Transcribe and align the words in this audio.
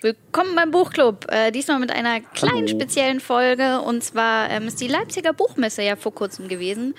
Willkommen 0.00 0.54
beim 0.54 0.70
Buchclub. 0.70 1.26
Äh, 1.28 1.50
diesmal 1.50 1.80
mit 1.80 1.90
einer 1.90 2.20
kleinen 2.20 2.58
Hallo. 2.58 2.68
speziellen 2.68 3.18
Folge. 3.18 3.80
Und 3.80 4.04
zwar 4.04 4.48
ähm, 4.48 4.68
ist 4.68 4.80
die 4.80 4.86
Leipziger 4.86 5.32
Buchmesse 5.32 5.82
ja 5.82 5.96
vor 5.96 6.14
kurzem 6.14 6.46
gewesen. 6.46 6.94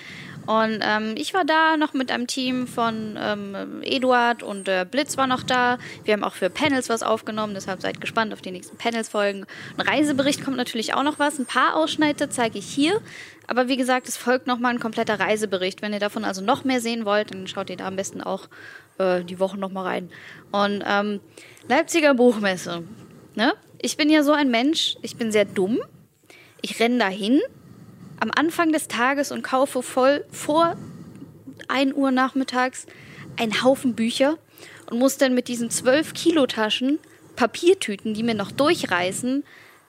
Und 0.45 0.81
ähm, 0.81 1.13
ich 1.15 1.33
war 1.33 1.45
da 1.45 1.77
noch 1.77 1.93
mit 1.93 2.11
einem 2.11 2.27
Team 2.27 2.67
von 2.67 3.17
ähm, 3.17 3.81
Eduard 3.83 4.43
und 4.43 4.67
äh, 4.67 4.85
Blitz 4.89 5.15
war 5.15 5.27
noch 5.27 5.43
da. 5.43 5.77
Wir 6.03 6.13
haben 6.13 6.25
auch 6.25 6.33
für 6.33 6.49
Panels 6.49 6.89
was 6.89 7.01
aufgenommen, 7.01 7.53
deshalb 7.53 7.81
seid 7.81 8.01
gespannt 8.01 8.33
auf 8.33 8.41
die 8.41 8.51
nächsten 8.51 8.75
Panels-Folgen. 8.75 9.45
Ein 9.77 9.87
Reisebericht 9.87 10.43
kommt 10.43 10.57
natürlich 10.57 10.93
auch 10.93 11.03
noch 11.03 11.19
was. 11.19 11.39
Ein 11.39 11.45
paar 11.45 11.77
Ausschnitte 11.77 12.29
zeige 12.29 12.57
ich 12.57 12.65
hier. 12.65 12.99
Aber 13.47 13.69
wie 13.69 13.77
gesagt, 13.77 14.09
es 14.09 14.17
folgt 14.17 14.45
nochmal 14.45 14.73
ein 14.73 14.79
kompletter 14.79 15.19
Reisebericht. 15.19 15.81
Wenn 15.81 15.93
ihr 15.93 15.99
davon 15.99 16.25
also 16.25 16.41
noch 16.41 16.65
mehr 16.65 16.81
sehen 16.81 17.05
wollt, 17.05 17.31
dann 17.31 17.47
schaut 17.47 17.69
ihr 17.69 17.77
da 17.77 17.87
am 17.87 17.95
besten 17.95 18.21
auch 18.21 18.49
äh, 18.99 19.23
die 19.23 19.39
Woche 19.39 19.57
nochmal 19.57 19.85
rein. 19.85 20.09
Und 20.51 20.83
ähm, 20.85 21.19
Leipziger 21.67 22.13
Buchmesse. 22.13 22.83
Ne? 23.35 23.53
Ich 23.81 23.97
bin 23.97 24.09
ja 24.09 24.23
so 24.23 24.31
ein 24.31 24.51
Mensch, 24.51 24.97
ich 25.01 25.15
bin 25.15 25.31
sehr 25.31 25.45
dumm. 25.45 25.79
Ich 26.61 26.79
renne 26.79 26.99
dahin 26.99 27.41
am 28.19 28.31
Anfang 28.35 28.71
des 28.71 28.87
Tages 28.87 29.31
und 29.31 29.43
kaufe 29.43 29.81
voll 29.81 30.25
vor 30.31 30.75
1 31.67 31.93
Uhr 31.93 32.11
nachmittags 32.11 32.85
einen 33.37 33.63
Haufen 33.63 33.95
Bücher 33.95 34.37
und 34.89 34.99
muss 34.99 35.17
dann 35.17 35.33
mit 35.33 35.47
diesen 35.47 35.69
12 35.69 36.13
Kilo 36.13 36.45
Taschen, 36.47 36.99
Papiertüten, 37.35 38.13
die 38.13 38.23
mir 38.23 38.33
noch 38.33 38.51
durchreißen, 38.51 39.45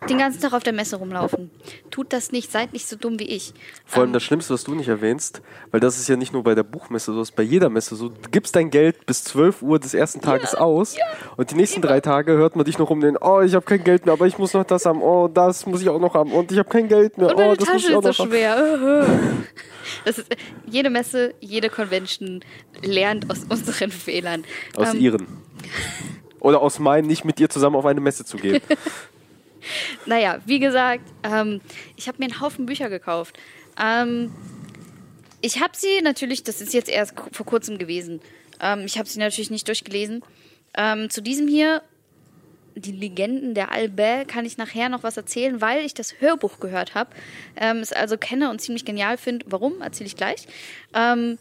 den 0.08 0.18
ganzen 0.18 0.40
Tag 0.40 0.52
auf 0.52 0.62
der 0.62 0.72
Messe 0.72 0.96
rumlaufen. 0.96 1.50
Tut 1.90 2.12
das 2.12 2.32
nicht, 2.32 2.50
seid 2.50 2.72
nicht 2.72 2.88
so 2.88 2.96
dumm 2.96 3.18
wie 3.18 3.28
ich. 3.28 3.52
Vor 3.84 4.00
allem 4.00 4.10
Ähm, 4.10 4.12
das 4.14 4.22
Schlimmste, 4.22 4.54
was 4.54 4.64
du 4.64 4.74
nicht 4.74 4.88
erwähnst, 4.88 5.42
weil 5.70 5.80
das 5.80 5.98
ist 5.98 6.08
ja 6.08 6.16
nicht 6.16 6.32
nur 6.32 6.42
bei 6.42 6.54
der 6.54 6.62
Buchmesse 6.62 7.12
so, 7.12 7.20
ist 7.20 7.36
bei 7.36 7.42
jeder 7.42 7.68
Messe 7.68 7.96
so. 7.96 8.08
Du 8.08 8.30
gibst 8.30 8.56
dein 8.56 8.70
Geld 8.70 9.04
bis 9.06 9.24
12 9.24 9.62
Uhr 9.62 9.78
des 9.78 9.92
ersten 9.94 10.20
Tages 10.20 10.54
aus 10.54 10.96
und 11.36 11.50
die 11.50 11.54
nächsten 11.54 11.82
drei 11.82 12.00
Tage 12.00 12.32
hört 12.32 12.56
man 12.56 12.64
dich 12.64 12.78
noch 12.78 12.90
um 12.90 13.00
den, 13.00 13.16
oh, 13.20 13.40
ich 13.40 13.54
habe 13.54 13.64
kein 13.64 13.84
Geld 13.84 14.06
mehr, 14.06 14.14
aber 14.14 14.26
ich 14.26 14.38
muss 14.38 14.54
noch 14.54 14.64
das 14.64 14.86
haben, 14.86 15.02
oh, 15.02 15.28
das 15.28 15.66
muss 15.66 15.82
ich 15.82 15.88
auch 15.88 16.00
noch 16.00 16.14
haben 16.14 16.32
und 16.32 16.50
ich 16.50 16.58
habe 16.58 16.68
kein 16.68 16.88
Geld 16.88 17.18
mehr, 17.18 17.28
Und 17.28 17.36
meine 17.36 17.52
oh, 17.52 17.54
das 17.54 17.68
muss 17.68 17.82
Tasche 17.82 17.90
ich 17.90 17.96
auch 17.96 18.04
ist 18.04 18.16
so 18.16 18.26
schwer. 18.26 19.06
Das 20.04 20.18
ist, 20.18 20.28
jede 20.66 20.88
Messe, 20.88 21.34
jede 21.40 21.68
Convention 21.68 22.44
lernt 22.82 23.28
aus 23.30 23.40
unseren 23.48 23.90
Fehlern. 23.90 24.44
Aus 24.76 24.94
Ähm, 24.94 25.00
ihren. 25.00 25.26
Oder 26.38 26.60
aus 26.60 26.78
meinen, 26.78 27.06
nicht 27.06 27.24
mit 27.24 27.38
dir 27.38 27.50
zusammen 27.50 27.76
auf 27.76 27.84
eine 27.84 28.00
Messe 28.00 28.24
zu 28.24 28.36
gehen. 28.36 28.62
Naja, 30.06 30.40
wie 30.46 30.58
gesagt, 30.58 31.04
ähm, 31.22 31.60
ich 31.96 32.08
habe 32.08 32.18
mir 32.18 32.26
einen 32.26 32.40
Haufen 32.40 32.66
Bücher 32.66 32.88
gekauft. 32.88 33.38
Ähm, 33.80 34.32
ich 35.40 35.60
habe 35.60 35.72
sie 35.76 36.02
natürlich, 36.02 36.42
das 36.42 36.60
ist 36.60 36.74
jetzt 36.74 36.90
erst 36.90 37.14
vor 37.32 37.46
kurzem 37.46 37.78
gewesen, 37.78 38.20
ähm, 38.60 38.84
ich 38.84 38.98
habe 38.98 39.08
sie 39.08 39.18
natürlich 39.18 39.50
nicht 39.50 39.66
durchgelesen. 39.66 40.22
Ähm, 40.76 41.10
zu 41.10 41.22
diesem 41.22 41.48
hier, 41.48 41.82
die 42.74 42.92
Legenden 42.92 43.54
der 43.54 43.72
Albert, 43.72 44.28
kann 44.28 44.44
ich 44.44 44.56
nachher 44.56 44.88
noch 44.88 45.02
was 45.02 45.16
erzählen, 45.16 45.60
weil 45.60 45.84
ich 45.84 45.94
das 45.94 46.20
Hörbuch 46.20 46.60
gehört 46.60 46.94
habe. 46.94 47.10
Ähm, 47.56 47.78
es 47.78 47.92
also 47.92 48.16
kenne 48.16 48.50
und 48.50 48.60
ziemlich 48.60 48.84
genial 48.84 49.16
finde. 49.16 49.46
Warum, 49.48 49.80
erzähle 49.80 50.06
ich 50.06 50.16
gleich. 50.16 50.46
Ähm, 50.94 51.38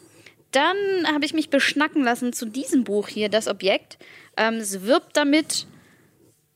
dann 0.51 0.77
habe 1.13 1.25
ich 1.25 1.33
mich 1.33 1.49
beschnacken 1.49 2.03
lassen 2.03 2.33
zu 2.33 2.45
diesem 2.45 2.83
Buch 2.83 3.07
hier, 3.07 3.29
Das 3.29 3.47
Objekt. 3.47 3.97
Ähm, 4.35 4.55
es 4.55 4.81
wirbt 4.81 5.15
damit, 5.15 5.67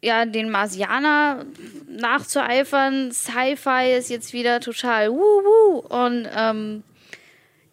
ja, 0.04 0.26
den 0.26 0.50
Marsianer 0.50 1.46
nachzueifern. 1.88 3.12
Sci-Fi 3.14 3.94
ist 3.98 4.10
jetzt 4.10 4.34
wieder 4.34 4.60
total 4.60 5.10
wuhu. 5.12 5.80
Und 5.80 6.28
ähm, 6.36 6.84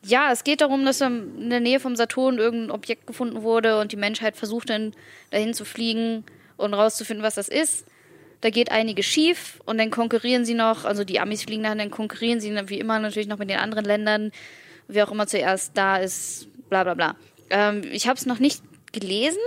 ja, 0.05 0.31
es 0.31 0.45
geht 0.45 0.61
darum, 0.61 0.85
dass 0.85 1.01
in 1.01 1.51
der 1.51 1.59
Nähe 1.59 1.81
vom 1.81 1.97
Saturn 1.97 2.39
irgendein 2.39 2.71
Objekt 2.71 3.09
gefunden 3.09 3.43
wurde 3.43 3.81
und 3.81 3.91
die 3.91 3.97
Menschheit 3.97 4.37
versucht 4.37 4.71
dann 4.71 4.95
dahin 5.33 5.55
zu 5.55 5.65
fliegen 5.65 6.25
und 6.57 6.73
rauszufinden, 6.73 7.25
was 7.25 7.35
das 7.35 7.49
ist. 7.49 7.85
Da 8.43 8.51
geht 8.51 8.71
einiges 8.71 9.07
schief 9.07 9.61
und 9.67 9.79
dann 9.79 9.91
konkurrieren 9.91 10.45
sie 10.45 10.55
noch, 10.55 10.85
also 10.85 11.03
die 11.03 11.19
Amis 11.19 11.43
fliegen 11.43 11.65
dahin, 11.65 11.79
dann 11.79 11.91
konkurrieren 11.91 12.41
sie 12.41 12.57
wie 12.69 12.79
immer 12.79 13.01
natürlich 13.01 13.29
noch 13.29 13.39
mit 13.39 13.51
den 13.51 13.59
anderen 13.59 13.85
Ländern, 13.85 14.31
wer 14.87 15.07
auch 15.07 15.13
immer 15.13 15.27
zuerst 15.27 15.77
da 15.77 15.97
ist, 15.97 16.47
bla 16.71 16.85
bla 16.85 16.95
bla. 16.95 17.17
Ähm, 17.51 17.83
ich 17.91 18.07
habe 18.07 18.17
es 18.17 18.25
noch 18.25 18.39
nicht 18.39 18.63
gelesen. 18.93 19.41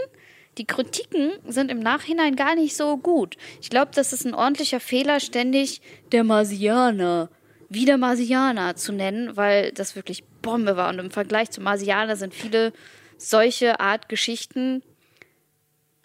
Die 0.57 0.65
Kritiken 0.65 1.31
sind 1.47 1.71
im 1.71 1.79
Nachhinein 1.79 2.35
gar 2.35 2.55
nicht 2.55 2.75
so 2.75 2.97
gut. 2.97 3.37
Ich 3.61 3.69
glaube, 3.69 3.91
das 3.95 4.13
ist 4.13 4.25
ein 4.25 4.33
ordentlicher 4.35 4.79
Fehler, 4.79 5.19
ständig 5.19 5.81
der 6.11 6.23
Marsianer, 6.23 7.29
wieder 7.69 7.97
Marsianer 7.97 8.75
zu 8.75 8.91
nennen, 8.91 9.35
weil 9.35 9.71
das 9.71 9.95
wirklich 9.95 10.23
Bombe 10.43 10.77
war. 10.77 10.89
Und 10.89 10.99
im 10.99 11.11
Vergleich 11.11 11.49
zu 11.49 11.61
Marsianer 11.61 12.15
sind 12.15 12.33
viele 12.35 12.71
solche 13.17 13.79
Art 13.79 14.09
Geschichten 14.09 14.83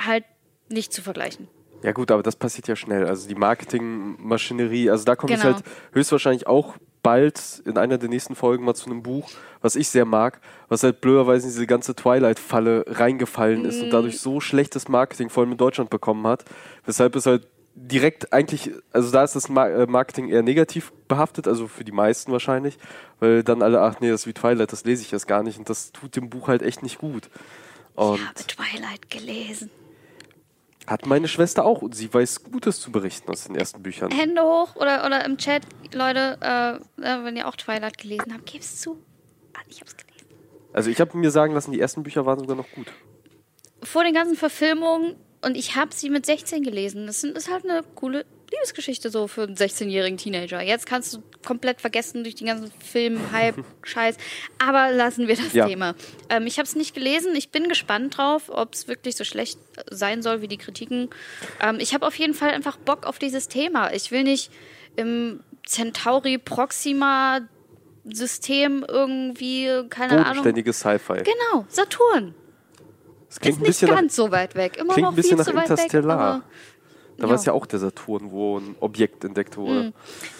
halt 0.00 0.24
nicht 0.70 0.92
zu 0.92 1.02
vergleichen. 1.02 1.48
Ja 1.82 1.92
gut, 1.92 2.10
aber 2.10 2.22
das 2.22 2.36
passiert 2.36 2.68
ja 2.68 2.76
schnell. 2.76 3.06
Also 3.06 3.28
die 3.28 3.34
Marketingmaschinerie, 3.34 4.90
also 4.90 5.04
da 5.04 5.14
komme 5.16 5.34
ich 5.34 5.40
Genau. 5.40 5.54
halt 5.54 5.64
höchstwahrscheinlich 5.92 6.46
auch 6.46 6.76
bald 7.02 7.62
in 7.64 7.78
einer 7.78 7.98
der 7.98 8.08
nächsten 8.08 8.34
Folgen 8.34 8.64
mal 8.64 8.74
zu 8.74 8.86
einem 8.86 9.02
Buch, 9.02 9.30
was 9.60 9.76
ich 9.76 9.88
sehr 9.88 10.04
mag, 10.04 10.40
was 10.68 10.82
halt 10.82 11.00
blöderweise 11.00 11.46
in 11.46 11.52
diese 11.52 11.66
ganze 11.66 11.94
Twilight-Falle 11.94 12.84
reingefallen 12.88 13.64
ist 13.64 13.78
Mhm. 13.78 13.84
und 13.84 13.90
dadurch 13.90 14.20
so 14.20 14.40
schlechtes 14.40 14.88
Marketing 14.88 15.30
vor 15.30 15.42
allem 15.42 15.52
in 15.52 15.58
Deutschland 15.58 15.90
bekommen 15.90 16.26
hat, 16.26 16.44
weshalb 16.84 17.16
es 17.16 17.26
halt 17.26 17.46
direkt 17.74 18.32
eigentlich, 18.32 18.72
also 18.92 19.12
da 19.12 19.22
ist 19.22 19.36
das 19.36 19.48
äh, 19.48 19.86
Marketing 19.86 20.28
eher 20.28 20.42
negativ 20.42 20.92
behaftet, 21.06 21.46
also 21.46 21.68
für 21.68 21.84
die 21.84 21.92
meisten 21.92 22.32
wahrscheinlich, 22.32 22.76
weil 23.20 23.44
dann 23.44 23.62
alle, 23.62 23.80
ach 23.80 24.00
nee, 24.00 24.10
das 24.10 24.22
ist 24.22 24.26
wie 24.26 24.32
Twilight, 24.32 24.72
das 24.72 24.84
lese 24.84 25.02
ich 25.02 25.12
jetzt 25.12 25.28
gar 25.28 25.44
nicht 25.44 25.58
und 25.58 25.70
das 25.70 25.92
tut 25.92 26.16
dem 26.16 26.28
Buch 26.28 26.48
halt 26.48 26.62
echt 26.62 26.82
nicht 26.82 26.98
gut. 26.98 27.30
Und 27.94 28.16
ich 28.16 28.26
habe 28.26 28.34
Twilight 28.34 29.10
gelesen. 29.10 29.70
Hat 30.88 31.06
meine 31.06 31.28
Schwester 31.28 31.64
auch 31.64 31.82
und 31.82 31.94
sie 31.94 32.12
weiß 32.12 32.44
Gutes 32.44 32.80
zu 32.80 32.90
berichten 32.90 33.30
aus 33.30 33.44
den 33.44 33.54
ersten 33.56 33.82
Büchern. 33.82 34.10
Hände 34.10 34.42
hoch 34.42 34.74
oder, 34.76 35.04
oder 35.06 35.24
im 35.24 35.36
Chat, 35.38 35.62
Leute, 35.92 36.38
äh, 36.40 37.02
äh, 37.02 37.24
wenn 37.24 37.36
ihr 37.36 37.46
auch 37.46 37.56
Twilight 37.56 37.98
gelesen 37.98 38.32
habt, 38.32 38.46
gebt's 38.50 38.80
zu. 38.80 38.98
Ah, 39.54 39.60
Ich 39.68 39.80
hab's 39.80 39.96
gelesen. 39.96 40.26
Also 40.72 40.90
ich 40.90 41.00
habe 41.00 41.16
mir 41.16 41.30
sagen 41.30 41.54
lassen, 41.54 41.72
die 41.72 41.80
ersten 41.80 42.02
Bücher 42.02 42.24
waren 42.26 42.38
sogar 42.38 42.56
noch 42.56 42.70
gut. 42.72 42.86
Vor 43.82 44.04
den 44.04 44.14
ganzen 44.14 44.36
Verfilmungen 44.36 45.16
und 45.44 45.56
ich 45.56 45.76
habe 45.76 45.94
sie 45.94 46.10
mit 46.10 46.26
16 46.26 46.62
gelesen. 46.62 47.06
Das 47.06 47.20
sind- 47.20 47.36
ist 47.36 47.50
halt 47.50 47.64
eine 47.64 47.82
coole 47.94 48.24
Liebesgeschichte 48.50 49.10
so 49.10 49.26
für 49.28 49.42
einen 49.42 49.56
16-jährigen 49.56 50.16
Teenager. 50.16 50.62
Jetzt 50.62 50.86
kannst 50.86 51.12
du 51.14 51.22
komplett 51.46 51.80
vergessen 51.80 52.22
durch 52.24 52.34
den 52.34 52.46
ganzen 52.46 52.70
Film, 52.80 53.20
Hype, 53.32 53.56
Scheiß. 53.82 54.16
Aber 54.58 54.90
lassen 54.90 55.28
wir 55.28 55.36
das 55.36 55.52
Ja. 55.52 55.66
Thema. 55.66 55.94
Ähm, 56.30 56.46
ich 56.46 56.58
habe 56.58 56.66
es 56.66 56.74
nicht 56.74 56.94
gelesen. 56.94 57.34
Ich 57.36 57.50
bin 57.50 57.68
gespannt 57.68 58.16
drauf, 58.16 58.44
ob 58.48 58.72
es 58.74 58.88
wirklich 58.88 59.16
so 59.16 59.24
schlecht 59.24 59.58
sein 59.90 60.22
soll 60.22 60.40
wie 60.40 60.48
die 60.48 60.56
Kritiken. 60.56 61.10
Ähm, 61.60 61.76
ich 61.78 61.92
habe 61.94 62.06
auf 62.06 62.14
jeden 62.14 62.34
Fall 62.34 62.50
einfach 62.50 62.76
Bock 62.78 63.06
auf 63.06 63.18
dieses 63.18 63.48
Thema. 63.48 63.92
Ich 63.92 64.10
will 64.10 64.22
nicht 64.24 64.50
im 64.96 65.40
Centauri 65.66 66.38
Proxima 66.38 67.40
System 68.10 68.84
irgendwie, 68.88 69.66
keine 69.90 70.12
Ahnung. 70.12 70.24
Bodenständiges 70.24 70.80
Sci-Fi. 70.80 71.18
Genau, 71.24 71.66
Saturn. 71.68 72.34
Das 73.28 73.38
klingt 73.40 73.56
Ist 73.56 73.60
ein 73.60 73.62
nicht 73.62 73.68
bisschen 73.68 73.88
nach, 73.90 73.96
ganz 73.96 74.16
so 74.16 74.30
weit 74.30 74.54
weg. 74.54 74.78
Immer 74.78 74.94
klingt 74.94 75.04
noch 75.04 75.12
ein 75.12 75.16
bisschen 75.16 75.36
viel 75.36 75.36
nach 75.36 75.44
zu 75.44 75.54
weit 75.54 75.68
Interstellar. 75.68 76.36
weg. 76.36 76.42
Da 77.18 77.28
war 77.28 77.34
es 77.34 77.44
ja 77.44 77.52
auch 77.52 77.66
der 77.66 77.80
Saturn, 77.80 78.30
wo 78.30 78.58
ein 78.58 78.76
Objekt 78.78 79.24
entdeckt 79.24 79.56
wurde. 79.56 79.92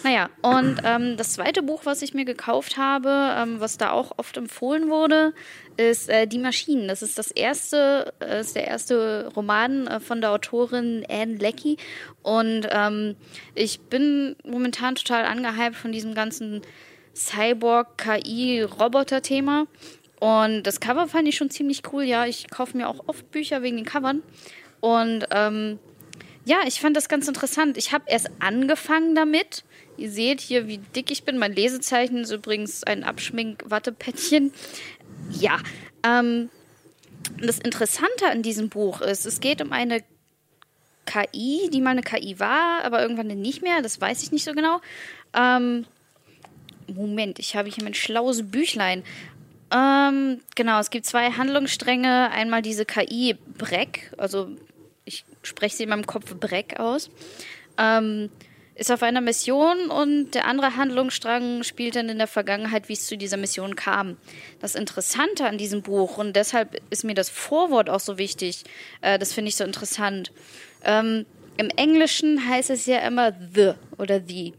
naja, 0.03 0.29
und 0.41 0.79
ähm, 0.85 1.17
das 1.17 1.33
zweite 1.33 1.61
Buch, 1.61 1.81
was 1.83 2.01
ich 2.01 2.13
mir 2.13 2.23
gekauft 2.23 2.77
habe, 2.77 3.35
ähm, 3.37 3.59
was 3.59 3.77
da 3.77 3.91
auch 3.91 4.13
oft 4.17 4.37
empfohlen 4.37 4.89
wurde, 4.89 5.33
ist 5.75 6.09
äh, 6.09 6.25
Die 6.25 6.39
Maschinen. 6.39 6.87
Das 6.87 7.01
ist 7.01 7.17
das 7.17 7.31
erste, 7.31 8.13
äh, 8.19 8.39
ist 8.39 8.55
der 8.55 8.65
erste 8.67 9.29
Roman 9.35 9.87
äh, 9.87 9.99
von 9.99 10.21
der 10.21 10.31
Autorin 10.31 11.05
Anne 11.09 11.35
Leckie. 11.35 11.75
Und 12.21 12.69
ähm, 12.71 13.17
ich 13.55 13.81
bin 13.81 14.37
momentan 14.45 14.95
total 14.95 15.25
angehypt 15.25 15.75
von 15.75 15.91
diesem 15.91 16.13
ganzen 16.13 16.61
Cyborg-KI-Roboter-Thema. 17.13 19.67
Und 20.21 20.63
das 20.63 20.79
Cover 20.79 21.07
fand 21.07 21.27
ich 21.27 21.35
schon 21.35 21.49
ziemlich 21.49 21.81
cool. 21.91 22.03
Ja, 22.03 22.25
ich 22.25 22.49
kaufe 22.49 22.77
mir 22.77 22.87
auch 22.87 23.03
oft 23.07 23.29
Bücher 23.31 23.63
wegen 23.63 23.75
den 23.75 23.85
Covern. 23.85 24.23
Und 24.79 25.25
ähm, 25.31 25.77
ja, 26.49 26.61
ich 26.65 26.81
fand 26.81 26.97
das 26.97 27.09
ganz 27.09 27.27
interessant. 27.27 27.77
Ich 27.77 27.93
habe 27.93 28.05
erst 28.07 28.31
angefangen 28.39 29.13
damit. 29.13 29.63
Ihr 29.97 30.09
seht 30.09 30.41
hier, 30.41 30.67
wie 30.67 30.79
dick 30.79 31.11
ich 31.11 31.23
bin. 31.23 31.37
Mein 31.37 31.53
Lesezeichen 31.53 32.17
ist 32.17 32.31
übrigens 32.31 32.83
ein 32.83 33.03
Abschmink-Wattepäckchen. 33.03 34.51
Ja, 35.29 35.59
ähm, 36.03 36.49
das 37.39 37.59
Interessante 37.59 38.25
an 38.31 38.41
diesem 38.41 38.69
Buch 38.69 39.01
ist, 39.01 39.27
es 39.27 39.41
geht 39.41 39.61
um 39.61 39.71
eine 39.71 40.03
KI, 41.05 41.69
die 41.71 41.81
mal 41.81 41.91
eine 41.91 42.01
KI 42.01 42.39
war, 42.39 42.83
aber 42.83 42.99
irgendwann 42.99 43.27
nicht 43.27 43.61
mehr. 43.61 43.83
Das 43.83 44.01
weiß 44.01 44.23
ich 44.23 44.31
nicht 44.31 44.43
so 44.43 44.53
genau. 44.53 44.81
Ähm, 45.35 45.85
Moment, 46.87 47.37
ich 47.37 47.55
habe 47.55 47.69
hier 47.69 47.83
mein 47.83 47.93
schlaues 47.93 48.49
Büchlein. 48.49 49.03
Ähm, 49.71 50.41
genau, 50.55 50.79
es 50.79 50.89
gibt 50.89 51.05
zwei 51.05 51.29
Handlungsstränge. 51.29 52.31
Einmal 52.31 52.63
diese 52.63 52.85
KI 52.85 53.37
Breck, 53.59 54.11
also 54.17 54.49
spreche 55.43 55.77
sie 55.77 55.83
in 55.83 55.89
meinem 55.89 56.05
Kopf 56.05 56.35
Breck 56.35 56.79
aus, 56.79 57.09
ähm, 57.77 58.29
ist 58.75 58.91
auf 58.91 59.03
einer 59.03 59.19
Mission 59.19 59.89
und 59.89 60.31
der 60.31 60.45
andere 60.45 60.77
Handlungsstrang 60.77 61.63
spielt 61.63 61.97
dann 61.97 62.07
in 62.07 62.17
der 62.17 62.27
Vergangenheit, 62.27 62.87
wie 62.87 62.93
es 62.93 63.07
zu 63.07 63.17
dieser 63.17 63.35
Mission 63.35 63.75
kam. 63.75 64.15
Das 64.61 64.73
Interessante 64.73 65.45
an 65.45 65.57
diesem 65.57 65.81
Buch 65.81 66.17
und 66.17 66.33
deshalb 66.33 66.81
ist 66.89 67.03
mir 67.03 67.13
das 67.13 67.29
Vorwort 67.29 67.89
auch 67.89 67.99
so 67.99 68.17
wichtig, 68.17 68.63
äh, 69.01 69.19
das 69.19 69.33
finde 69.33 69.49
ich 69.49 69.57
so 69.57 69.65
interessant. 69.65 70.31
Ähm, 70.85 71.25
Im 71.57 71.69
Englischen 71.71 72.47
heißt 72.47 72.69
es 72.69 72.85
ja 72.85 72.99
immer 72.99 73.33
the 73.53 73.73
oder 73.97 74.21
the. 74.25 74.53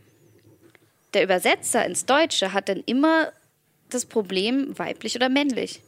Der 1.15 1.25
Übersetzer 1.25 1.85
ins 1.87 2.05
Deutsche 2.05 2.53
hat 2.53 2.69
dann 2.69 2.83
immer 2.85 3.33
das 3.89 4.05
Problem 4.05 4.79
weiblich 4.79 5.17
oder 5.17 5.31
männlich. 5.31 5.81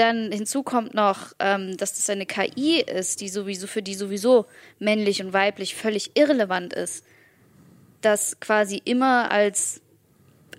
Dann 0.00 0.32
hinzu 0.32 0.62
kommt 0.62 0.94
noch, 0.94 1.34
ähm, 1.40 1.76
dass 1.76 1.92
das 1.92 2.08
eine 2.08 2.24
KI 2.24 2.80
ist, 2.80 3.20
die 3.20 3.28
sowieso 3.28 3.66
für 3.66 3.82
die 3.82 3.94
sowieso 3.94 4.46
männlich 4.78 5.22
und 5.22 5.34
weiblich 5.34 5.74
völlig 5.74 6.12
irrelevant 6.16 6.72
ist. 6.72 7.04
Das 8.00 8.40
quasi 8.40 8.80
immer 8.82 9.30
als 9.30 9.82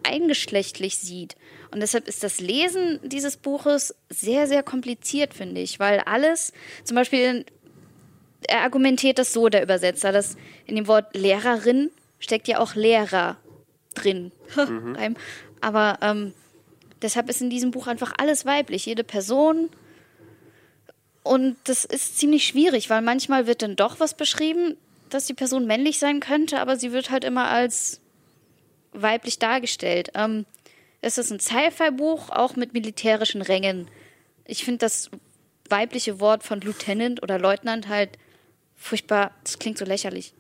eingeschlechtlich 0.04 1.00
sieht. 1.00 1.38
Und 1.72 1.80
deshalb 1.80 2.08
ist 2.08 2.22
das 2.22 2.40
Lesen 2.40 3.00
dieses 3.02 3.36
Buches 3.36 3.96
sehr, 4.10 4.46
sehr 4.46 4.62
kompliziert, 4.62 5.34
finde 5.34 5.62
ich, 5.62 5.80
weil 5.80 6.02
alles, 6.02 6.54
zum 6.84 6.94
Beispiel, 6.94 7.44
er 8.48 8.62
argumentiert 8.62 9.18
das 9.18 9.34
so, 9.34 9.50
der 9.50 9.64
Übersetzer, 9.64 10.12
dass 10.12 10.38
in 10.68 10.76
dem 10.76 10.86
Wort 10.86 11.16
Lehrerin 11.18 11.90
steckt 12.20 12.48
ja 12.48 12.60
auch 12.60 12.76
Lehrer 12.76 13.38
drin. 13.96 14.32
Mhm. 14.56 15.16
Aber 15.62 15.98
ähm, 16.02 16.34
deshalb 17.02 17.30
ist 17.30 17.42
in 17.42 17.50
diesem 17.50 17.72
Buch 17.72 17.88
einfach 17.88 18.14
alles 18.18 18.46
weiblich, 18.46 18.86
jede 18.86 19.04
Person. 19.04 19.70
Und 21.24 21.58
das 21.66 21.86
ist 21.86 22.18
ziemlich 22.18 22.46
schwierig, 22.48 22.90
weil 22.90 23.02
manchmal 23.02 23.48
wird 23.48 23.62
dann 23.62 23.76
doch 23.76 24.00
was 24.00 24.16
beschrieben, 24.16 24.78
dass 25.10 25.26
die 25.26 25.34
Person 25.34 25.68
männlich 25.68 26.00
sein 26.00 26.20
könnte, 26.20 26.60
aber 26.60 26.78
sie 26.78 26.92
wird 26.92 27.12
halt 27.12 27.24
immer 27.24 27.50
als 27.50 28.00
weiblich 28.94 29.40
dargestellt. 29.40 30.12
Ähm, 30.16 30.46
es 31.02 31.18
ist 31.18 31.32
ein 31.32 31.40
Sci-Fi-Buch, 31.40 32.30
auch 32.30 32.56
mit 32.56 32.74
militärischen 32.74 33.42
Rängen. 33.42 33.88
Ich 34.46 34.64
finde 34.64 34.80
das 34.80 35.10
weibliche 35.70 36.20
Wort 36.20 36.44
von 36.44 36.62
Lieutenant 36.62 37.24
oder 37.24 37.40
Leutnant 37.40 37.88
halt 37.88 38.18
furchtbar, 38.76 39.32
das 39.44 39.60
klingt 39.60 39.78
so 39.78 39.86
lächerlich. 39.86 40.34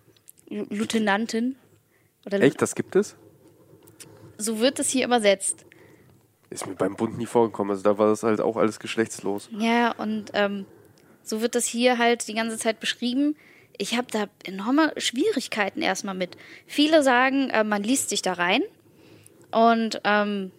Lieutenantin. 0.49 1.55
Oder 2.25 2.41
Echt, 2.41 2.61
das 2.61 2.75
gibt 2.75 2.95
es? 2.95 3.15
So 4.37 4.59
wird 4.59 4.79
es 4.79 4.89
hier 4.89 5.05
übersetzt. 5.05 5.65
Ist 6.51 6.67
mir 6.67 6.75
beim 6.75 6.95
Bund 6.95 7.17
nie 7.17 7.25
vorgekommen. 7.25 7.71
Also 7.71 7.81
da 7.81 7.97
war 7.97 8.07
das 8.07 8.23
halt 8.23 8.41
auch 8.41 8.57
alles 8.57 8.79
geschlechtslos. 8.79 9.49
Ja, 9.57 9.93
und 9.93 10.31
ähm, 10.33 10.65
so 11.23 11.41
wird 11.41 11.55
das 11.55 11.65
hier 11.65 11.97
halt 11.97 12.27
die 12.27 12.33
ganze 12.33 12.57
Zeit 12.57 12.81
beschrieben. 12.81 13.37
Ich 13.77 13.95
habe 13.95 14.07
da 14.11 14.25
enorme 14.43 14.93
Schwierigkeiten 14.97 15.81
erstmal 15.81 16.13
mit. 16.13 16.35
Viele 16.67 17.03
sagen, 17.03 17.49
äh, 17.51 17.63
man 17.63 17.83
liest 17.83 18.09
sich 18.09 18.21
da 18.21 18.33
rein 18.33 18.61
und 19.51 20.01
ähm, 20.03 20.51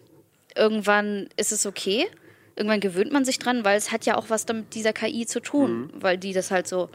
irgendwann 0.55 1.29
ist 1.37 1.51
es 1.51 1.67
okay. 1.67 2.07
Irgendwann 2.55 2.79
gewöhnt 2.79 3.11
man 3.11 3.23
sich 3.23 3.37
dran, 3.37 3.63
weil 3.63 3.77
es 3.77 3.91
hat 3.91 4.07
ja 4.07 4.17
auch 4.17 4.31
was 4.31 4.47
damit 4.47 4.73
dieser 4.73 4.93
KI 4.93 5.27
zu 5.27 5.41
tun, 5.41 5.81
mhm. 5.81 5.89
weil 6.01 6.17
die 6.17 6.33
das 6.33 6.49
halt 6.49 6.67
so 6.67 6.89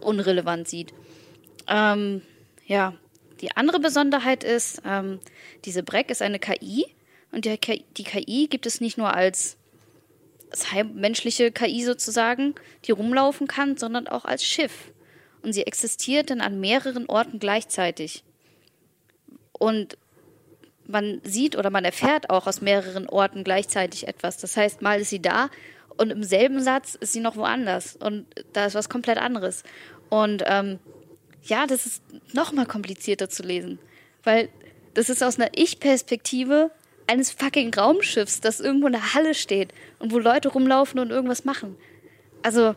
unrelevant 0.00 0.66
sieht. 0.66 0.94
Ähm, 1.66 2.22
ja, 2.66 2.94
die 3.42 3.54
andere 3.54 3.80
Besonderheit 3.80 4.44
ist, 4.44 4.80
ähm, 4.86 5.20
diese 5.66 5.82
Breck 5.82 6.10
ist 6.10 6.22
eine 6.22 6.38
KI 6.38 6.86
und 7.32 7.44
die 7.44 7.56
KI, 7.58 8.48
gibt 8.48 8.66
es 8.66 8.80
nicht 8.80 8.98
nur 8.98 9.12
als, 9.12 9.56
menschliche 10.94 11.52
KI 11.52 11.84
sozusagen, 11.84 12.54
die 12.86 12.92
rumlaufen 12.92 13.46
kann, 13.46 13.76
sondern 13.76 14.08
auch 14.08 14.24
als 14.24 14.44
Schiff. 14.44 14.92
Und 15.42 15.52
sie 15.52 15.66
existiert 15.66 16.30
dann 16.30 16.40
an 16.40 16.58
mehreren 16.58 17.06
Orten 17.06 17.38
gleichzeitig. 17.38 18.24
Und 19.52 19.98
man 20.86 21.20
sieht 21.22 21.56
oder 21.56 21.70
man 21.70 21.84
erfährt 21.84 22.30
auch 22.30 22.46
aus 22.46 22.62
mehreren 22.62 23.08
Orten 23.08 23.44
gleichzeitig 23.44 24.08
etwas. 24.08 24.38
Das 24.38 24.56
heißt, 24.56 24.80
mal 24.80 25.00
ist 25.00 25.10
sie 25.10 25.20
da 25.20 25.50
und 25.98 26.10
im 26.10 26.24
selben 26.24 26.62
Satz 26.62 26.94
ist 26.94 27.12
sie 27.12 27.20
noch 27.20 27.36
woanders 27.36 27.96
und 27.96 28.26
da 28.54 28.66
ist 28.66 28.74
was 28.74 28.88
komplett 28.88 29.18
anderes. 29.18 29.64
Und 30.08 30.42
ähm, 30.46 30.78
ja, 31.42 31.66
das 31.66 31.86
ist 31.86 32.02
noch 32.32 32.52
mal 32.52 32.66
komplizierter 32.66 33.28
zu 33.28 33.42
lesen, 33.42 33.78
weil 34.24 34.48
das 34.94 35.10
ist 35.10 35.22
aus 35.22 35.38
einer 35.38 35.50
Ich-Perspektive 35.54 36.70
eines 37.08 37.30
fucking 37.30 37.74
Raumschiffs, 37.74 38.40
das 38.40 38.60
irgendwo 38.60 38.86
in 38.86 38.92
der 38.92 39.14
Halle 39.14 39.34
steht 39.34 39.72
und 39.98 40.12
wo 40.12 40.18
Leute 40.18 40.48
rumlaufen 40.48 41.00
und 41.00 41.10
irgendwas 41.10 41.44
machen. 41.44 41.76
Also 42.42 42.74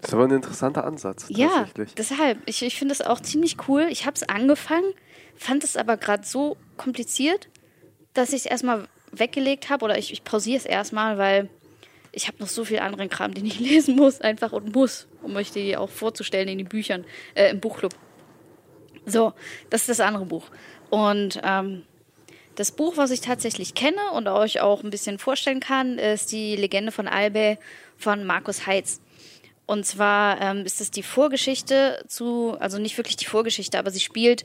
das 0.00 0.10
ist 0.10 0.14
aber 0.14 0.24
ein 0.24 0.32
interessanter 0.32 0.84
Ansatz. 0.84 1.26
Ja, 1.30 1.66
deshalb. 1.96 2.38
Ich, 2.44 2.62
ich 2.62 2.78
finde 2.78 2.92
es 2.92 3.00
auch 3.00 3.20
ziemlich 3.20 3.56
cool. 3.68 3.86
Ich 3.88 4.04
habe 4.04 4.14
es 4.14 4.28
angefangen, 4.28 4.92
fand 5.34 5.64
es 5.64 5.78
aber 5.78 5.96
gerade 5.96 6.26
so 6.26 6.58
kompliziert, 6.76 7.48
dass 8.12 8.34
ich 8.34 8.40
es 8.40 8.46
erstmal 8.46 8.86
weggelegt 9.12 9.70
habe 9.70 9.84
oder 9.84 9.96
ich, 9.96 10.12
ich 10.12 10.22
pausiere 10.22 10.58
es 10.58 10.66
erstmal, 10.66 11.16
weil 11.16 11.48
ich 12.12 12.28
habe 12.28 12.36
noch 12.40 12.48
so 12.48 12.66
viel 12.66 12.80
anderen 12.80 13.08
Kram, 13.08 13.32
den 13.32 13.46
ich 13.46 13.58
lesen 13.60 13.96
muss, 13.96 14.20
einfach 14.20 14.52
und 14.52 14.74
muss, 14.74 15.06
um 15.22 15.36
euch 15.36 15.52
die 15.52 15.74
auch 15.74 15.88
vorzustellen 15.88 16.48
in 16.48 16.58
den 16.58 16.68
Büchern, 16.68 17.06
äh, 17.34 17.50
im 17.50 17.60
Buchclub. 17.60 17.94
So, 19.06 19.32
das 19.70 19.82
ist 19.82 19.88
das 19.88 20.00
andere 20.00 20.26
Buch. 20.26 20.50
Und 20.90 21.40
ähm, 21.42 21.82
das 22.56 22.72
Buch, 22.72 22.96
was 22.96 23.10
ich 23.10 23.20
tatsächlich 23.20 23.74
kenne 23.74 24.10
und 24.12 24.28
euch 24.28 24.60
auch 24.60 24.82
ein 24.82 24.90
bisschen 24.90 25.18
vorstellen 25.18 25.60
kann, 25.60 25.98
ist 25.98 26.32
die 26.32 26.56
Legende 26.56 26.92
von 26.92 27.08
Albe 27.08 27.58
von 27.96 28.24
Markus 28.24 28.66
Heitz. 28.66 29.00
Und 29.66 29.86
zwar 29.86 30.40
ähm, 30.40 30.64
ist 30.64 30.80
es 30.80 30.90
die 30.90 31.02
Vorgeschichte 31.02 32.04
zu, 32.06 32.56
also 32.60 32.78
nicht 32.78 32.96
wirklich 32.98 33.16
die 33.16 33.24
Vorgeschichte, 33.24 33.78
aber 33.78 33.90
sie 33.90 34.00
spielt 34.00 34.44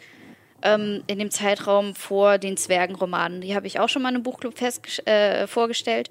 ähm, 0.62 1.04
in 1.08 1.20
dem 1.20 1.32
Zeitraum 1.32 1.94
vor 1.94 2.38
den 2.38 2.58
Zwergenromanen. 2.58 3.42
Die 3.42 3.56
habe 3.56 3.68
ich 3.68 3.80
auch 3.80 3.90
schon 3.90 4.02
mal 4.02 4.16
im 4.16 4.24
Buchclub 4.24 4.58
fest, 4.58 5.06
äh, 5.08 5.48
vorgestellt. 5.48 6.10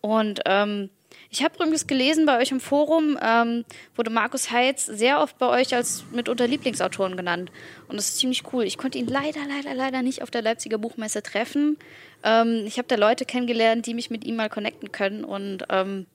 Und 0.00 0.40
ähm, 0.46 0.90
ich 1.30 1.44
habe 1.44 1.54
übrigens 1.54 1.86
gelesen 1.86 2.26
bei 2.26 2.38
euch 2.40 2.50
im 2.50 2.58
Forum, 2.58 3.16
ähm, 3.22 3.64
wurde 3.94 4.10
Markus 4.10 4.50
Heitz 4.50 4.86
sehr 4.86 5.20
oft 5.20 5.38
bei 5.38 5.46
euch 5.46 5.72
als 5.74 6.04
mitunter 6.10 6.48
Lieblingsautoren 6.48 7.16
genannt. 7.16 7.52
Und 7.86 7.96
das 7.96 8.08
ist 8.08 8.18
ziemlich 8.18 8.52
cool. 8.52 8.64
Ich 8.64 8.78
konnte 8.78 8.98
ihn 8.98 9.06
leider, 9.06 9.40
leider, 9.48 9.74
leider 9.74 10.02
nicht 10.02 10.22
auf 10.22 10.32
der 10.32 10.42
Leipziger 10.42 10.78
Buchmesse 10.78 11.22
treffen. 11.22 11.78
Ähm, 12.24 12.64
ich 12.66 12.78
habe 12.78 12.88
da 12.88 12.96
Leute 12.96 13.24
kennengelernt, 13.24 13.86
die 13.86 13.94
mich 13.94 14.10
mit 14.10 14.24
ihm 14.24 14.34
mal 14.34 14.48
connecten 14.48 14.90
können. 14.90 15.22
Und 15.22 15.64
ähm, 15.68 16.06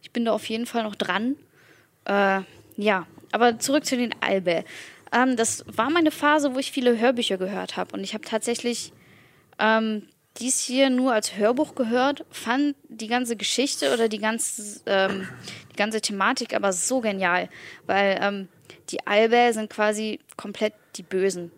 ich 0.00 0.12
bin 0.12 0.24
da 0.24 0.32
auf 0.32 0.48
jeden 0.48 0.66
Fall 0.66 0.84
noch 0.84 0.94
dran. 0.94 1.34
Äh, 2.04 2.42
ja, 2.76 3.06
aber 3.32 3.58
zurück 3.58 3.84
zu 3.84 3.96
den 3.96 4.14
Albe. 4.20 4.64
Ähm, 5.12 5.36
das 5.36 5.64
war 5.66 5.90
meine 5.90 6.12
Phase, 6.12 6.54
wo 6.54 6.60
ich 6.60 6.70
viele 6.70 7.00
Hörbücher 7.00 7.36
gehört 7.36 7.76
habe. 7.76 7.94
Und 7.94 8.04
ich 8.04 8.14
habe 8.14 8.24
tatsächlich 8.24 8.92
ähm, 9.58 10.06
dies 10.38 10.60
hier 10.60 10.90
nur 10.90 11.12
als 11.12 11.36
Hörbuch 11.36 11.74
gehört, 11.74 12.24
fand 12.30 12.74
die 12.88 13.06
ganze 13.06 13.36
Geschichte 13.36 13.92
oder 13.92 14.08
die 14.08 14.18
ganze, 14.18 14.80
ähm, 14.86 15.28
die 15.72 15.76
ganze 15.76 16.00
Thematik 16.00 16.54
aber 16.54 16.72
so 16.72 17.00
genial, 17.00 17.48
weil 17.86 18.18
ähm, 18.20 18.48
die 18.90 19.06
Albe 19.06 19.52
sind 19.52 19.70
quasi 19.70 20.20
komplett 20.36 20.74
die 20.96 21.02
Bösen. 21.02 21.52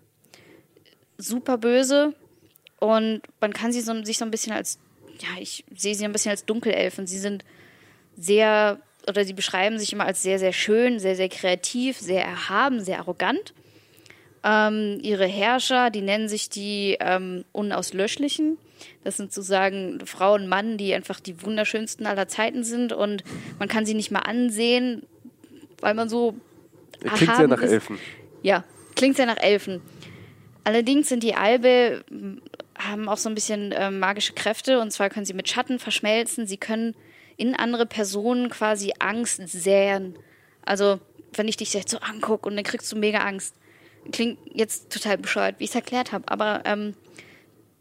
Super 1.18 1.58
böse 1.58 2.14
und 2.80 3.22
man 3.40 3.52
kann 3.52 3.72
sie 3.72 3.80
so, 3.80 4.04
sich 4.04 4.18
so 4.18 4.24
ein 4.24 4.30
bisschen 4.30 4.52
als, 4.52 4.78
ja, 5.20 5.40
ich 5.40 5.64
sehe 5.74 5.94
sie 5.94 6.04
ein 6.04 6.12
bisschen 6.12 6.30
als 6.30 6.44
Dunkelelfen. 6.44 7.06
Sie 7.06 7.18
sind 7.18 7.44
sehr, 8.16 8.80
oder 9.08 9.24
sie 9.24 9.32
beschreiben 9.32 9.78
sich 9.78 9.92
immer 9.92 10.04
als 10.04 10.22
sehr, 10.22 10.38
sehr 10.38 10.52
schön, 10.52 10.98
sehr, 10.98 11.16
sehr 11.16 11.28
kreativ, 11.28 11.98
sehr 11.98 12.24
erhaben, 12.24 12.84
sehr 12.84 12.98
arrogant. 12.98 13.54
Ähm, 14.42 14.98
ihre 15.02 15.26
Herrscher, 15.26 15.90
die 15.90 16.02
nennen 16.02 16.28
sich 16.28 16.50
die 16.50 16.98
ähm, 17.00 17.44
Unauslöschlichen. 17.52 18.58
Das 19.04 19.16
sind 19.16 19.32
sozusagen 19.32 20.00
Frau 20.06 20.34
und 20.34 20.48
Mann, 20.48 20.78
die 20.78 20.94
einfach 20.94 21.20
die 21.20 21.42
wunderschönsten 21.42 22.06
aller 22.06 22.26
Zeiten 22.26 22.64
sind 22.64 22.92
und 22.92 23.22
man 23.58 23.68
kann 23.68 23.86
sie 23.86 23.94
nicht 23.94 24.10
mal 24.10 24.20
ansehen, 24.20 25.02
weil 25.80 25.94
man 25.94 26.08
so. 26.08 26.34
Klingt 27.00 27.36
sehr 27.36 27.48
nach 27.48 27.60
ist. 27.60 27.72
Elfen. 27.72 27.98
Ja, 28.42 28.64
klingt 28.96 29.16
sehr 29.16 29.26
nach 29.26 29.36
Elfen. 29.36 29.82
Allerdings 30.64 31.10
sind 31.10 31.22
die 31.22 31.34
Albe, 31.34 32.04
haben 32.78 33.08
auch 33.08 33.18
so 33.18 33.28
ein 33.28 33.34
bisschen 33.34 33.72
äh, 33.72 33.90
magische 33.90 34.32
Kräfte 34.32 34.80
und 34.80 34.90
zwar 34.90 35.10
können 35.10 35.26
sie 35.26 35.34
mit 35.34 35.48
Schatten 35.48 35.78
verschmelzen. 35.78 36.46
Sie 36.46 36.56
können 36.56 36.94
in 37.36 37.54
andere 37.54 37.84
Personen 37.84 38.48
quasi 38.48 38.94
Angst 38.98 39.42
säen. 39.46 40.14
Also, 40.64 40.98
wenn 41.34 41.48
ich 41.48 41.58
dich 41.58 41.74
jetzt 41.74 41.90
so 41.90 41.98
angucke 41.98 42.48
und 42.48 42.56
dann 42.56 42.64
kriegst 42.64 42.90
du 42.90 42.96
mega 42.96 43.18
Angst 43.18 43.54
klingt 44.12 44.38
jetzt 44.52 44.90
total 44.92 45.18
bescheuert, 45.18 45.58
wie 45.58 45.64
ich 45.64 45.70
es 45.70 45.76
erklärt 45.76 46.12
habe, 46.12 46.24
aber 46.28 46.62
ähm, 46.64 46.94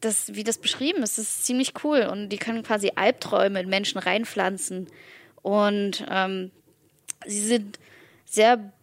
das, 0.03 0.35
wie 0.35 0.43
das 0.43 0.57
beschrieben 0.57 1.03
ist, 1.03 1.17
ist 1.17 1.45
ziemlich 1.45 1.73
cool. 1.83 2.07
Und 2.11 2.29
die 2.29 2.37
können 2.37 2.63
quasi 2.63 2.91
Albträume 2.95 3.61
in 3.61 3.69
Menschen 3.69 3.99
reinpflanzen. 3.99 4.87
Und 5.41 6.05
ähm, 6.09 6.51
sie 7.25 7.41
sind 7.41 7.79
sehr 8.25 8.73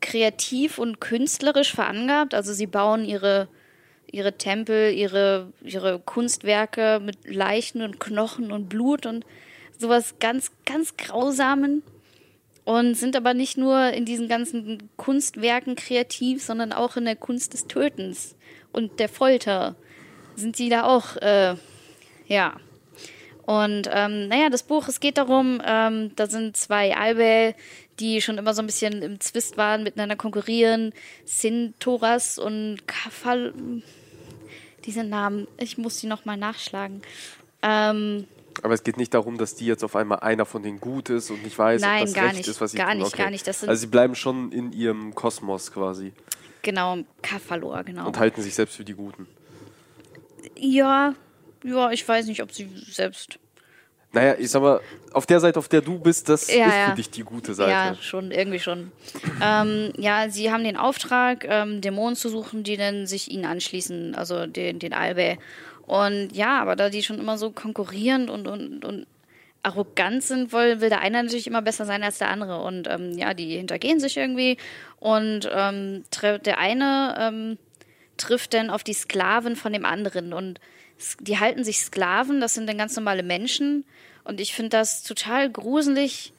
kreativ 0.00 0.78
und 0.78 1.00
künstlerisch 1.00 1.74
verangabt. 1.74 2.34
Also 2.34 2.52
sie 2.52 2.66
bauen 2.66 3.04
ihre, 3.04 3.48
ihre 4.10 4.36
Tempel, 4.36 4.92
ihre, 4.92 5.52
ihre 5.62 6.00
Kunstwerke 6.00 7.00
mit 7.02 7.16
Leichen 7.24 7.82
und 7.82 8.00
Knochen 8.00 8.52
und 8.52 8.68
Blut 8.68 9.06
und 9.06 9.24
sowas 9.78 10.16
ganz, 10.20 10.50
ganz 10.64 10.96
Grausamen 10.96 11.82
und 12.64 12.94
sind 12.94 13.16
aber 13.16 13.34
nicht 13.34 13.58
nur 13.58 13.90
in 13.90 14.04
diesen 14.04 14.28
ganzen 14.28 14.90
Kunstwerken 14.96 15.74
kreativ, 15.74 16.42
sondern 16.42 16.72
auch 16.72 16.96
in 16.96 17.04
der 17.04 17.16
Kunst 17.16 17.54
des 17.54 17.66
Tötens 17.66 18.36
und 18.72 19.00
der 19.00 19.08
Folter 19.08 19.76
sind 20.42 20.56
sie 20.56 20.68
da 20.68 20.84
auch, 20.84 21.16
äh, 21.16 21.54
ja. 22.26 22.56
Und 23.44 23.88
ähm, 23.92 24.28
naja, 24.28 24.50
das 24.50 24.62
Buch, 24.62 24.86
es 24.88 25.00
geht 25.00 25.18
darum, 25.18 25.60
ähm, 25.64 26.12
da 26.14 26.26
sind 26.28 26.56
zwei 26.56 26.96
Albe, 26.96 27.54
die 27.98 28.20
schon 28.20 28.38
immer 28.38 28.54
so 28.54 28.62
ein 28.62 28.66
bisschen 28.66 29.02
im 29.02 29.18
Zwist 29.20 29.56
waren, 29.56 29.82
miteinander 29.82 30.14
konkurrieren. 30.16 30.92
Sintoras 31.24 32.38
und 32.38 32.86
Kafal. 32.86 33.52
Diese 34.84 35.04
Namen, 35.04 35.46
ich 35.58 35.78
muss 35.78 35.98
die 35.98 36.06
nochmal 36.06 36.36
nachschlagen. 36.36 37.02
Ähm, 37.62 38.26
aber 38.62 38.74
es 38.74 38.82
geht 38.84 38.96
nicht 38.96 39.14
darum, 39.14 39.38
dass 39.38 39.54
die 39.54 39.66
jetzt 39.66 39.82
auf 39.84 39.96
einmal 39.96 40.20
einer 40.20 40.44
von 40.44 40.62
denen 40.62 40.80
gut 40.80 41.08
ist 41.10 41.30
und 41.30 41.42
nicht 41.42 41.58
weiß, 41.58 41.80
Nein, 41.80 42.00
ob 42.02 42.06
das 42.06 42.14
gar 42.14 42.24
recht 42.26 42.36
nicht, 42.36 42.48
ist, 42.48 42.60
was 42.60 42.72
sie 42.72 42.78
gar 42.78 42.88
tun. 42.90 42.98
nicht, 42.98 43.06
Okay. 43.08 43.22
gar 43.22 43.30
nicht. 43.30 43.46
Das 43.46 43.60
sind- 43.60 43.68
also 43.68 43.80
sie 43.80 43.86
bleiben 43.86 44.14
schon 44.14 44.52
in 44.52 44.72
ihrem 44.72 45.14
Kosmos 45.14 45.72
quasi 45.72 46.12
genau, 46.62 46.98
Kafalor, 47.22 47.82
genau. 47.84 48.06
und 48.06 48.18
halten 48.18 48.40
sich 48.42 48.54
selbst 48.54 48.76
für 48.76 48.84
die 48.84 48.94
Guten. 48.94 49.26
Ja, 50.56 51.14
ja, 51.64 51.90
ich 51.90 52.06
weiß 52.06 52.26
nicht, 52.26 52.42
ob 52.42 52.52
sie 52.52 52.68
selbst. 52.90 53.38
Naja, 54.14 54.34
ich 54.38 54.50
sag 54.50 54.60
mal, 54.60 54.80
auf 55.12 55.24
der 55.24 55.40
Seite, 55.40 55.58
auf 55.58 55.68
der 55.68 55.80
du 55.80 55.98
bist, 55.98 56.28
das 56.28 56.52
Ja, 56.52 56.66
ist 56.66 56.74
ja. 56.74 56.90
für 56.90 56.96
dich 56.96 57.10
die 57.10 57.22
gute 57.22 57.54
Seite. 57.54 57.70
Ja, 57.70 57.94
schon, 57.98 58.30
irgendwie 58.30 58.58
schon. 58.58 58.92
ähm, 59.42 59.92
ja, 59.96 60.28
sie 60.28 60.50
haben 60.52 60.64
den 60.64 60.76
Auftrag, 60.76 61.46
ähm, 61.48 61.80
Dämonen 61.80 62.14
zu 62.14 62.28
suchen, 62.28 62.62
die 62.62 62.76
dann 62.76 63.06
sich 63.06 63.30
ihnen 63.30 63.46
anschließen, 63.46 64.14
also 64.14 64.46
den, 64.46 64.78
den 64.78 64.92
Albe. 64.92 65.38
Und 65.86 66.30
ja, 66.32 66.60
aber 66.60 66.76
da 66.76 66.90
die 66.90 67.02
schon 67.02 67.18
immer 67.18 67.38
so 67.38 67.50
konkurrierend 67.50 68.28
und, 68.28 68.46
und, 68.46 68.84
und 68.84 69.06
arrogant 69.62 70.22
sind, 70.22 70.52
will, 70.52 70.80
will 70.80 70.88
der 70.88 71.00
eine 71.00 71.22
natürlich 71.22 71.46
immer 71.46 71.62
besser 71.62 71.86
sein 71.86 72.02
als 72.02 72.18
der 72.18 72.28
andere. 72.30 72.62
Und 72.62 72.88
ähm, 72.90 73.12
ja, 73.16 73.32
die 73.32 73.56
hintergehen 73.56 74.00
sich 74.00 74.16
irgendwie. 74.16 74.58
Und 74.98 75.48
ähm, 75.52 76.04
der 76.44 76.58
eine 76.58 77.16
ähm, 77.18 77.58
trifft 78.16 78.54
dann 78.54 78.70
auf 78.70 78.84
die 78.84 78.94
Sklaven 78.94 79.56
von 79.56 79.72
dem 79.72 79.84
anderen. 79.84 80.32
Und 80.32 80.60
die 81.20 81.38
halten 81.38 81.64
sich 81.64 81.78
Sklaven, 81.80 82.40
das 82.40 82.54
sind 82.54 82.68
dann 82.68 82.78
ganz 82.78 82.96
normale 82.96 83.22
Menschen. 83.22 83.84
Und 84.24 84.40
ich 84.40 84.54
finde 84.54 84.70
das 84.70 85.02
total 85.02 85.50
gruselig. 85.50 86.32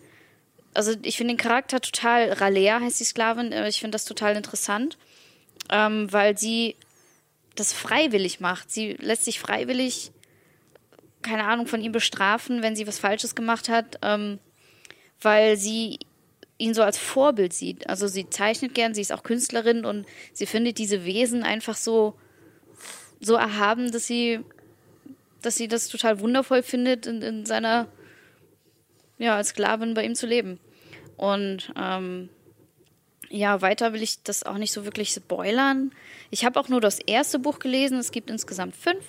Also 0.73 0.93
ich 1.03 1.17
finde 1.17 1.33
den 1.33 1.39
Charakter 1.39 1.81
total, 1.81 2.31
Ralea 2.31 2.79
heißt 2.79 2.99
die 2.99 3.05
Sklavin, 3.05 3.51
äh, 3.51 3.67
ich 3.67 3.79
finde 3.79 3.95
das 3.95 4.05
total 4.05 4.35
interessant, 4.35 4.97
ähm, 5.69 6.11
weil 6.11 6.37
sie 6.37 6.75
das 7.55 7.73
freiwillig 7.73 8.39
macht. 8.39 8.71
Sie 8.71 8.93
lässt 8.93 9.25
sich 9.25 9.39
freiwillig, 9.39 10.11
keine 11.21 11.45
Ahnung, 11.45 11.67
von 11.67 11.81
ihm 11.81 11.91
bestrafen, 11.91 12.63
wenn 12.63 12.75
sie 12.75 12.87
was 12.87 12.99
Falsches 12.99 13.35
gemacht 13.35 13.69
hat, 13.69 13.99
ähm, 14.01 14.39
weil 15.21 15.57
sie 15.57 15.99
ihn 16.57 16.73
so 16.73 16.83
als 16.83 16.97
Vorbild 16.97 17.53
sieht. 17.53 17.89
Also 17.89 18.07
sie 18.07 18.29
zeichnet 18.29 18.73
gern, 18.73 18.93
sie 18.93 19.01
ist 19.01 19.11
auch 19.11 19.23
Künstlerin 19.23 19.85
und 19.85 20.05
sie 20.33 20.45
findet 20.45 20.77
diese 20.77 21.05
Wesen 21.05 21.43
einfach 21.43 21.75
so, 21.75 22.15
so 23.19 23.35
erhaben, 23.35 23.91
dass 23.91 24.05
sie, 24.07 24.39
dass 25.41 25.55
sie 25.55 25.67
das 25.67 25.87
total 25.87 26.19
wundervoll 26.19 26.63
findet, 26.63 27.05
in, 27.05 27.21
in 27.21 27.45
seiner, 27.45 27.87
ja, 29.17 29.35
als 29.35 29.49
Sklavin 29.49 29.93
bei 29.93 30.05
ihm 30.05 30.15
zu 30.15 30.27
leben. 30.27 30.59
Und 31.17 31.73
ähm, 31.75 32.29
ja, 33.29 33.61
weiter 33.61 33.93
will 33.93 34.03
ich 34.03 34.21
das 34.23 34.43
auch 34.43 34.57
nicht 34.57 34.71
so 34.71 34.85
wirklich 34.85 35.09
spoilern. 35.09 35.91
Ich 36.29 36.45
habe 36.45 36.59
auch 36.59 36.69
nur 36.69 36.81
das 36.81 36.99
erste 36.99 37.39
Buch 37.39 37.59
gelesen. 37.59 37.97
Es 37.97 38.11
gibt 38.11 38.29
insgesamt 38.29 38.75
fünf. 38.75 39.03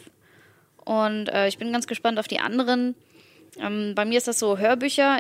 Und 0.85 1.29
äh, 1.29 1.49
ich 1.49 1.59
bin 1.59 1.73
ganz 1.73 1.87
gespannt 1.87 2.19
auf 2.19 2.29
die 2.29 2.41
anderen. 2.41 2.95
Ähm, 3.59 3.95
bei 3.95 4.05
mir 4.05 4.19
ist 4.19 4.29
das 4.29 4.39
so 4.39 4.59
Hörbücher. 4.59 5.19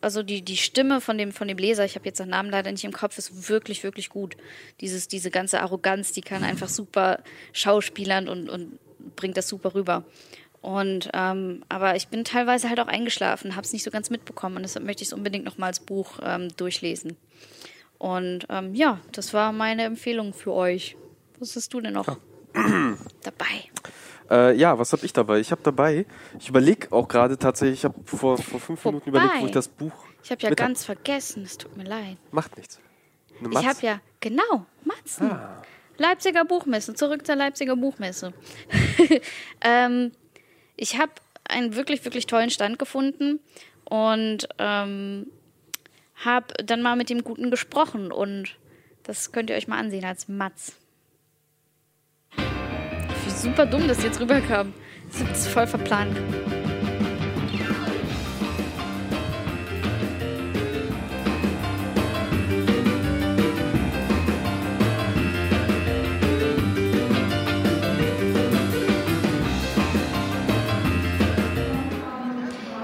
Also 0.00 0.22
die, 0.22 0.42
die 0.42 0.56
Stimme 0.56 1.00
von 1.00 1.18
dem, 1.18 1.32
von 1.32 1.48
dem 1.48 1.58
Leser, 1.58 1.84
ich 1.84 1.94
habe 1.94 2.06
jetzt 2.06 2.20
den 2.20 2.30
Namen 2.30 2.50
leider 2.50 2.72
nicht 2.72 2.84
im 2.84 2.92
Kopf, 2.92 3.18
ist 3.18 3.48
wirklich, 3.48 3.82
wirklich 3.82 4.08
gut. 4.08 4.36
Dieses, 4.80 5.08
diese 5.08 5.30
ganze 5.30 5.60
Arroganz, 5.60 6.12
die 6.12 6.22
kann 6.22 6.42
einfach 6.42 6.68
super 6.68 7.20
schauspielern 7.52 8.28
und, 8.28 8.48
und 8.48 8.78
bringt 9.16 9.36
das 9.36 9.48
super 9.48 9.74
rüber. 9.74 10.04
Und 10.62 11.08
ähm, 11.14 11.64
aber 11.68 11.96
ich 11.96 12.08
bin 12.08 12.24
teilweise 12.24 12.68
halt 12.68 12.80
auch 12.80 12.86
eingeschlafen, 12.86 13.56
habe 13.56 13.64
es 13.64 13.72
nicht 13.72 13.82
so 13.82 13.90
ganz 13.90 14.10
mitbekommen 14.10 14.56
und 14.56 14.62
deshalb 14.62 14.84
möchte 14.84 15.02
ich 15.02 15.08
es 15.08 15.14
unbedingt 15.14 15.44
noch 15.44 15.56
mal 15.56 15.66
als 15.66 15.80
Buch 15.80 16.18
ähm, 16.22 16.54
durchlesen. 16.56 17.16
Und 17.98 18.46
ähm, 18.50 18.74
ja, 18.74 19.00
das 19.12 19.32
war 19.32 19.52
meine 19.52 19.84
Empfehlung 19.84 20.34
für 20.34 20.52
euch. 20.52 20.96
Was 21.38 21.56
hast 21.56 21.72
du 21.72 21.80
denn 21.80 21.94
noch 21.94 22.18
dabei? 23.22 23.70
Äh, 24.30 24.56
ja, 24.56 24.78
was 24.78 24.92
habe 24.92 25.04
ich 25.04 25.12
dabei? 25.12 25.40
Ich 25.40 25.50
habe 25.50 25.62
dabei, 25.62 26.06
ich 26.38 26.48
überlege 26.48 26.92
auch 26.92 27.08
gerade 27.08 27.36
tatsächlich, 27.36 27.80
ich 27.80 27.84
habe 27.84 27.98
vor, 28.04 28.38
vor 28.38 28.60
fünf 28.60 28.84
Minuten 28.84 29.06
Wobei, 29.06 29.24
überlegt, 29.24 29.42
wo 29.42 29.46
ich 29.46 29.52
das 29.52 29.68
Buch. 29.68 29.92
Ich 30.22 30.30
habe 30.30 30.42
ja 30.42 30.50
hab. 30.50 30.56
ganz 30.56 30.84
vergessen, 30.84 31.42
es 31.42 31.58
tut 31.58 31.76
mir 31.76 31.84
leid. 31.84 32.16
Macht 32.30 32.56
nichts. 32.56 32.78
Ich 33.50 33.66
habe 33.66 33.78
ja, 33.80 34.00
genau, 34.20 34.66
Matzen. 34.84 35.30
Ah. 35.30 35.62
Leipziger 35.96 36.44
Buchmesse, 36.44 36.94
zurück 36.94 37.26
zur 37.26 37.36
Leipziger 37.36 37.76
Buchmesse. 37.76 38.32
ähm, 39.60 40.12
ich 40.76 40.98
habe 40.98 41.12
einen 41.44 41.74
wirklich, 41.74 42.04
wirklich 42.04 42.26
tollen 42.26 42.50
Stand 42.50 42.78
gefunden 42.78 43.40
und 43.84 44.48
ähm, 44.58 45.26
habe 46.24 46.54
dann 46.64 46.82
mal 46.82 46.96
mit 46.96 47.10
dem 47.10 47.24
Guten 47.24 47.50
gesprochen 47.50 48.12
und 48.12 48.56
das 49.02 49.32
könnt 49.32 49.50
ihr 49.50 49.56
euch 49.56 49.68
mal 49.68 49.78
ansehen 49.78 50.04
als 50.04 50.28
Matz. 50.28 50.76
Super 53.40 53.64
dumm 53.64 53.88
das 53.88 54.02
jetzt 54.02 54.20
rüberkam. 54.20 54.74
Das 55.10 55.38
ist 55.38 55.48
voll 55.48 55.66
verplant. 55.66 56.14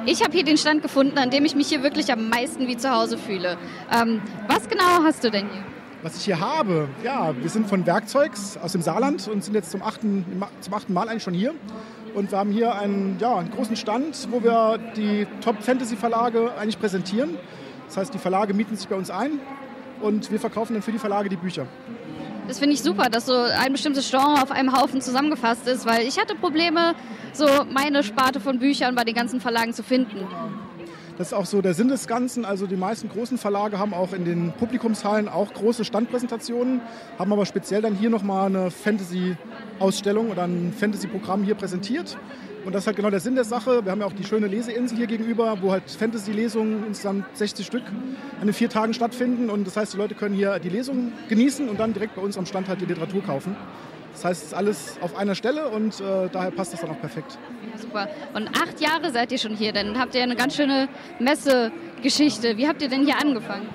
Ich 0.07 0.23
habe 0.23 0.33
hier 0.33 0.45
den 0.45 0.57
Stand 0.57 0.81
gefunden, 0.81 1.19
an 1.19 1.29
dem 1.29 1.45
ich 1.45 1.55
mich 1.55 1.69
hier 1.69 1.83
wirklich 1.83 2.11
am 2.11 2.31
meisten 2.31 2.67
wie 2.67 2.79
zu 2.79 2.91
Hause 2.91 3.19
fühle. 3.19 3.59
Ähm, 3.93 4.23
was 4.49 4.67
genau 4.71 5.05
hast 5.05 5.23
du 5.23 5.31
denn 5.31 5.51
hier? 5.51 5.65
Was 6.03 6.17
ich 6.17 6.25
hier 6.25 6.41
habe, 6.41 6.89
ja, 7.03 7.35
wir 7.41 7.49
sind 7.49 7.69
von 7.69 7.87
Werkzeugs 7.87 8.59
aus 8.63 8.73
dem 8.73 8.83
Saarland 8.83 9.29
und 9.29 9.43
sind 9.43 9.55
jetzt 9.55 9.71
zum 9.71 9.83
achten, 9.83 10.25
zum 10.61 10.75
achten 10.75 10.93
Mal 10.93 11.09
eigentlich 11.09 11.23
schon 11.23 11.35
hier. 11.35 11.55
Und 12.15 12.31
wir 12.31 12.39
haben 12.39 12.51
hier 12.51 12.75
einen, 12.75 13.17
ja, 13.19 13.37
einen 13.37 13.51
großen 13.51 13.77
Stand, 13.77 14.29
wo 14.31 14.43
wir 14.43 14.79
die 14.97 15.27
Top-Fantasy-Verlage 15.41 16.53
eigentlich 16.59 16.79
präsentieren. 16.79 17.37
Das 17.87 17.97
heißt, 17.97 18.15
die 18.15 18.19
Verlage 18.19 18.55
mieten 18.55 18.77
sich 18.77 18.89
bei 18.89 18.97
uns 18.97 19.11
ein 19.11 19.41
und 20.01 20.31
wir 20.31 20.39
verkaufen 20.39 20.75
dann 20.75 20.83
für 20.83 20.93
die 20.93 20.99
Verlage 20.99 21.29
die 21.29 21.37
Bücher. 21.37 21.67
Das 22.47 22.59
finde 22.59 22.75
ich 22.75 22.83
super, 22.83 23.09
dass 23.11 23.27
so 23.27 23.35
ein 23.35 23.73
bestimmtes 23.73 24.11
Genre 24.11 24.43
auf 24.43 24.51
einem 24.51 24.77
Haufen 24.77 25.01
zusammengefasst 25.01 25.67
ist, 25.67 25.87
weil 25.87 26.07
ich 26.07 26.19
hatte 26.21 26.35
Probleme, 26.37 26.95
so 27.33 27.47
meine 27.73 28.03
Sparte 28.03 28.39
von 28.39 28.59
Büchern 28.59 28.95
bei 28.95 29.05
den 29.05 29.15
ganzen 29.15 29.41
Verlagen 29.41 29.73
zu 29.73 29.83
finden. 29.83 30.27
Das 31.19 31.29
ist 31.29 31.33
auch 31.33 31.47
so 31.47 31.63
der 31.63 31.73
Sinn 31.73 31.89
des 31.89 32.07
Ganzen. 32.07 32.45
Also 32.45 32.67
die 32.67 32.77
meisten 32.77 33.09
großen 33.09 33.39
Verlage 33.39 33.79
haben 33.79 33.95
auch 33.95 34.13
in 34.13 34.27
den 34.27 34.53
Publikumshallen 34.53 35.29
auch 35.29 35.55
große 35.55 35.85
Standpräsentationen, 35.87 36.83
haben 37.19 37.33
aber 37.33 37.47
speziell 37.47 37.81
dann 37.81 37.95
hier 37.95 38.11
nochmal 38.11 38.47
eine 38.47 38.71
Fantasy-Ausstellung 38.71 40.31
oder 40.31 40.45
ein 40.45 40.75
Fantasy-Programm 40.79 41.43
hier 41.43 41.55
präsentiert. 41.55 42.19
Und 42.67 42.75
das 42.75 42.83
ist 42.83 42.89
halt 42.89 42.97
genau 42.97 43.09
der 43.09 43.21
Sinn 43.21 43.35
der 43.35 43.45
Sache. 43.45 43.85
Wir 43.85 43.93
haben 43.93 44.01
ja 44.01 44.07
auch 44.07 44.13
die 44.13 44.25
schöne 44.25 44.47
Leseinsel 44.47 44.99
hier 44.99 45.07
gegenüber, 45.07 45.57
wo 45.63 45.73
halt 45.73 45.85
Fantasy-Lesungen 45.91 46.85
insgesamt 46.89 47.25
60 47.35 47.65
Stück 47.65 47.85
an 48.41 48.47
den 48.47 48.53
vier 48.53 48.69
Tagen 48.69 48.93
stattfinden. 48.93 49.49
Und 49.49 49.67
das 49.67 49.77
heißt, 49.77 49.95
die 49.95 49.97
Leute 49.97 50.17
können 50.17 50.35
hier 50.35 50.59
die 50.59 50.69
Lesung 50.69 51.13
genießen 51.29 51.67
und 51.69 51.81
dann 51.81 51.95
direkt 51.95 52.17
bei 52.17 52.23
uns 52.23 52.37
am 52.37 52.45
Stand 52.45 52.69
halt 52.69 52.83
die 52.83 52.87
Literatur 52.87 53.23
kaufen. 53.23 53.57
Das 54.17 54.25
heißt, 54.25 54.43
es 54.45 54.49
ist 54.49 54.55
alles 54.55 54.99
auf 55.03 55.15
einer 55.15 55.35
Stelle 55.35 55.69
und 55.69 56.01
äh, 56.01 56.31
daher 56.33 56.51
passt 56.51 56.73
das 56.73 56.81
dann 56.81 56.89
auch 56.89 57.01
perfekt. 57.01 57.39
Super. 57.77 58.09
Und 58.33 58.49
acht 58.49 58.81
Jahre 58.81 59.13
seid 59.13 59.31
ihr 59.31 59.37
schon 59.37 59.55
hier, 59.55 59.75
dann 59.75 59.99
habt 59.99 60.15
ihr 60.15 60.23
eine 60.23 60.37
ganz 60.37 60.57
schöne 60.57 60.89
Messegeschichte. 61.19 62.57
Wie 62.57 62.67
habt 62.67 62.81
ihr 62.81 62.89
denn 62.89 63.05
hier 63.05 63.19
angefangen? 63.19 63.69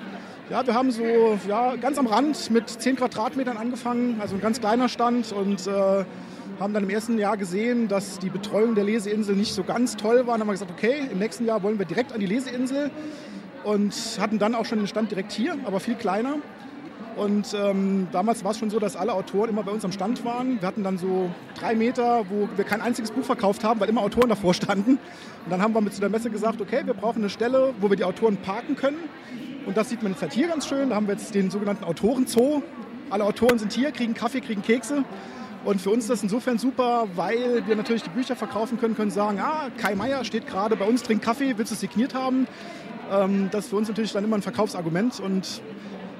Ja, 0.50 0.66
wir 0.66 0.74
haben 0.74 0.90
so 0.90 1.38
ja, 1.48 1.76
ganz 1.76 1.96
am 1.96 2.08
Rand 2.08 2.50
mit 2.50 2.68
10 2.68 2.96
Quadratmetern 2.96 3.56
angefangen, 3.56 4.20
also 4.20 4.34
ein 4.34 4.40
ganz 4.40 4.58
kleiner 4.58 4.88
Stand 4.88 5.30
und 5.30 5.64
äh, 5.68 6.04
haben 6.58 6.74
dann 6.74 6.82
im 6.82 6.90
ersten 6.90 7.18
Jahr 7.18 7.36
gesehen, 7.36 7.86
dass 7.86 8.18
die 8.18 8.28
Betreuung 8.28 8.74
der 8.74 8.82
Leseinsel 8.82 9.36
nicht 9.36 9.54
so 9.54 9.62
ganz 9.62 9.96
toll 9.96 10.26
war. 10.26 10.34
Dann 10.34 10.40
haben 10.40 10.48
wir 10.48 10.54
gesagt, 10.54 10.72
okay, 10.72 11.08
im 11.12 11.20
nächsten 11.20 11.46
Jahr 11.46 11.62
wollen 11.62 11.78
wir 11.78 11.86
direkt 11.86 12.12
an 12.12 12.18
die 12.18 12.26
Leseinsel 12.26 12.90
und 13.62 13.94
hatten 14.20 14.40
dann 14.40 14.56
auch 14.56 14.64
schon 14.64 14.78
den 14.78 14.88
Stand 14.88 15.12
direkt 15.12 15.30
hier, 15.30 15.56
aber 15.64 15.78
viel 15.78 15.94
kleiner. 15.94 16.38
Und 17.16 17.54
ähm, 17.54 18.08
damals 18.10 18.42
war 18.42 18.52
es 18.52 18.58
schon 18.58 18.70
so, 18.70 18.78
dass 18.78 18.96
alle 18.96 19.12
Autoren 19.12 19.50
immer 19.50 19.62
bei 19.62 19.72
uns 19.72 19.84
am 19.84 19.92
Stand 19.92 20.24
waren. 20.24 20.60
Wir 20.60 20.68
hatten 20.68 20.82
dann 20.82 20.98
so 20.98 21.30
drei 21.54 21.74
Meter, 21.74 22.24
wo 22.30 22.48
wir 22.56 22.64
kein 22.64 22.80
einziges 22.80 23.10
Buch 23.10 23.24
verkauft 23.24 23.64
haben, 23.64 23.80
weil 23.80 23.88
immer 23.88 24.00
Autoren 24.00 24.30
davor 24.30 24.54
standen. 24.54 24.92
Und 24.92 25.50
dann 25.50 25.60
haben 25.60 25.74
wir 25.74 25.80
mit 25.80 25.94
zu 25.94 26.00
der 26.00 26.08
Messe 26.08 26.30
gesagt, 26.30 26.60
okay, 26.60 26.82
wir 26.84 26.94
brauchen 26.94 27.18
eine 27.18 27.30
Stelle, 27.30 27.74
wo 27.80 27.90
wir 27.90 27.96
die 27.96 28.04
Autoren 28.04 28.38
parken 28.38 28.76
können. 28.76 28.96
Und 29.66 29.76
das 29.76 29.90
sieht 29.90 30.02
man 30.02 30.12
jetzt 30.12 30.22
halt 30.22 30.32
hier 30.32 30.48
ganz 30.48 30.66
schön. 30.66 30.90
Da 30.90 30.96
haben 30.96 31.06
wir 31.06 31.14
jetzt 31.14 31.34
den 31.34 31.50
sogenannten 31.50 31.84
Autorenzoo. 31.84 32.62
Alle 33.10 33.24
Autoren 33.24 33.58
sind 33.58 33.72
hier, 33.72 33.92
kriegen 33.92 34.14
Kaffee, 34.14 34.40
kriegen 34.40 34.62
Kekse. 34.62 35.04
Und 35.64 35.80
für 35.80 35.90
uns 35.90 36.04
ist 36.04 36.10
das 36.10 36.22
insofern 36.22 36.58
super, 36.58 37.06
weil 37.14 37.64
wir 37.66 37.76
natürlich 37.76 38.02
die 38.02 38.10
Bücher 38.10 38.34
verkaufen 38.34 38.80
können, 38.80 38.96
können 38.96 39.12
sagen, 39.12 39.38
ah, 39.40 39.68
Kai 39.76 39.94
Meier 39.94 40.24
steht 40.24 40.48
gerade 40.48 40.74
bei 40.76 40.84
uns, 40.84 41.02
trinkt 41.02 41.24
Kaffee, 41.24 41.56
willst 41.56 41.70
du 41.70 41.74
es 41.74 41.80
signiert 41.80 42.14
haben? 42.14 42.48
Ähm, 43.12 43.48
das 43.52 43.64
ist 43.64 43.70
für 43.70 43.76
uns 43.76 43.88
natürlich 43.88 44.12
dann 44.12 44.24
immer 44.24 44.36
ein 44.36 44.42
Verkaufsargument 44.42 45.20
und 45.20 45.62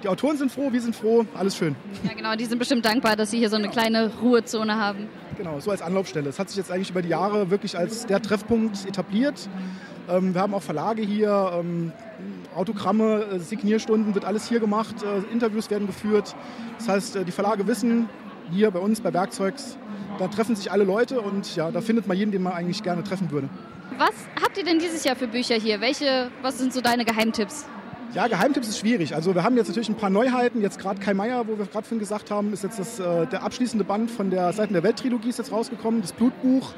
die 0.02 0.09
Autoren 0.09 0.37
sind 0.37 0.50
froh, 0.50 0.73
wir 0.73 0.80
sind 0.80 0.97
froh, 0.97 1.25
alles 1.35 1.56
schön. 1.56 1.76
Ja, 2.04 2.14
genau, 2.14 2.35
die 2.35 2.44
sind 2.44 2.59
bestimmt 2.59 2.85
dankbar, 2.85 3.16
dass 3.16 3.30
sie 3.30 3.38
hier 3.38 3.50
so 3.50 3.56
eine 3.56 3.68
kleine 3.68 4.11
Ruhezone 4.21 4.76
haben. 4.76 5.09
Genau, 5.38 5.61
so 5.61 5.71
als 5.71 5.82
Anlaufstelle. 5.82 6.28
Es 6.28 6.38
hat 6.38 6.49
sich 6.49 6.56
jetzt 6.56 6.71
eigentlich 6.71 6.90
über 6.90 7.02
die 7.02 7.09
Jahre 7.09 7.50
wirklich 7.50 7.78
als 7.78 8.06
der 8.06 8.21
Treffpunkt 8.21 8.87
etabliert. 8.87 9.49
Ähm, 10.09 10.35
wir 10.35 10.40
haben 10.40 10.54
auch 10.54 10.62
Verlage 10.62 11.02
hier, 11.02 11.52
ähm, 11.54 11.92
Autogramme, 12.54 13.25
äh, 13.32 13.38
Signierstunden, 13.38 14.14
wird 14.14 14.25
alles 14.25 14.49
hier 14.49 14.61
gemacht, 14.61 14.97
äh, 15.02 15.32
Interviews 15.32 15.71
werden 15.71 15.87
geführt. 15.87 16.35
Das 16.78 16.88
heißt, 16.88 17.16
äh, 17.16 17.25
die 17.25 17.32
Verlage 17.32 17.66
wissen, 17.66 18.09
hier 18.50 18.71
bei 18.71 18.80
uns 18.80 19.00
bei 19.00 19.12
Werkzeugs, 19.12 19.78
da 20.18 20.28
treffen 20.28 20.56
sich 20.56 20.71
alle 20.71 20.85
Leute 20.85 21.21
und 21.21 21.56
ja, 21.56 21.71
da 21.71 21.80
findet 21.80 22.06
man 22.06 22.16
jeden, 22.16 22.32
den 22.32 22.42
man 22.42 22.52
eigentlich 22.52 22.82
gerne 22.82 23.02
treffen 23.02 23.30
würde. 23.30 23.49
Was 23.99 24.12
habt 24.42 24.59
ihr 24.59 24.64
denn 24.64 24.78
dieses 24.78 25.04
Jahr 25.04 25.16
für 25.16 25.28
Bücher 25.28 25.54
hier? 25.54 25.80
Welche, 25.80 26.30
was 26.42 26.59
sind 26.59 26.73
so 26.73 26.80
deine 26.80 27.04
Geheimtipps? 27.04 27.66
Ja, 28.14 28.26
Geheimtipps 28.26 28.69
ist 28.69 28.78
schwierig. 28.78 29.14
Also 29.14 29.35
wir 29.35 29.42
haben 29.42 29.57
jetzt 29.57 29.69
natürlich 29.69 29.88
ein 29.88 29.95
paar 29.95 30.11
Neuheiten. 30.11 30.61
Jetzt 30.61 30.78
gerade 30.78 31.00
Kai 31.00 31.14
Meier, 31.14 31.49
wo 31.49 31.57
wir 31.57 31.64
gerade 31.64 31.87
vorhin 31.87 31.99
gesagt 31.99 32.31
haben, 32.31 32.52
ist 32.52 32.62
jetzt 32.62 32.78
das, 32.78 33.00
äh, 33.00 33.26
der 33.26 33.42
abschließende 33.42 33.87
Band 33.87 34.11
von 34.11 34.28
der 34.28 34.52
Seiten 34.52 34.75
der 34.75 34.83
Welt-Trilogie 34.83 35.31
ist 35.31 35.38
jetzt 35.38 35.50
rausgekommen, 35.50 36.02
das 36.02 36.12
Blutbuch. 36.12 36.75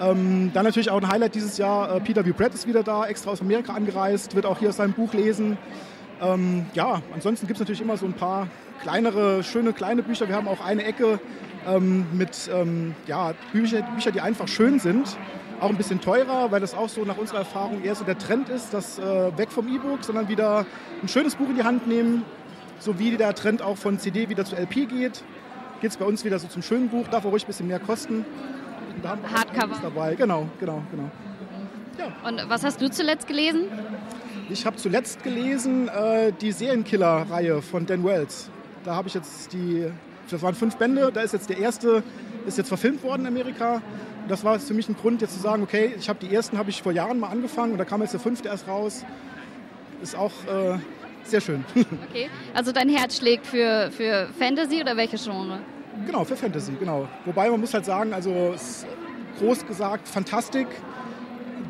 Ähm, 0.00 0.50
dann 0.52 0.64
natürlich 0.64 0.90
auch 0.90 1.00
ein 1.00 1.06
Highlight 1.06 1.36
dieses 1.36 1.56
Jahr, 1.56 1.94
äh, 1.94 2.00
Peter 2.00 2.24
V. 2.24 2.32
Brett 2.32 2.52
ist 2.54 2.66
wieder 2.66 2.82
da, 2.82 3.06
extra 3.06 3.30
aus 3.30 3.40
Amerika 3.40 3.74
angereist, 3.74 4.34
wird 4.34 4.44
auch 4.44 4.58
hier 4.58 4.72
seinem 4.72 4.92
Buch 4.92 5.14
lesen. 5.14 5.56
Ähm, 6.20 6.66
ja, 6.74 7.00
ansonsten 7.14 7.46
gibt 7.46 7.58
es 7.58 7.60
natürlich 7.60 7.80
immer 7.80 7.96
so 7.96 8.06
ein 8.06 8.14
paar 8.14 8.48
kleinere, 8.82 9.44
schöne 9.44 9.72
kleine 9.72 10.02
Bücher. 10.02 10.28
Wir 10.28 10.34
haben 10.34 10.48
auch 10.48 10.64
eine 10.64 10.84
Ecke 10.84 11.20
ähm, 11.64 12.06
mit 12.12 12.50
ähm, 12.52 12.96
ja, 13.06 13.34
Bücher, 13.52 13.82
Bücher, 13.94 14.10
die 14.10 14.20
einfach 14.20 14.48
schön 14.48 14.80
sind 14.80 15.16
auch 15.62 15.70
ein 15.70 15.76
bisschen 15.76 16.00
teurer, 16.00 16.50
weil 16.50 16.60
das 16.60 16.74
auch 16.74 16.88
so 16.88 17.04
nach 17.04 17.16
unserer 17.16 17.38
Erfahrung 17.38 17.82
eher 17.82 17.94
so 17.94 18.04
der 18.04 18.18
Trend 18.18 18.48
ist, 18.48 18.74
dass 18.74 18.98
äh, 18.98 19.36
weg 19.38 19.50
vom 19.50 19.68
E-Book, 19.68 20.02
sondern 20.02 20.28
wieder 20.28 20.66
ein 21.02 21.08
schönes 21.08 21.36
Buch 21.36 21.48
in 21.48 21.56
die 21.56 21.62
Hand 21.62 21.86
nehmen, 21.86 22.24
so 22.80 22.98
wie 22.98 23.16
der 23.16 23.34
Trend 23.34 23.62
auch 23.62 23.76
von 23.76 23.98
CD 23.98 24.28
wieder 24.28 24.44
zu 24.44 24.56
LP 24.56 24.88
geht. 24.88 25.22
Geht 25.80 25.90
es 25.90 25.96
bei 25.96 26.04
uns 26.04 26.24
wieder 26.24 26.38
so 26.38 26.48
zum 26.48 26.62
schönen 26.62 26.88
Buch, 26.88 27.06
darf 27.08 27.24
auch 27.24 27.30
ruhig 27.30 27.44
ein 27.44 27.46
bisschen 27.46 27.68
mehr 27.68 27.78
kosten. 27.78 28.24
Da 29.02 29.10
haben 29.10 29.22
wir 29.22 29.30
Hardcover. 29.30 29.80
dabei, 29.82 30.14
genau, 30.14 30.48
genau, 30.58 30.82
genau. 30.90 31.10
Ja. 31.98 32.28
Und 32.28 32.48
was 32.48 32.64
hast 32.64 32.80
du 32.80 32.90
zuletzt 32.90 33.26
gelesen? 33.26 33.64
Ich 34.50 34.66
habe 34.66 34.76
zuletzt 34.76 35.22
gelesen 35.22 35.88
äh, 35.88 36.32
die 36.32 36.52
Serienkiller-Reihe 36.52 37.62
von 37.62 37.86
Dan 37.86 38.04
Wells. 38.04 38.50
Da 38.84 38.96
habe 38.96 39.08
ich 39.08 39.14
jetzt 39.14 39.52
die, 39.52 39.86
das 40.28 40.42
waren 40.42 40.54
fünf 40.54 40.76
Bände, 40.76 41.10
da 41.12 41.20
ist 41.20 41.32
jetzt 41.32 41.48
der 41.48 41.58
erste, 41.58 42.02
ist 42.46 42.58
jetzt 42.58 42.68
verfilmt 42.68 43.02
worden 43.02 43.22
in 43.22 43.28
Amerika 43.28 43.82
das 44.28 44.44
war 44.44 44.58
für 44.58 44.74
mich 44.74 44.88
ein 44.88 44.96
Grund, 44.96 45.20
jetzt 45.20 45.34
zu 45.34 45.40
sagen, 45.40 45.62
okay, 45.62 45.94
ich 45.98 46.08
habe 46.08 46.18
die 46.24 46.34
ersten 46.34 46.58
habe 46.58 46.70
ich 46.70 46.82
vor 46.82 46.92
Jahren 46.92 47.18
mal 47.18 47.28
angefangen 47.28 47.72
und 47.72 47.78
da 47.78 47.84
kam 47.84 48.00
jetzt 48.02 48.12
der 48.12 48.20
fünfte 48.20 48.48
erst 48.48 48.68
raus. 48.68 49.04
Ist 50.02 50.16
auch 50.16 50.32
äh, 50.46 50.78
sehr 51.24 51.40
schön. 51.40 51.64
Okay, 52.10 52.28
also 52.54 52.72
dein 52.72 52.88
Herz 52.88 53.18
schlägt 53.18 53.46
für, 53.46 53.90
für 53.90 54.28
Fantasy 54.38 54.80
oder 54.80 54.96
welche 54.96 55.16
Genre? 55.16 55.60
Genau, 56.06 56.24
für 56.24 56.36
Fantasy, 56.36 56.72
genau. 56.78 57.08
Wobei 57.24 57.48
man 57.50 57.60
muss 57.60 57.72
halt 57.74 57.84
sagen, 57.84 58.12
also 58.12 58.54
groß 59.38 59.66
gesagt, 59.66 60.08
Fantastik 60.08 60.66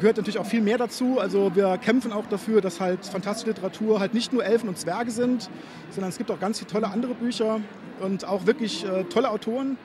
gehört 0.00 0.17
natürlich 0.17 0.38
auch 0.38 0.47
viel 0.47 0.62
mehr 0.62 0.79
dazu. 0.79 1.19
Also 1.21 1.55
wir 1.55 1.79
kämpfen 1.79 2.12
auch 2.12 2.26
dafür, 2.26 2.61
dass 2.61 2.81
halt 2.81 3.05
fantastische 3.07 3.50
Literatur 3.50 4.00
halt 4.00 4.14
nicht 4.14 4.33
nur 4.33 4.45
Elfen 4.45 4.69
und 4.69 4.79
Zwerge 4.79 5.11
sind, 5.11 5.49
sondern 5.91 6.11
es 6.11 6.19
gibt 6.19 6.31
auch 6.31 6.41
ganz 6.41 6.59
viele 6.59 6.71
tolle 6.71 6.88
andere 6.88 7.14
Bücher 7.14 7.61
und 8.00 8.25
auch 8.25 8.47
wirklich 8.47 8.85
äh, 8.85 9.05
tolle 9.05 9.31
Autoren. 9.31 9.76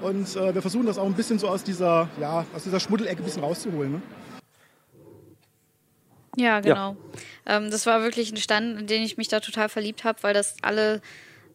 Und 0.00 0.36
äh, 0.36 0.54
wir 0.54 0.62
versuchen 0.62 0.86
das 0.86 0.98
auch 0.98 1.06
ein 1.06 1.14
bisschen 1.14 1.38
so 1.38 1.48
aus 1.48 1.64
dieser, 1.64 2.08
ja, 2.20 2.44
aus 2.54 2.64
dieser 2.64 2.80
Schmuddelecke 2.80 3.22
ein 3.22 3.24
bisschen 3.24 3.42
rauszuholen. 3.42 3.92
Ne? 3.92 4.02
Ja, 6.36 6.60
genau. 6.60 6.96
Ja. 7.46 7.56
Ähm, 7.56 7.70
das 7.70 7.86
war 7.86 8.02
wirklich 8.02 8.30
ein 8.30 8.36
Stand, 8.36 8.80
in 8.80 8.86
den 8.86 9.02
ich 9.02 9.16
mich 9.16 9.28
da 9.28 9.40
total 9.40 9.68
verliebt 9.68 10.04
habe, 10.04 10.22
weil 10.22 10.34
das 10.34 10.56
alle 10.62 11.00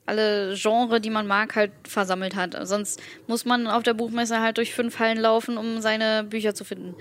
alle 0.05 0.55
Genre, 0.55 0.99
die 0.99 1.09
man 1.09 1.27
mag, 1.27 1.55
halt 1.55 1.71
versammelt 1.87 2.35
hat. 2.35 2.57
Sonst 2.67 3.01
muss 3.27 3.45
man 3.45 3.67
auf 3.67 3.83
der 3.83 3.93
Buchmesse 3.93 4.41
halt 4.41 4.57
durch 4.57 4.73
fünf 4.73 4.99
Hallen 4.99 5.17
laufen, 5.17 5.57
um 5.57 5.81
seine 5.81 6.23
Bücher 6.23 6.53
zu 6.53 6.65
finden, 6.65 6.95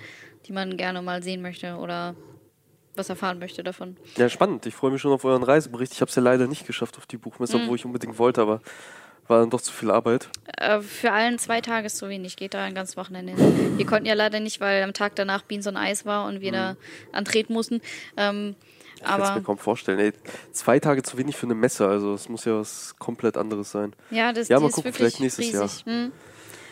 die 0.47 0.53
man 0.53 0.77
gerne 0.77 1.03
mal 1.03 1.23
sehen 1.23 1.43
möchte 1.43 1.77
oder 1.77 2.15
was 2.95 3.09
erfahren 3.09 3.39
möchte 3.39 3.63
davon. 3.63 3.97
Ja, 4.17 4.29
spannend. 4.29 4.67
Ich 4.67 4.75
freue 4.75 4.91
mich 4.91 5.01
schon 5.01 5.13
auf 5.13 5.25
euren 5.25 5.43
Reisebericht. 5.43 5.93
Ich 5.93 6.01
habe 6.01 6.11
es 6.11 6.15
ja 6.15 6.23
leider 6.23 6.47
nicht 6.47 6.67
geschafft 6.67 6.99
auf 6.99 7.07
die 7.07 7.17
Buchmesse, 7.17 7.57
mhm. 7.57 7.65
obwohl 7.65 7.77
ich 7.77 7.85
unbedingt 7.85 8.19
wollte, 8.19 8.43
aber 8.43 8.61
war 9.29 9.41
dann 9.41 9.51
doch 9.51 9.61
zu 9.61 9.73
viel 9.73 9.91
Arbeit? 9.91 10.29
Äh, 10.57 10.81
für 10.81 11.13
allen 11.13 11.39
zwei 11.39 11.61
Tage 11.61 11.87
ist 11.87 11.97
zu 11.97 12.09
wenig, 12.09 12.37
geht 12.37 12.55
da 12.55 12.65
ein 12.65 12.75
ganzes 12.75 12.97
Wochenende 12.97 13.35
hin. 13.35 13.79
Wir 13.79 13.87
konnten 13.87 14.07
ja 14.07 14.15
leider 14.15 14.41
nicht, 14.41 14.61
weil 14.61 14.83
am 14.83 14.93
Tag 14.93 15.15
danach 15.17 15.43
Beans 15.43 15.67
on 15.67 15.77
Eis 15.77 16.05
war 16.05 16.27
und 16.27 16.41
wir 16.41 16.51
mhm. 16.51 16.57
da 16.57 16.77
antreten 17.13 17.53
mussten. 17.53 17.81
Ähm, 18.17 18.57
ich 18.97 19.03
kann 19.03 19.21
es 19.21 19.35
mir 19.35 19.43
kaum 19.43 19.59
vorstellen. 19.59 19.99
Ey, 19.99 20.13
zwei 20.53 20.79
Tage 20.79 21.03
zu 21.03 21.19
wenig 21.19 21.37
für 21.37 21.47
eine 21.47 21.55
Messe, 21.55 21.87
also 21.87 22.15
es 22.15 22.29
muss 22.29 22.45
ja 22.45 22.59
was 22.59 22.95
komplett 22.99 23.37
anderes 23.37 23.73
sein. 23.73 23.95
Ja, 24.11 24.33
das 24.33 24.49
ja, 24.49 24.61
mal 24.61 24.71
gucken, 24.71 24.93
vielleicht 24.93 25.19
nächstes 25.19 25.45
riesig. 25.47 25.55
Jahr. 25.55 25.69
Hm. 25.87 26.13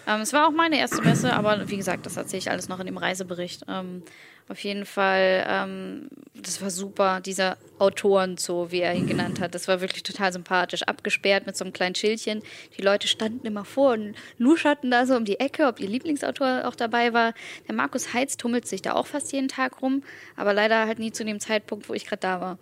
Ähm, 0.06 0.20
es 0.20 0.32
war 0.32 0.46
auch 0.46 0.52
meine 0.52 0.78
erste 0.78 1.02
Messe, 1.02 1.32
aber 1.32 1.68
wie 1.68 1.76
gesagt, 1.76 2.06
das 2.06 2.16
erzähle 2.16 2.38
ich 2.38 2.50
alles 2.50 2.68
noch 2.68 2.80
in 2.80 2.86
dem 2.86 2.96
Reisebericht. 2.96 3.64
Ähm, 3.68 4.02
auf 4.50 4.58
jeden 4.64 4.84
Fall, 4.84 5.46
ähm, 5.48 6.08
das 6.34 6.60
war 6.60 6.70
super, 6.70 7.20
dieser 7.20 7.56
Autorenzoo, 7.78 8.72
wie 8.72 8.80
er 8.80 8.94
ihn 8.94 9.06
genannt 9.06 9.40
hat. 9.40 9.54
Das 9.54 9.68
war 9.68 9.80
wirklich 9.80 10.02
total 10.02 10.32
sympathisch, 10.32 10.82
abgesperrt 10.82 11.46
mit 11.46 11.56
so 11.56 11.64
einem 11.64 11.72
kleinen 11.72 11.94
Schildchen. 11.94 12.42
Die 12.76 12.82
Leute 12.82 13.06
standen 13.06 13.46
immer 13.46 13.64
vor 13.64 13.92
und 13.92 14.16
luscherten 14.38 14.90
da 14.90 15.06
so 15.06 15.14
um 15.14 15.24
die 15.24 15.38
Ecke, 15.38 15.66
ob 15.66 15.78
ihr 15.78 15.88
Lieblingsautor 15.88 16.62
auch 16.64 16.74
dabei 16.74 17.12
war. 17.12 17.32
Der 17.68 17.76
Markus 17.76 18.12
Heitz 18.12 18.36
tummelt 18.36 18.66
sich 18.66 18.82
da 18.82 18.94
auch 18.94 19.06
fast 19.06 19.32
jeden 19.32 19.46
Tag 19.46 19.82
rum, 19.82 20.02
aber 20.34 20.52
leider 20.52 20.86
halt 20.86 20.98
nie 20.98 21.12
zu 21.12 21.24
dem 21.24 21.38
Zeitpunkt, 21.38 21.88
wo 21.88 21.94
ich 21.94 22.04
gerade 22.04 22.20
da 22.20 22.40
war. 22.40 22.58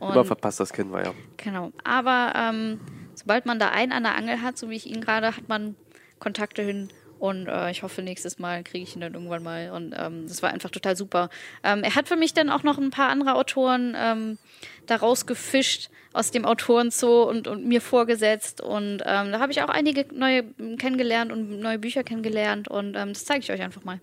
Und, 0.00 0.14
verpasst, 0.24 0.58
das 0.58 0.72
kennen 0.72 0.90
wir 0.90 1.04
ja. 1.04 1.14
Genau, 1.36 1.70
aber 1.84 2.32
ähm, 2.34 2.80
sobald 3.14 3.44
man 3.44 3.58
da 3.58 3.68
einen 3.68 3.92
an 3.92 4.04
der 4.04 4.16
Angel 4.16 4.40
hat, 4.40 4.56
so 4.56 4.70
wie 4.70 4.76
ich 4.76 4.86
ihn 4.86 5.02
gerade, 5.02 5.36
hat 5.36 5.48
man 5.48 5.76
Kontakte 6.18 6.62
hin 6.62 6.88
und 7.18 7.46
äh, 7.48 7.70
ich 7.70 7.82
hoffe, 7.82 8.02
nächstes 8.02 8.38
Mal 8.38 8.62
kriege 8.62 8.84
ich 8.84 8.94
ihn 8.94 9.00
dann 9.00 9.14
irgendwann 9.14 9.42
mal. 9.42 9.70
Und 9.70 9.94
ähm, 9.96 10.26
das 10.28 10.42
war 10.42 10.50
einfach 10.50 10.70
total 10.70 10.96
super. 10.96 11.30
Ähm, 11.64 11.82
er 11.82 11.94
hat 11.94 12.08
für 12.08 12.16
mich 12.16 12.34
dann 12.34 12.50
auch 12.50 12.62
noch 12.62 12.78
ein 12.78 12.90
paar 12.90 13.08
andere 13.08 13.34
Autoren 13.34 13.94
ähm, 13.96 14.38
daraus 14.86 15.26
gefischt 15.26 15.90
aus 16.12 16.30
dem 16.30 16.44
Autorenzoo 16.44 17.24
und, 17.24 17.48
und 17.48 17.66
mir 17.66 17.80
vorgesetzt. 17.80 18.60
Und 18.60 19.02
ähm, 19.04 19.32
da 19.32 19.40
habe 19.40 19.52
ich 19.52 19.62
auch 19.62 19.68
einige 19.68 20.06
neue 20.12 20.44
kennengelernt 20.78 21.32
und 21.32 21.60
neue 21.60 21.78
Bücher 21.78 22.04
kennengelernt. 22.04 22.68
Und 22.68 22.96
ähm, 22.96 23.12
das 23.12 23.24
zeige 23.24 23.40
ich 23.40 23.50
euch 23.50 23.62
einfach 23.62 23.84
mal. 23.84 24.00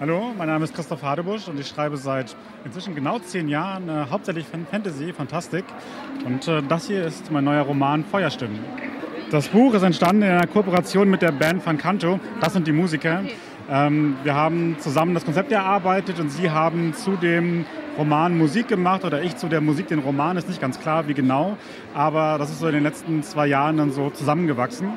Hallo, 0.00 0.32
mein 0.36 0.46
Name 0.46 0.64
ist 0.64 0.74
Christoph 0.74 1.02
Hadebusch 1.02 1.48
und 1.48 1.58
ich 1.58 1.66
schreibe 1.66 1.96
seit 1.96 2.36
inzwischen 2.64 2.94
genau 2.94 3.18
zehn 3.18 3.48
Jahren 3.48 3.88
äh, 3.88 4.06
hauptsächlich 4.08 4.46
Fantasy, 4.70 5.12
Fantastik. 5.12 5.64
Und 6.24 6.46
äh, 6.46 6.62
das 6.62 6.86
hier 6.86 7.04
ist 7.04 7.30
mein 7.30 7.44
neuer 7.44 7.62
Roman 7.62 8.04
Feuerstimmen. 8.04 8.87
Das 9.30 9.48
Buch 9.48 9.74
ist 9.74 9.82
entstanden 9.82 10.22
in 10.22 10.30
einer 10.30 10.46
Kooperation 10.46 11.10
mit 11.10 11.20
der 11.20 11.32
Band 11.32 11.64
Van 11.66 11.76
Canto. 11.76 12.18
Das 12.40 12.54
sind 12.54 12.66
die 12.66 12.72
Musiker. 12.72 13.24
Ähm, 13.70 14.16
wir 14.22 14.34
haben 14.34 14.76
zusammen 14.78 15.12
das 15.12 15.26
Konzept 15.26 15.52
erarbeitet 15.52 16.18
und 16.18 16.30
sie 16.30 16.50
haben 16.50 16.94
zu 16.94 17.10
dem 17.10 17.66
Roman 17.98 18.38
Musik 18.38 18.68
gemacht 18.68 19.04
oder 19.04 19.22
ich 19.22 19.36
zu 19.36 19.48
der 19.48 19.60
Musik 19.60 19.88
den 19.88 19.98
Roman. 19.98 20.38
Ist 20.38 20.48
nicht 20.48 20.62
ganz 20.62 20.80
klar, 20.80 21.08
wie 21.08 21.14
genau. 21.14 21.58
Aber 21.92 22.38
das 22.38 22.48
ist 22.48 22.60
so 22.60 22.68
in 22.68 22.74
den 22.74 22.82
letzten 22.82 23.22
zwei 23.22 23.48
Jahren 23.48 23.76
dann 23.76 23.92
so 23.92 24.08
zusammengewachsen. 24.08 24.94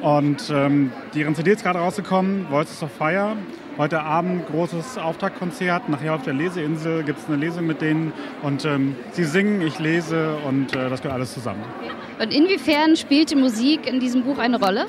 Und 0.00 0.48
ähm, 0.54 0.92
deren 1.16 1.34
CD 1.34 1.50
ist 1.50 1.64
gerade 1.64 1.80
rausgekommen, 1.80 2.46
Voices 2.50 2.84
of 2.84 2.92
Fire. 2.92 3.36
Heute 3.78 4.02
Abend 4.02 4.46
großes 4.48 4.98
Auftaktkonzert. 4.98 5.88
Nachher 5.88 6.14
auf 6.14 6.22
der 6.22 6.34
Leseinsel 6.34 7.02
gibt 7.04 7.20
es 7.20 7.26
eine 7.26 7.36
Lesung 7.36 7.66
mit 7.66 7.80
denen. 7.80 8.12
Und 8.42 8.66
ähm, 8.66 8.96
sie 9.12 9.24
singen, 9.24 9.62
ich 9.62 9.78
lese 9.78 10.36
und 10.46 10.76
äh, 10.76 10.90
das 10.90 11.00
gehört 11.00 11.14
alles 11.14 11.32
zusammen. 11.32 11.62
Und 12.20 12.34
inwiefern 12.34 12.96
spielt 12.96 13.30
die 13.30 13.34
Musik 13.34 13.86
in 13.86 13.98
diesem 13.98 14.24
Buch 14.24 14.36
eine 14.36 14.60
Rolle? 14.60 14.86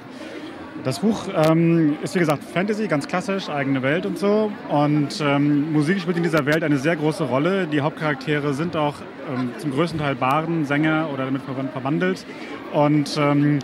Das 0.84 1.00
Buch 1.00 1.28
ähm, 1.34 1.98
ist 2.04 2.14
wie 2.16 2.20
gesagt 2.20 2.44
Fantasy, 2.44 2.88
ganz 2.88 3.08
klassisch, 3.08 3.48
eigene 3.48 3.82
Welt 3.84 4.06
und 4.06 4.18
so. 4.18 4.52
Und 4.68 5.22
ähm, 5.22 5.72
Musik 5.72 6.02
spielt 6.02 6.18
in 6.18 6.24
dieser 6.24 6.46
Welt 6.46 6.62
eine 6.62 6.78
sehr 6.78 6.98
große 6.98 7.24
Rolle. 7.24 7.68
Die 7.68 7.80
Hauptcharaktere 7.80 8.54
sind 8.54 8.76
auch 8.76 8.96
ähm, 9.34 9.52
zum 9.60 9.72
größten 9.72 10.00
Teil 10.00 10.16
Barden, 10.16 10.66
Sänger 10.66 11.08
oder 11.14 11.24
damit 11.24 11.44
verwandelt. 11.72 12.26
Und 12.74 13.16
ähm, 13.18 13.60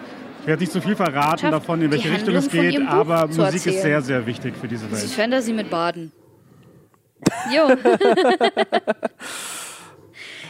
werde 0.50 0.64
nicht 0.64 0.74
zu 0.74 0.82
viel 0.82 0.96
verraten 0.96 1.52
davon, 1.52 1.82
in 1.82 1.92
welche 1.92 2.12
Richtung 2.12 2.36
es 2.36 2.50
geht, 2.50 2.82
aber 2.82 3.28
Musik 3.28 3.66
ist 3.68 3.82
sehr, 3.82 4.02
sehr 4.02 4.26
wichtig 4.26 4.56
für 4.58 4.68
diese 4.68 4.84
Welt. 4.84 4.94
Das 4.94 5.04
ist 5.04 5.14
Fantasy 5.14 5.54
mit 5.54 5.70
Baden. 5.70 6.12
Jo. 7.54 7.68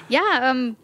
ja, 0.07 0.21
ähm, 0.43 0.75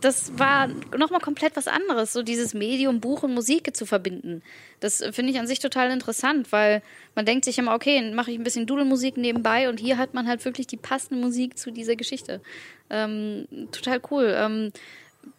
das 0.00 0.38
war 0.38 0.68
nochmal 0.96 1.20
komplett 1.20 1.54
was 1.56 1.68
anderes, 1.68 2.12
so 2.12 2.22
dieses 2.22 2.54
Medium 2.54 3.00
Buch 3.00 3.22
und 3.22 3.34
Musik 3.34 3.76
zu 3.76 3.84
verbinden. 3.84 4.42
Das 4.80 5.04
finde 5.12 5.32
ich 5.32 5.38
an 5.38 5.46
sich 5.46 5.58
total 5.58 5.90
interessant, 5.90 6.50
weil 6.50 6.82
man 7.14 7.26
denkt 7.26 7.44
sich 7.44 7.58
immer, 7.58 7.74
okay, 7.74 8.10
mache 8.12 8.30
ich 8.30 8.38
ein 8.38 8.44
bisschen 8.44 8.66
Dudelmusik 8.66 9.16
nebenbei 9.16 9.68
und 9.68 9.78
hier 9.78 9.98
hat 9.98 10.14
man 10.14 10.26
halt 10.26 10.44
wirklich 10.44 10.66
die 10.66 10.78
passende 10.78 11.20
Musik 11.20 11.58
zu 11.58 11.70
dieser 11.70 11.96
Geschichte. 11.96 12.40
Ähm, 12.88 13.46
total 13.70 14.00
cool. 14.10 14.34
Ähm, 14.36 14.72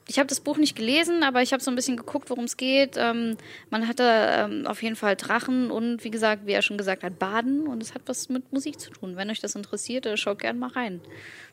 ich 0.08 0.20
habe 0.20 0.28
das 0.28 0.40
Buch 0.40 0.58
nicht 0.58 0.76
gelesen, 0.76 1.24
aber 1.24 1.42
ich 1.42 1.52
habe 1.54 1.62
so 1.62 1.70
ein 1.72 1.76
bisschen 1.76 1.98
geguckt, 1.98 2.30
worum 2.30 2.46
es 2.46 2.56
geht. 2.58 2.96
Ähm, 2.98 3.38
man 3.70 3.88
hatte 3.88 4.04
ähm, 4.06 4.66
auf 4.68 4.82
jeden 4.82 4.96
Fall 4.96 5.16
Drachen 5.16 5.70
und 5.72 6.04
wie 6.04 6.12
gesagt, 6.12 6.46
wie 6.46 6.54
er 6.54 6.62
schon 6.62 6.78
gesagt 6.78 7.04
hat, 7.04 7.20
Baden 7.20 7.68
und 7.68 7.82
es 7.84 7.94
hat 7.94 8.04
was 8.06 8.30
mit 8.30 8.52
Musik 8.54 8.80
zu 8.80 8.90
tun. 8.92 9.16
Wenn 9.18 9.30
euch 9.30 9.40
das 9.42 9.56
interessiert, 9.56 10.06
äh, 10.06 10.16
schaut 10.18 10.40
gerne 10.40 10.58
mal 10.60 10.70
rein. 10.70 11.02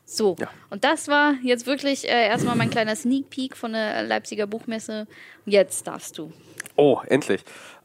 So, 0.05 0.35
Ja. 0.39 0.49
und 0.69 0.83
das 0.83 1.07
war 1.07 1.33
jetzt 1.43 1.65
wirklich 1.67 2.07
äh, 2.07 2.27
erstmal 2.27 2.55
mein 2.55 2.69
kleiner 2.69 2.95
Sneak 2.95 3.29
Peek 3.29 3.57
von 3.57 3.73
der 3.73 4.03
Leipziger 4.03 4.47
Buchmesse. 4.47 5.07
Jetzt 5.45 5.87
darfst 5.87 6.17
du. 6.17 6.31
Oh, 6.75 6.99
endlich. 7.07 7.43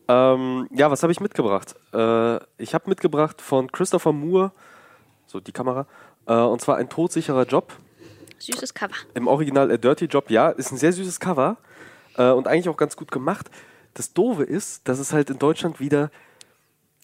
Ähm, 0.08 0.68
ja, 0.72 0.90
was 0.90 1.02
habe 1.02 1.12
ich 1.12 1.20
mitgebracht? 1.20 1.74
Äh, 1.94 2.36
ich 2.58 2.74
habe 2.74 2.88
mitgebracht 2.88 3.40
von 3.40 3.70
Christopher 3.70 4.12
Moore, 4.12 4.52
so 5.26 5.38
die 5.40 5.52
Kamera, 5.52 5.86
äh, 6.26 6.34
und 6.34 6.60
zwar 6.60 6.76
ein 6.76 6.88
todsicherer 6.88 7.44
Job. 7.46 7.72
Süßes 8.40 8.74
Cover. 8.74 8.94
Im 9.14 9.26
Original 9.26 9.70
A 9.70 9.76
Dirty 9.76 10.06
Job, 10.06 10.30
ja, 10.30 10.50
ist 10.50 10.72
ein 10.72 10.78
sehr 10.78 10.92
süßes 10.92 11.20
Cover 11.20 11.58
äh, 12.16 12.30
und 12.30 12.48
eigentlich 12.48 12.68
auch 12.68 12.76
ganz 12.76 12.96
gut 12.96 13.10
gemacht. 13.12 13.50
Das 13.94 14.12
Doofe 14.12 14.44
ist, 14.44 14.88
dass 14.88 14.98
es 14.98 15.12
halt 15.12 15.30
in 15.30 15.38
Deutschland 15.38 15.78
wieder, 15.80 16.10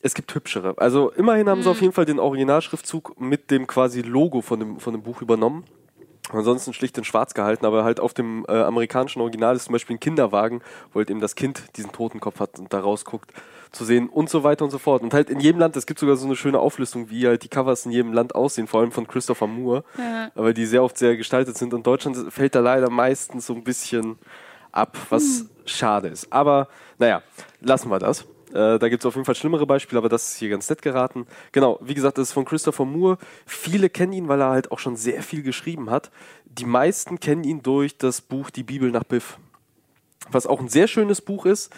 es 0.02 0.14
gibt 0.14 0.34
hübschere. 0.34 0.74
Also 0.78 1.10
immerhin 1.10 1.48
haben 1.48 1.62
sie 1.62 1.70
auf 1.70 1.80
jeden 1.80 1.92
Fall 1.92 2.06
den 2.06 2.18
Originalschriftzug 2.18 3.20
mit 3.20 3.50
dem 3.50 3.66
quasi 3.66 4.00
Logo 4.02 4.40
von 4.40 4.60
dem, 4.60 4.80
von 4.80 4.92
dem 4.94 5.02
Buch 5.02 5.20
übernommen. 5.20 5.64
Ansonsten 6.30 6.72
schlicht 6.72 6.98
in 6.98 7.04
schwarz 7.04 7.34
gehalten, 7.34 7.66
aber 7.66 7.84
halt 7.84 8.00
auf 8.00 8.12
dem 8.12 8.44
äh, 8.48 8.52
amerikanischen 8.52 9.20
Original 9.20 9.54
ist 9.54 9.64
zum 9.64 9.74
Beispiel 9.74 9.96
ein 9.96 10.00
Kinderwagen, 10.00 10.60
wo 10.92 10.98
halt 10.98 11.10
eben 11.10 11.20
das 11.20 11.36
Kind 11.36 11.76
diesen 11.76 11.92
Totenkopf 11.92 12.40
hat 12.40 12.58
und 12.58 12.72
da 12.72 12.80
rausguckt, 12.80 13.32
zu 13.72 13.84
sehen 13.84 14.08
und 14.08 14.30
so 14.30 14.42
weiter 14.44 14.64
und 14.64 14.70
so 14.70 14.78
fort. 14.78 15.02
Und 15.02 15.12
halt 15.14 15.30
in 15.30 15.40
jedem 15.40 15.58
Land, 15.60 15.76
es 15.76 15.86
gibt 15.86 15.98
sogar 16.00 16.16
so 16.16 16.26
eine 16.26 16.36
schöne 16.36 16.58
Auflistung, 16.58 17.10
wie 17.10 17.26
halt 17.26 17.42
die 17.42 17.48
Covers 17.48 17.86
in 17.86 17.92
jedem 17.92 18.12
Land 18.12 18.34
aussehen, 18.34 18.66
vor 18.66 18.80
allem 18.80 18.92
von 18.92 19.06
Christopher 19.06 19.46
Moore, 19.46 19.84
Ja. 19.98 20.30
aber 20.34 20.52
die 20.52 20.66
sehr 20.66 20.82
oft 20.82 20.96
sehr 20.98 21.16
gestaltet 21.16 21.56
sind. 21.58 21.74
Und 21.74 21.86
Deutschland 21.86 22.32
fällt 22.32 22.54
da 22.54 22.60
leider 22.60 22.90
meistens 22.90 23.46
so 23.46 23.54
ein 23.54 23.64
bisschen 23.64 24.18
ab, 24.72 24.96
was 25.10 25.46
schade 25.64 26.08
ist. 26.08 26.32
Aber 26.32 26.68
naja, 26.98 27.22
lassen 27.60 27.90
wir 27.90 27.98
das. 27.98 28.24
Äh, 28.52 28.78
da 28.78 28.88
gibt 28.88 29.02
es 29.02 29.06
auf 29.06 29.14
jeden 29.16 29.24
Fall 29.24 29.34
schlimmere 29.34 29.66
Beispiele, 29.66 29.98
aber 29.98 30.08
das 30.08 30.28
ist 30.28 30.38
hier 30.38 30.48
ganz 30.48 30.70
nett 30.70 30.80
geraten. 30.80 31.26
Genau, 31.52 31.78
wie 31.82 31.94
gesagt, 31.94 32.16
das 32.16 32.28
ist 32.28 32.32
von 32.32 32.44
Christopher 32.44 32.84
Moore. 32.84 33.18
Viele 33.44 33.90
kennen 33.90 34.12
ihn, 34.12 34.28
weil 34.28 34.40
er 34.40 34.50
halt 34.50 34.70
auch 34.70 34.78
schon 34.78 34.96
sehr 34.96 35.22
viel 35.22 35.42
geschrieben 35.42 35.90
hat. 35.90 36.10
Die 36.44 36.64
meisten 36.64 37.18
kennen 37.20 37.42
ihn 37.44 37.62
durch 37.62 37.98
das 37.98 38.20
Buch 38.20 38.50
Die 38.50 38.62
Bibel 38.62 38.90
nach 38.90 39.04
Biff. 39.04 39.38
Was 40.30 40.46
auch 40.46 40.60
ein 40.60 40.68
sehr 40.68 40.86
schönes 40.88 41.20
Buch 41.20 41.44
ist. 41.44 41.72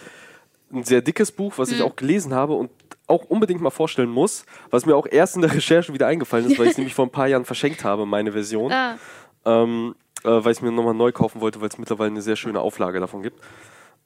Ein 0.71 0.83
sehr 0.83 1.01
dickes 1.01 1.31
Buch, 1.31 1.53
was 1.57 1.71
ich 1.71 1.81
auch 1.81 1.95
gelesen 1.95 2.33
habe 2.33 2.53
und 2.53 2.69
auch 3.07 3.25
unbedingt 3.25 3.59
mal 3.59 3.71
vorstellen 3.71 4.09
muss, 4.09 4.45
was 4.69 4.85
mir 4.85 4.95
auch 4.95 5.07
erst 5.09 5.35
in 5.35 5.41
der 5.41 5.53
Recherche 5.53 5.93
wieder 5.93 6.07
eingefallen 6.07 6.45
ist, 6.45 6.59
weil 6.59 6.65
ich 6.65 6.73
es 6.73 6.77
nämlich 6.77 6.93
vor 6.93 7.05
ein 7.05 7.11
paar 7.11 7.27
Jahren 7.27 7.45
verschenkt 7.45 7.83
habe, 7.83 8.05
meine 8.05 8.31
Version 8.31 8.71
Ah, 8.71 8.97
ähm, 9.45 9.95
äh, 10.23 10.29
weil 10.29 10.51
ich 10.51 10.61
mir 10.61 10.71
nochmal 10.71 10.93
neu 10.93 11.11
kaufen 11.11 11.41
wollte, 11.41 11.61
weil 11.61 11.69
es 11.69 11.77
mittlerweile 11.77 12.11
eine 12.11 12.21
sehr 12.21 12.35
schöne 12.35 12.59
Auflage 12.61 12.99
davon 12.99 13.23
gibt. 13.23 13.41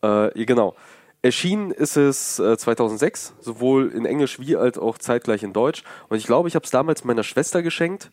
Äh, 0.02 0.46
genau. 0.46 0.76
Erschienen 1.22 1.72
ist 1.72 1.96
es 1.96 2.40
äh, 2.40 2.58
2006, 2.58 3.34
sowohl 3.40 3.92
in 3.92 4.06
Englisch 4.06 4.40
wie 4.40 4.58
als 4.58 4.78
auch 4.78 4.98
zeitgleich 4.98 5.42
in 5.44 5.54
Deutsch. 5.54 5.84
Und 6.10 6.18
ich 6.18 6.26
glaube, 6.26 6.50
ich 6.50 6.56
habe 6.56 6.66
es 6.66 6.72
damals 6.72 7.06
meiner 7.06 7.24
Schwester 7.24 7.64
geschenkt, 7.64 8.12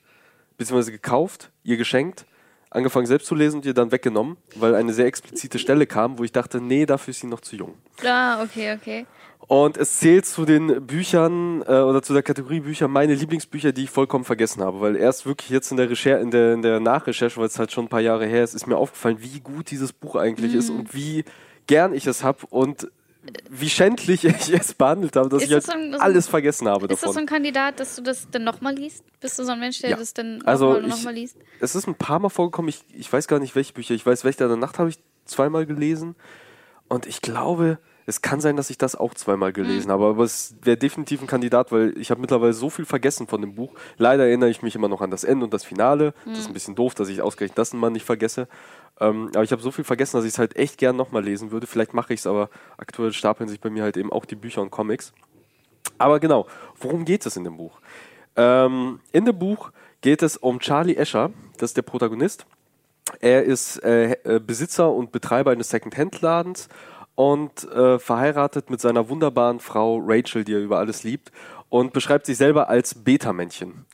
beziehungsweise 0.57 0.93
gekauft, 0.93 1.51
ihr 1.65 1.77
geschenkt, 1.77 2.25
angefangen 2.71 3.07
selbst 3.07 3.27
zu 3.27 3.35
lesen 3.35 3.57
und 3.57 3.67
ihr 3.67 3.75
dann 3.75 3.93
weggenommen, 3.93 4.37
weil 4.57 4.75
eine 4.75 4.93
sehr 4.93 5.07
explizite 5.07 5.59
Stelle 5.59 5.87
kam, 5.87 6.19
wo 6.19 6.25
ich 6.25 6.33
dachte, 6.33 6.61
nee, 6.61 6.87
dafür 6.87 7.11
ist 7.11 7.21
sie 7.21 7.27
noch 7.27 7.41
zu 7.41 7.57
jung. 7.57 7.75
ah, 8.05 8.43
okay, 8.43 8.75
okay. 8.75 9.07
Und 9.47 9.77
es 9.79 9.99
zählt 9.99 10.27
zu 10.27 10.45
den 10.45 10.87
Büchern 10.87 11.63
äh, 11.63 11.81
oder 11.81 12.03
zu 12.03 12.13
der 12.13 12.23
Kategorie 12.23 12.61
Bücher 12.61 12.87
meine 12.87 13.15
Lieblingsbücher, 13.15 13.73
die 13.73 13.85
ich 13.85 13.91
vollkommen 13.91 14.25
vergessen 14.25 14.63
habe. 14.63 14.81
Weil 14.81 14.95
erst 14.95 15.27
wirklich 15.27 15.51
jetzt 15.51 15.73
in 15.73 15.77
der 15.77 15.91
Recherche, 15.91 16.23
in 16.23 16.31
der, 16.31 16.55
in 16.55 16.63
der 16.63 16.79
Nachrecherche, 16.79 17.41
weil 17.41 17.47
es 17.47 17.59
halt 17.59 17.73
schon 17.73 17.87
ein 17.87 17.89
paar 17.89 18.01
Jahre 18.01 18.27
her 18.27 18.45
ist, 18.45 18.55
ist 18.55 18.69
mir 18.69 18.77
aufgefallen, 18.77 19.17
wie 19.21 19.41
gut 19.41 19.73
dieses 19.73 19.93
Buch 19.93 20.15
eigentlich 20.15 20.55
ist 20.55 20.71
und 20.71 20.95
wie 20.95 21.25
gern 21.67 21.95
ich 21.95 22.07
es 22.07 22.23
habe 22.23 22.47
und 22.51 22.93
wie 23.51 23.69
schändlich 23.69 24.25
ich 24.25 24.49
es 24.53 24.73
behandelt 24.75 25.15
habe, 25.17 25.29
dass 25.29 25.43
Ist 25.43 25.49
ich 25.51 25.55
das 25.55 25.67
so 25.67 25.73
ein- 25.73 25.91
so 25.93 25.99
ein- 25.99 26.01
alles 26.01 26.27
vergessen 26.29 26.69
habe 26.69 26.87
Ist 26.87 26.93
das 26.93 27.01
davon. 27.01 27.15
so 27.15 27.21
ein 27.21 27.27
Kandidat, 27.27 27.79
dass 27.79 27.97
du 27.97 28.03
das 28.03 28.29
dann 28.31 28.45
nochmal 28.45 28.75
liest? 28.75 29.05
Bist 29.21 29.39
du 29.39 29.45
so 29.45 29.53
ein 29.53 29.61
Mensch, 29.61 29.81
der 29.81 29.91
Ja. 29.91 29.97
das 29.97 30.15
dann 30.15 30.41
Also 30.47 30.67
nochmal 30.73 30.83
ich- 30.85 30.89
noch 30.91 31.03
mal 31.03 31.15
liest? 31.15 31.37
es 31.61 31.75
ist 31.75 31.87
ein 31.87 31.95
paar 31.95 32.19
Mal 32.19 32.31
vorgekommen, 32.31 32.69
ich, 32.71 32.83
ich 32.95 33.13
weiß 33.13 33.29
gar 33.29 33.39
nicht, 33.39 33.55
welche 33.55 33.73
Bücher. 33.75 33.95
Ich 33.95 34.07
weiß, 34.07 34.25
Wächter 34.25 34.49
der 34.49 34.57
Nacht 34.57 34.79
habe 34.79 34.89
ich 34.89 34.99
zweimal 35.27 35.67
gelesen. 35.67 36.17
Und 36.89 37.07
ich 37.07 37.21
glaube, 37.21 37.79
es 38.11 38.23
kann 38.23 38.41
sein, 38.41 38.57
dass 38.57 38.71
ich 38.71 38.79
das 38.79 38.97
auch 38.97 39.15
zweimal 39.15 39.53
gelesen 39.53 39.91
habe. 39.91 40.07
Aber 40.07 40.25
es 40.25 40.55
wäre 40.63 40.77
definitiv 40.77 41.21
ein 41.23 41.27
Kandidat, 41.27 41.73
weil 41.73 41.97
ich 41.97 42.11
habe 42.11 42.21
mittlerweile 42.21 42.53
so 42.53 42.69
viel 42.69 42.85
vergessen 42.85 43.27
von 43.29 43.41
dem 43.41 43.55
Buch. 43.55 43.73
Leider 43.97 44.27
erinnere 44.27 44.51
ich 44.51 44.63
mich 44.63 44.75
immer 44.75 44.89
noch 44.89 45.01
an 45.01 45.11
das 45.11 45.25
Ende 45.25 45.45
und 45.45 45.55
das 45.55 45.65
Finale. 45.65 46.13
Das 46.27 46.41
ist 46.41 46.49
ein 46.49 46.53
bisschen 46.53 46.75
doof, 46.75 46.95
dass 46.95 47.09
ich 47.09 47.23
ausgerechnet 47.23 47.57
das 47.57 47.73
mal 47.73 47.91
nicht 47.91 48.05
vergesse. 48.05 48.49
Ähm, 48.99 49.31
aber 49.35 49.45
ich 49.45 49.53
habe 49.53 49.63
so 49.63 49.71
viel 49.71 49.85
vergessen, 49.85 50.17
dass 50.17 50.25
ich 50.25 50.33
es 50.33 50.39
halt 50.39 50.57
echt 50.57 50.77
gern 50.77 50.97
nochmal 50.97 51.25
lesen 51.25 51.53
würde. 51.53 51.67
Vielleicht 51.67 51.95
mache 51.95 52.13
ich 52.13 52.21
es, 52.21 52.27
aber 52.27 52.51
aktuell 52.77 53.13
stapeln 53.13 53.49
sich 53.49 53.61
bei 53.61 53.71
mir 53.71 53.85
halt 53.85 53.97
eben 53.97 54.13
auch 54.13 54.25
die 54.25 54.37
Bücher 54.37 54.61
und 54.61 54.71
Comics. 54.71 55.13
Aber 55.97 56.19
genau, 56.19 56.47
worum 56.81 57.05
geht 57.05 57.25
es 57.25 57.37
in 57.37 57.45
dem 57.45 57.57
Buch? 57.57 57.81
Ähm, 58.37 59.01
in 59.13 59.25
dem 59.25 59.39
Buch 59.39 59.71
geht 60.01 60.23
es 60.23 60.37
um 60.37 60.59
Charlie 60.59 60.97
Escher, 60.97 61.31
das 61.59 61.71
ist 61.71 61.77
der 61.77 61.83
Protagonist. 61.83 62.47
Er 63.21 63.43
ist 63.45 63.83
äh, 63.83 64.13
äh, 64.25 64.41
Besitzer 64.41 64.91
und 64.91 65.13
Betreiber 65.13 65.51
eines 65.51 65.69
Second-Hand-Ladens 65.71 66.69
und 67.21 67.71
äh, 67.71 67.99
verheiratet 67.99 68.71
mit 68.71 68.81
seiner 68.81 69.11
wunderbaren 69.11 69.61
Frau 69.61 69.99
Rachel, 70.03 70.43
die 70.45 70.55
er 70.55 70.61
über 70.61 70.79
alles 70.79 71.03
liebt, 71.05 71.31
und 71.69 71.93
beschreibt 71.93 72.25
sich 72.25 72.39
selber 72.39 72.71
als 72.71 72.95
Beta-Männchen. 72.95 73.85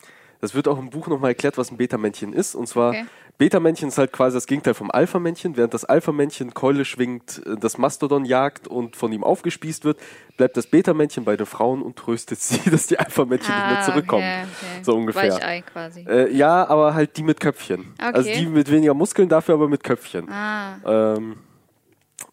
Das 0.40 0.54
wird 0.54 0.68
auch 0.68 0.78
im 0.78 0.90
Buch 0.90 1.08
nochmal 1.08 1.30
erklärt, 1.32 1.58
was 1.58 1.72
ein 1.72 1.76
Beta-Männchen 1.76 2.32
ist. 2.32 2.54
Und 2.54 2.68
zwar, 2.68 2.90
Okay. 2.90 3.04
Beta-Männchen 3.38 3.88
ist 3.88 3.98
halt 3.98 4.12
quasi 4.12 4.36
das 4.36 4.46
Gegenteil 4.46 4.74
vom 4.74 4.90
Alpha-Männchen. 4.90 5.56
Während 5.56 5.74
das 5.74 5.84
Alpha-Männchen 5.84 6.54
Keule 6.54 6.84
schwingt, 6.84 7.42
äh, 7.46 7.56
das 7.58 7.78
Mastodon 7.78 8.24
jagt 8.24 8.68
und 8.68 8.94
von 8.96 9.12
ihm 9.12 9.24
aufgespießt 9.24 9.84
wird, 9.84 9.98
bleibt 10.36 10.56
das 10.56 10.68
Beta-Männchen 10.68 11.24
bei 11.24 11.36
den 11.36 11.46
Frauen 11.46 11.82
und 11.82 11.96
tröstet 11.96 12.38
sie, 12.40 12.70
dass 12.70 12.86
die 12.86 12.98
Alpha-Männchen 12.98 13.52
nicht 13.54 13.70
mehr 13.72 13.82
zurückkommen. 13.82 14.24
Ah, 14.24 14.42
okay, 14.42 14.48
okay. 14.74 14.84
So 14.84 14.94
ungefähr. 14.94 15.32
Weichei 15.32 15.62
quasi. 15.62 16.06
Äh, 16.08 16.32
ja, 16.32 16.66
aber 16.68 16.94
halt 16.94 17.16
die 17.16 17.24
mit 17.24 17.40
Köpfchen. 17.40 17.92
Also 17.98 18.30
die 18.30 18.46
mit 18.46 18.70
weniger 18.70 18.94
Muskeln, 18.94 19.28
dafür 19.28 19.54
aber 19.54 19.68
mit 19.68 19.82
Köpfchen. 19.82 20.30
ah, 20.30 20.76
Ähm, 20.86 21.36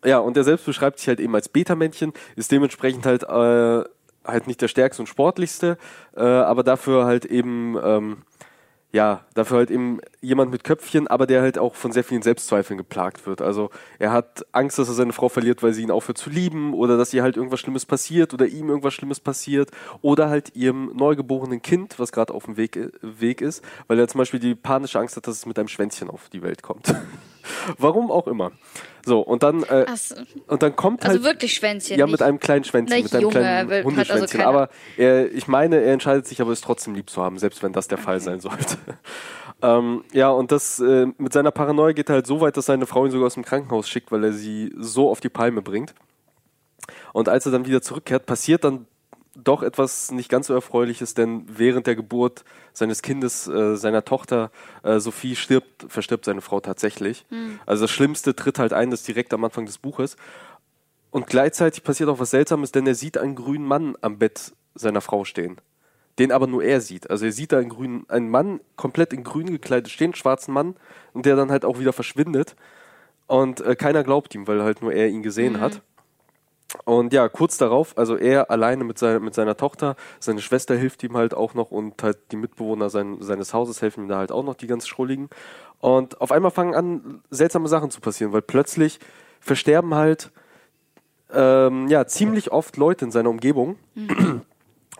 ja, 0.03 0.19
und 0.19 0.37
er 0.37 0.43
selbst 0.43 0.65
beschreibt 0.65 0.99
sich 0.99 1.07
halt 1.07 1.19
eben 1.19 1.35
als 1.35 1.49
Beta-Männchen, 1.49 2.13
ist 2.35 2.51
dementsprechend 2.51 3.05
halt, 3.05 3.23
äh, 3.23 3.83
halt 4.25 4.47
nicht 4.47 4.61
der 4.61 4.67
stärkste 4.67 5.01
und 5.01 5.07
sportlichste, 5.07 5.77
äh, 6.15 6.21
aber 6.21 6.63
dafür 6.63 7.05
halt 7.05 7.25
eben, 7.25 7.77
ähm, 7.83 8.17
ja, 8.93 9.25
dafür 9.33 9.57
halt 9.57 9.71
eben 9.71 9.99
jemand 10.21 10.51
mit 10.51 10.63
Köpfchen, 10.63 11.07
aber 11.07 11.25
der 11.25 11.41
halt 11.41 11.57
auch 11.57 11.73
von 11.73 11.91
sehr 11.91 12.03
vielen 12.03 12.21
Selbstzweifeln 12.21 12.77
geplagt 12.77 13.25
wird. 13.25 13.41
Also 13.41 13.71
er 13.97 14.11
hat 14.11 14.45
Angst, 14.51 14.77
dass 14.77 14.87
er 14.87 14.93
seine 14.93 15.13
Frau 15.13 15.29
verliert, 15.29 15.63
weil 15.63 15.73
sie 15.73 15.81
ihn 15.81 15.89
aufhört 15.89 16.19
zu 16.19 16.29
lieben 16.29 16.75
oder 16.75 16.95
dass 16.95 17.11
ihr 17.11 17.23
halt 17.23 17.35
irgendwas 17.35 17.59
Schlimmes 17.59 17.87
passiert 17.87 18.35
oder 18.35 18.45
ihm 18.45 18.69
irgendwas 18.69 18.93
Schlimmes 18.93 19.19
passiert 19.19 19.71
oder 20.03 20.29
halt 20.29 20.55
ihrem 20.55 20.95
neugeborenen 20.95 21.63
Kind, 21.63 21.97
was 21.97 22.11
gerade 22.11 22.33
auf 22.35 22.45
dem 22.45 22.55
Weg, 22.55 22.75
äh, 22.75 22.91
Weg 23.01 23.41
ist, 23.41 23.63
weil 23.87 23.97
er 23.97 24.07
zum 24.07 24.19
Beispiel 24.19 24.39
die 24.39 24.53
panische 24.53 24.99
Angst 24.99 25.17
hat, 25.17 25.25
dass 25.25 25.37
es 25.37 25.45
mit 25.47 25.57
einem 25.57 25.69
Schwänzchen 25.69 26.11
auf 26.11 26.29
die 26.29 26.43
Welt 26.43 26.61
kommt. 26.61 26.93
Warum 27.77 28.11
auch 28.11 28.27
immer. 28.27 28.51
So, 29.05 29.19
und 29.19 29.43
dann, 29.43 29.63
äh, 29.63 29.85
so. 29.95 30.15
und 30.47 30.63
dann 30.63 30.75
kommt 30.75 31.03
also 31.03 31.15
halt. 31.15 31.23
wirklich 31.23 31.53
Schwänzchen. 31.55 31.99
Ja, 31.99 32.07
mit 32.07 32.21
einem 32.21 32.39
kleinen 32.39 32.63
Schwänzchen, 32.63 33.03
mit 33.03 33.13
einem 33.13 33.21
Junge, 33.23 33.33
kleinen 33.33 33.69
will- 33.69 33.77
also 33.77 33.89
Hundeschwänzchen. 33.89 34.39
keine- 34.39 34.47
aber 34.47 34.69
er, 34.97 35.31
ich 35.31 35.47
meine, 35.47 35.81
er 35.81 35.91
entscheidet 35.93 36.25
sich 36.25 36.39
aber, 36.39 36.51
es 36.51 36.61
trotzdem 36.61 36.95
lieb 36.95 37.09
zu 37.09 37.21
haben, 37.21 37.37
selbst 37.37 37.61
wenn 37.63 37.73
das 37.73 37.87
der 37.89 37.97
Fall 37.97 38.21
sein 38.21 38.39
sollte. 38.39 38.77
ähm, 39.61 40.03
ja, 40.13 40.29
und 40.29 40.51
das 40.53 40.79
äh, 40.79 41.07
mit 41.17 41.33
seiner 41.33 41.51
Paranoia 41.51 41.91
geht 41.91 42.09
er 42.09 42.15
halt 42.15 42.27
so 42.27 42.39
weit, 42.39 42.55
dass 42.55 42.65
seine 42.67 42.85
Frau 42.85 43.05
ihn 43.05 43.11
sogar 43.11 43.27
aus 43.27 43.33
dem 43.33 43.43
Krankenhaus 43.43 43.89
schickt, 43.89 44.11
weil 44.11 44.23
er 44.23 44.31
sie 44.31 44.73
so 44.77 45.09
auf 45.09 45.19
die 45.19 45.29
Palme 45.29 45.61
bringt. 45.61 45.93
Und 47.11 47.27
als 47.29 47.45
er 47.45 47.51
dann 47.51 47.65
wieder 47.65 47.81
zurückkehrt, 47.81 48.25
passiert 48.25 48.63
dann 48.63 48.87
doch 49.35 49.63
etwas 49.63 50.11
nicht 50.11 50.29
ganz 50.29 50.47
so 50.47 50.53
Erfreuliches, 50.53 51.13
denn 51.13 51.45
während 51.47 51.87
der 51.87 51.95
Geburt 51.95 52.43
seines 52.71 53.01
Kindes, 53.01 53.47
äh, 53.47 53.75
seiner 53.75 54.05
Tochter 54.05 54.51
äh, 54.83 54.99
Sophie 54.99 55.35
stirbt, 55.35 55.85
verstirbt 55.87 56.25
seine 56.25 56.41
Frau 56.41 56.59
tatsächlich. 56.59 57.25
Also 57.65 57.83
das 57.85 57.91
Schlimmste 57.91 58.35
tritt 58.35 58.59
halt 58.59 58.73
ein, 58.73 58.91
das 58.91 59.03
direkt 59.03 59.33
am 59.33 59.43
Anfang 59.43 59.65
des 59.65 59.77
Buches. 59.77 60.17
Und 61.11 61.27
gleichzeitig 61.27 61.83
passiert 61.83 62.09
auch 62.09 62.19
was 62.19 62.31
Seltsames, 62.31 62.71
denn 62.71 62.87
er 62.87 62.95
sieht 62.95 63.17
einen 63.17 63.35
grünen 63.35 63.65
Mann 63.65 63.95
am 64.01 64.17
Bett 64.17 64.53
seiner 64.75 65.01
Frau 65.01 65.25
stehen. 65.25 65.57
Den 66.19 66.31
aber 66.31 66.47
nur 66.47 66.63
er 66.63 66.81
sieht. 66.81 67.09
Also 67.09 67.25
er 67.25 67.31
sieht 67.31 67.51
da 67.51 67.59
einen 67.59 67.69
grünen, 67.69 68.05
einen 68.09 68.29
Mann 68.29 68.59
komplett 68.75 69.13
in 69.13 69.23
grün 69.23 69.47
gekleidet 69.47 69.91
stehen, 69.91 70.07
einen 70.07 70.15
schwarzen 70.15 70.53
Mann, 70.53 70.75
und 71.13 71.25
der 71.25 71.35
dann 71.35 71.51
halt 71.51 71.65
auch 71.65 71.79
wieder 71.79 71.93
verschwindet. 71.93 72.55
Und 73.27 73.61
äh, 73.61 73.75
keiner 73.75 74.03
glaubt 74.03 74.33
ihm, 74.35 74.47
weil 74.47 74.63
halt 74.63 74.81
nur 74.81 74.93
er 74.93 75.09
ihn 75.09 75.23
gesehen 75.23 75.59
hat. 75.59 75.81
Und 76.85 77.13
ja, 77.13 77.29
kurz 77.29 77.57
darauf, 77.57 77.97
also 77.97 78.15
er 78.15 78.49
alleine 78.49 78.83
mit, 78.83 78.97
seiner 78.97 79.19
mit 79.19 79.35
seiner 79.35 79.55
Tochter, 79.55 79.95
seine 80.19 80.41
Schwester 80.41 80.75
hilft 80.75 81.03
ihm 81.03 81.15
halt 81.15 81.33
auch 81.33 81.53
noch 81.53 81.71
und 81.71 82.01
halt 82.01 82.17
die 82.31 82.35
Mitbewohner 82.35 82.89
sein, 82.89 83.17
seines 83.21 83.53
Hauses 83.53 83.81
helfen 83.81 84.05
ihm 84.05 84.07
da 84.09 84.17
halt 84.17 84.31
auch 84.31 84.43
noch, 84.43 84.55
die 84.55 84.67
ganz 84.67 84.87
Schrulligen. 84.87 85.29
Und 85.79 86.19
auf 86.19 86.31
einmal 86.31 86.51
fangen 86.51 86.73
an, 86.73 87.21
seltsame 87.29 87.67
Sachen 87.67 87.91
zu 87.91 88.01
passieren, 88.01 88.33
weil 88.33 88.41
plötzlich 88.41 88.99
versterben 89.39 89.93
halt 89.93 90.31
ähm, 91.31 91.87
ja, 91.87 92.05
ziemlich 92.05 92.51
oft 92.51 92.77
Leute 92.77 93.05
in 93.05 93.11
seiner 93.11 93.29
Umgebung 93.29 93.77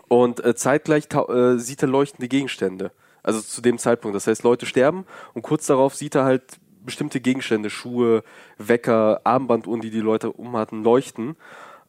und 0.08 0.44
äh, 0.44 0.54
zeitgleich 0.54 1.08
äh, 1.12 1.56
sieht 1.56 1.82
er 1.82 1.88
leuchtende 1.88 2.28
Gegenstände. 2.28 2.92
Also 3.22 3.40
zu 3.40 3.62
dem 3.62 3.78
Zeitpunkt. 3.78 4.14
Das 4.14 4.26
heißt, 4.26 4.42
Leute 4.42 4.66
sterben 4.66 5.06
und 5.32 5.42
kurz 5.42 5.66
darauf 5.66 5.94
sieht 5.94 6.14
er 6.14 6.24
halt 6.24 6.58
bestimmte 6.84 7.20
Gegenstände, 7.20 7.70
Schuhe, 7.70 8.22
Wecker, 8.58 9.20
Armbanduhren, 9.24 9.80
die 9.80 9.90
die 9.90 10.00
Leute 10.00 10.32
um 10.32 10.56
hatten, 10.56 10.84
leuchten. 10.84 11.36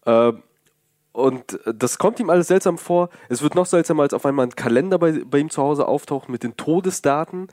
Äh, 0.05 0.33
und 1.11 1.59
das 1.65 1.97
kommt 1.97 2.19
ihm 2.19 2.29
alles 2.29 2.47
seltsam 2.47 2.77
vor. 2.77 3.09
Es 3.29 3.41
wird 3.41 3.55
noch 3.55 3.65
seltsamer, 3.65 4.03
als 4.03 4.13
auf 4.13 4.25
einmal 4.25 4.47
ein 4.47 4.55
Kalender 4.55 4.99
bei, 4.99 5.23
bei 5.23 5.37
ihm 5.37 5.49
zu 5.49 5.61
Hause 5.61 5.87
auftaucht 5.87 6.27
mit 6.27 6.43
den 6.43 6.57
Todesdaten 6.57 7.47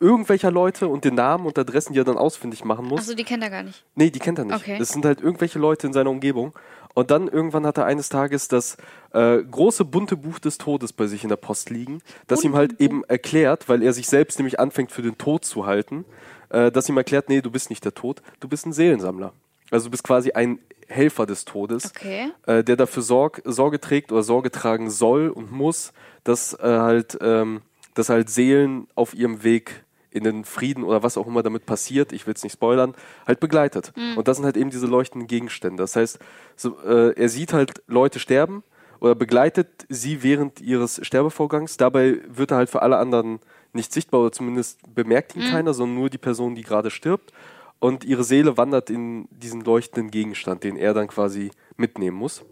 irgendwelcher 0.00 0.50
Leute 0.50 0.88
und 0.88 1.04
den 1.04 1.14
Namen 1.14 1.46
und 1.46 1.58
Adressen, 1.58 1.94
die 1.94 2.00
er 2.00 2.04
dann 2.04 2.18
ausfindig 2.18 2.64
machen 2.64 2.86
muss. 2.86 3.00
Achso, 3.00 3.14
die 3.14 3.24
kennt 3.24 3.42
er 3.42 3.50
gar 3.50 3.62
nicht. 3.62 3.84
Nee, 3.94 4.10
die 4.10 4.18
kennt 4.18 4.38
er 4.38 4.44
nicht. 4.44 4.56
Okay. 4.56 4.76
Das 4.78 4.90
sind 4.90 5.04
halt 5.04 5.20
irgendwelche 5.20 5.58
Leute 5.58 5.86
in 5.86 5.92
seiner 5.94 6.10
Umgebung. 6.10 6.52
Und 6.94 7.10
dann 7.10 7.28
irgendwann 7.28 7.66
hat 7.66 7.76
er 7.76 7.86
eines 7.86 8.08
Tages 8.08 8.48
das 8.48 8.76
äh, 9.12 9.38
große 9.42 9.84
bunte 9.84 10.16
Buch 10.16 10.38
des 10.38 10.58
Todes 10.58 10.92
bei 10.92 11.06
sich 11.06 11.24
in 11.24 11.28
der 11.28 11.36
Post 11.36 11.70
liegen, 11.70 12.00
das 12.28 12.44
ihm 12.44 12.54
halt 12.54 12.80
eben 12.80 13.02
erklärt, 13.04 13.68
weil 13.68 13.82
er 13.82 13.92
sich 13.92 14.06
selbst 14.06 14.38
nämlich 14.38 14.60
anfängt 14.60 14.92
für 14.92 15.02
den 15.02 15.18
Tod 15.18 15.44
zu 15.44 15.66
halten, 15.66 16.04
äh, 16.50 16.70
das 16.70 16.88
ihm 16.88 16.96
erklärt, 16.96 17.28
nee, 17.28 17.40
du 17.40 17.50
bist 17.50 17.68
nicht 17.68 17.84
der 17.84 17.94
Tod, 17.94 18.22
du 18.40 18.48
bist 18.48 18.64
ein 18.64 18.72
Seelensammler. 18.72 19.32
Also 19.70 19.86
du 19.86 19.90
bist 19.90 20.04
quasi 20.04 20.32
ein 20.32 20.60
Helfer 20.86 21.26
des 21.26 21.44
Todes, 21.44 21.86
Okay. 21.86 22.30
äh, 22.46 22.62
der 22.62 22.76
dafür 22.76 23.02
Sorg, 23.02 23.42
Sorge 23.44 23.80
trägt 23.80 24.12
oder 24.12 24.22
Sorge 24.22 24.50
tragen 24.52 24.88
soll 24.90 25.30
und 25.30 25.50
muss, 25.50 25.92
dass 26.22 26.54
äh, 26.54 26.58
halt, 26.62 27.18
ähm, 27.20 27.62
dass 27.94 28.08
halt 28.08 28.30
Seelen 28.30 28.86
auf 28.94 29.14
ihrem 29.14 29.42
Weg 29.42 29.83
in 30.14 30.24
den 30.24 30.44
Frieden 30.44 30.84
oder 30.84 31.02
was 31.02 31.18
auch 31.18 31.26
immer 31.26 31.42
damit 31.42 31.66
passiert, 31.66 32.12
ich 32.12 32.26
will 32.26 32.34
es 32.34 32.44
nicht 32.44 32.52
spoilern, 32.52 32.94
halt 33.26 33.40
begleitet. 33.40 33.92
Und 34.16 34.28
das 34.28 34.36
sind 34.36 34.46
halt 34.46 34.56
eben 34.56 34.70
diese 34.70 34.86
leuchtenden 34.86 35.26
Gegenstände. 35.26 35.82
Das 35.82 35.96
heißt, 35.96 36.18
so, 36.56 36.78
äh, 36.82 37.12
er 37.20 37.28
sieht 37.28 37.52
halt 37.52 37.82
Leute 37.88 38.20
sterben 38.20 38.62
oder 39.00 39.16
begleitet 39.16 39.84
sie 39.88 40.22
während 40.22 40.60
ihres 40.60 41.04
Sterbevorgangs. 41.04 41.76
Dabei 41.76 42.20
wird 42.28 42.52
er 42.52 42.58
halt 42.58 42.70
für 42.70 42.82
alle 42.82 42.96
anderen 42.96 43.40
nicht 43.72 43.92
sichtbar 43.92 44.20
oder 44.20 44.32
zumindest 44.32 44.78
bemerkt 44.94 45.34
ihn 45.34 45.50
keiner, 45.50 45.74
sondern 45.74 45.98
nur 45.98 46.10
die 46.10 46.18
Person, 46.18 46.54
die 46.54 46.62
gerade 46.62 46.90
stirbt. 46.90 47.32
Und 47.80 48.04
ihre 48.04 48.22
Seele 48.22 48.56
wandert 48.56 48.88
in 48.88 49.28
diesen 49.30 49.62
leuchtenden 49.62 50.12
Gegenstand, 50.12 50.62
den 50.62 50.76
er 50.76 50.94
dann 50.94 51.08
quasi 51.08 51.50
mitnehmen 51.76 52.16
muss. 52.16 52.44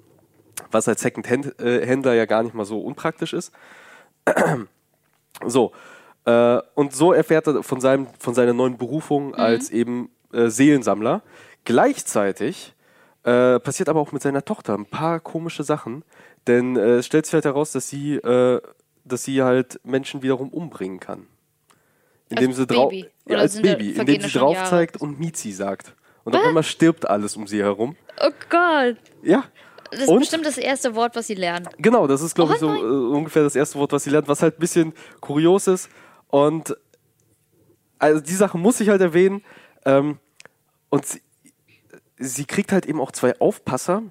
Was 0.72 0.88
als 0.88 1.00
Second-Händler 1.00 2.14
ja 2.14 2.26
gar 2.26 2.42
nicht 2.42 2.54
mal 2.54 2.64
so 2.64 2.80
unpraktisch 2.80 3.32
ist. 3.32 3.52
So, 5.46 5.72
äh, 6.24 6.58
und 6.74 6.94
so 6.94 7.12
erfährt 7.12 7.46
er 7.46 7.62
von, 7.62 7.80
seinem, 7.80 8.06
von 8.18 8.34
seiner 8.34 8.52
neuen 8.52 8.76
Berufung 8.78 9.34
als 9.34 9.70
eben 9.70 10.10
äh, 10.32 10.48
Seelensammler. 10.48 11.22
Gleichzeitig 11.64 12.74
äh, 13.24 13.58
passiert 13.60 13.88
aber 13.88 14.00
auch 14.00 14.12
mit 14.12 14.22
seiner 14.22 14.44
Tochter 14.44 14.74
ein 14.74 14.86
paar 14.86 15.20
komische 15.20 15.64
Sachen, 15.64 16.04
denn 16.46 16.76
äh, 16.76 16.96
es 16.98 17.06
stellt 17.06 17.24
sich 17.26 17.34
halt 17.34 17.44
heraus, 17.44 17.72
dass 17.72 17.88
sie, 17.88 18.14
äh, 18.16 18.60
dass 19.04 19.24
sie 19.24 19.42
halt 19.42 19.80
Menschen 19.84 20.22
wiederum 20.22 20.48
umbringen 20.50 21.00
kann. 21.00 21.26
Indem 22.28 22.48
Als 22.50 22.56
sie 22.56 22.66
drau- 22.66 22.88
Baby? 22.88 23.08
Ja, 23.26 23.38
als 23.38 23.60
Baby, 23.60 23.90
indem 23.92 24.20
sie 24.20 24.38
drauf 24.38 24.54
Jahre? 24.54 24.70
zeigt 24.70 25.00
und 25.00 25.18
Mizi 25.20 25.52
sagt. 25.52 25.94
Und 26.24 26.36
auf 26.36 26.44
einmal 26.44 26.62
stirbt 26.62 27.08
alles 27.08 27.36
um 27.36 27.46
sie 27.48 27.62
herum. 27.62 27.96
Oh 28.20 28.30
Gott. 28.48 28.96
Ja. 29.22 29.44
Das 29.90 30.02
ist 30.02 30.08
Und? 30.08 30.20
bestimmt 30.20 30.46
das 30.46 30.56
erste 30.56 30.94
Wort, 30.94 31.14
was 31.16 31.26
sie 31.26 31.34
lernen. 31.34 31.68
Genau, 31.78 32.06
das 32.06 32.22
ist, 32.22 32.34
glaube 32.34 32.52
Oh 32.52 32.54
ich, 32.54 32.60
so 32.60 32.68
äh, 32.74 33.16
ungefähr 33.16 33.42
das 33.42 33.54
erste 33.56 33.78
Wort, 33.78 33.92
was 33.92 34.04
sie 34.04 34.10
lernt, 34.10 34.26
was 34.28 34.40
halt 34.40 34.56
ein 34.56 34.60
bisschen 34.60 34.94
kurios 35.20 35.66
ist. 35.66 35.90
Und 36.32 36.74
also 37.98 38.22
die 38.22 38.34
Sache 38.34 38.56
muss 38.56 38.80
ich 38.80 38.88
halt 38.88 39.02
erwähnen. 39.02 39.44
Ähm, 39.84 40.18
und 40.88 41.04
sie, 41.04 41.20
sie 42.16 42.46
kriegt 42.46 42.72
halt 42.72 42.86
eben 42.86 43.00
auch 43.00 43.12
zwei 43.12 43.38
Aufpasser, 43.38 44.02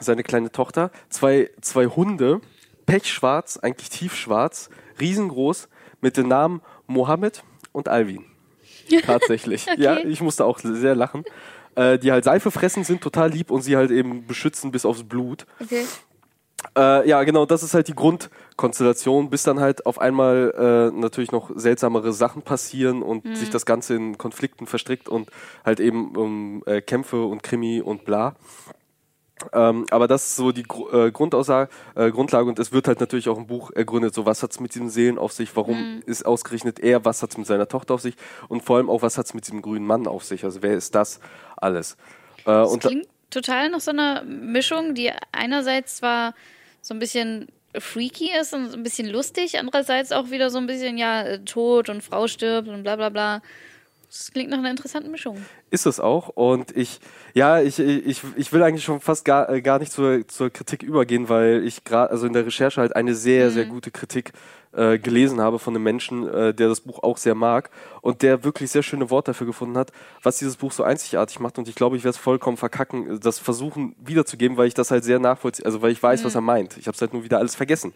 seine 0.00 0.22
kleine 0.22 0.50
Tochter, 0.50 0.90
zwei, 1.10 1.50
zwei 1.60 1.86
Hunde, 1.86 2.40
pechschwarz, 2.86 3.58
eigentlich 3.58 3.90
tiefschwarz, 3.90 4.70
riesengroß, 4.98 5.68
mit 6.00 6.16
den 6.16 6.28
Namen 6.28 6.62
Mohammed 6.86 7.44
und 7.72 7.88
Alvin. 7.88 8.24
Tatsächlich. 9.04 9.66
Ja, 9.76 9.98
ich 9.98 10.22
musste 10.22 10.46
auch 10.46 10.58
sehr 10.58 10.94
lachen. 10.94 11.24
Äh, 11.74 11.98
die 11.98 12.12
halt 12.12 12.24
Seife 12.24 12.50
fressen 12.50 12.82
sind, 12.82 13.02
total 13.02 13.30
lieb 13.30 13.50
und 13.50 13.60
sie 13.60 13.76
halt 13.76 13.90
eben 13.90 14.26
beschützen 14.26 14.70
bis 14.70 14.86
aufs 14.86 15.04
Blut. 15.04 15.46
Okay. 15.60 15.84
Äh, 16.76 17.08
ja, 17.08 17.22
genau, 17.24 17.44
das 17.44 17.62
ist 17.62 17.74
halt 17.74 17.88
die 17.88 17.94
Grundkonstellation, 17.94 19.28
bis 19.30 19.42
dann 19.42 19.60
halt 19.60 19.84
auf 19.84 20.00
einmal 20.00 20.90
äh, 20.94 20.98
natürlich 20.98 21.32
noch 21.32 21.50
seltsamere 21.54 22.12
Sachen 22.12 22.42
passieren 22.42 23.02
und 23.02 23.36
sich 23.36 23.50
das 23.50 23.66
Ganze 23.66 23.94
in 23.94 24.16
Konflikten 24.16 24.66
verstrickt 24.66 25.08
und 25.08 25.28
halt 25.64 25.80
eben 25.80 26.16
um 26.16 26.62
äh, 26.66 26.80
Kämpfe 26.80 27.24
und 27.24 27.42
Krimi 27.42 27.80
und 27.82 28.04
bla. 28.04 28.36
Ähm, 29.52 29.86
aber 29.90 30.06
das 30.06 30.28
ist 30.28 30.36
so 30.36 30.52
die 30.52 30.62
Gru 30.62 30.88
äh, 30.90 31.10
Grundaussage, 31.10 31.68
äh, 31.96 32.10
Grundlage 32.10 32.48
und 32.48 32.58
es 32.60 32.72
wird 32.72 32.86
halt 32.86 33.00
natürlich 33.00 33.28
auch 33.28 33.38
im 33.38 33.48
Buch 33.48 33.72
ergründet, 33.72 34.14
so 34.14 34.24
was 34.24 34.42
hat's 34.42 34.60
mit 34.60 34.74
diesen 34.74 34.88
Seelen 34.88 35.18
auf 35.18 35.32
sich, 35.32 35.54
warum 35.56 36.00
ist 36.06 36.24
ausgerechnet 36.24 36.78
er, 36.78 37.04
was 37.04 37.22
hat's 37.22 37.36
mit 37.36 37.46
seiner 37.46 37.66
Tochter 37.66 37.94
auf 37.94 38.00
sich 38.00 38.14
und 38.48 38.62
vor 38.62 38.76
allem 38.76 38.88
auch, 38.88 39.02
was 39.02 39.18
hat's 39.18 39.34
mit 39.34 39.46
diesem 39.46 39.60
grünen 39.60 39.84
Mann 39.86 40.06
auf 40.06 40.22
sich, 40.24 40.44
also 40.44 40.62
wer 40.62 40.74
ist 40.74 40.94
das 40.94 41.18
alles. 41.56 41.96
Äh, 42.46 42.50
Das 42.52 42.78
klingt 42.78 43.08
total 43.32 43.70
nach 43.70 43.80
so 43.80 43.90
einer 43.90 44.22
Mischung, 44.24 44.94
die 44.94 45.10
einerseits 45.32 45.96
zwar 45.96 46.34
so 46.80 46.94
ein 46.94 46.98
bisschen 46.98 47.48
freaky 47.78 48.30
ist 48.38 48.52
und 48.52 48.70
so 48.70 48.76
ein 48.76 48.82
bisschen 48.82 49.08
lustig, 49.08 49.58
andererseits 49.58 50.12
auch 50.12 50.30
wieder 50.30 50.50
so 50.50 50.58
ein 50.58 50.66
bisschen, 50.66 50.98
ja, 50.98 51.22
äh, 51.22 51.38
Tod 51.40 51.88
und 51.88 52.02
Frau 52.02 52.26
stirbt 52.26 52.68
und 52.68 52.82
bla 52.82 52.96
bla 52.96 53.08
bla. 53.08 53.42
Das 54.12 54.30
klingt 54.30 54.50
nach 54.50 54.58
einer 54.58 54.70
interessanten 54.70 55.10
Mischung. 55.10 55.38
Ist 55.70 55.86
es 55.86 55.98
auch. 55.98 56.28
Und 56.28 56.76
ich, 56.76 57.00
ja, 57.32 57.62
ich, 57.62 57.78
ich, 57.78 58.20
ich 58.36 58.52
will 58.52 58.62
eigentlich 58.62 58.84
schon 58.84 59.00
fast 59.00 59.24
gar, 59.24 59.48
äh, 59.48 59.62
gar 59.62 59.78
nicht 59.78 59.90
zur, 59.90 60.28
zur 60.28 60.50
Kritik 60.50 60.82
übergehen, 60.82 61.30
weil 61.30 61.64
ich 61.64 61.82
gerade, 61.82 62.10
also 62.10 62.26
in 62.26 62.34
der 62.34 62.44
Recherche 62.44 62.82
halt 62.82 62.94
eine 62.94 63.14
sehr, 63.14 63.50
sehr 63.50 63.64
gute 63.64 63.90
Kritik 63.90 64.32
äh, 64.72 64.98
gelesen 64.98 65.40
habe 65.40 65.58
von 65.58 65.74
einem 65.74 65.84
Menschen, 65.84 66.28
äh, 66.28 66.52
der 66.52 66.68
das 66.68 66.82
Buch 66.82 67.02
auch 67.02 67.16
sehr 67.16 67.34
mag 67.34 67.70
und 68.02 68.20
der 68.20 68.44
wirklich 68.44 68.70
sehr 68.70 68.82
schöne 68.82 69.08
Worte 69.08 69.30
dafür 69.30 69.46
gefunden 69.46 69.78
hat, 69.78 69.92
was 70.22 70.38
dieses 70.38 70.58
Buch 70.58 70.72
so 70.72 70.82
einzigartig 70.82 71.40
macht. 71.40 71.56
Und 71.56 71.66
ich 71.66 71.74
glaube, 71.74 71.96
ich 71.96 72.04
werde 72.04 72.16
es 72.16 72.20
vollkommen 72.20 72.58
verkacken, 72.58 73.18
das 73.18 73.38
versuchen 73.38 73.96
wiederzugeben, 73.98 74.58
weil 74.58 74.66
ich 74.66 74.74
das 74.74 74.90
halt 74.90 75.04
sehr 75.04 75.20
nachvollziehe, 75.20 75.64
also 75.64 75.80
weil 75.80 75.90
ich 75.90 76.02
weiß, 76.02 76.22
was 76.24 76.34
er 76.34 76.42
meint. 76.42 76.76
Ich 76.76 76.86
habe 76.86 76.94
es 76.94 77.00
halt 77.00 77.14
nur 77.14 77.24
wieder 77.24 77.38
alles 77.38 77.54
vergessen. 77.54 77.94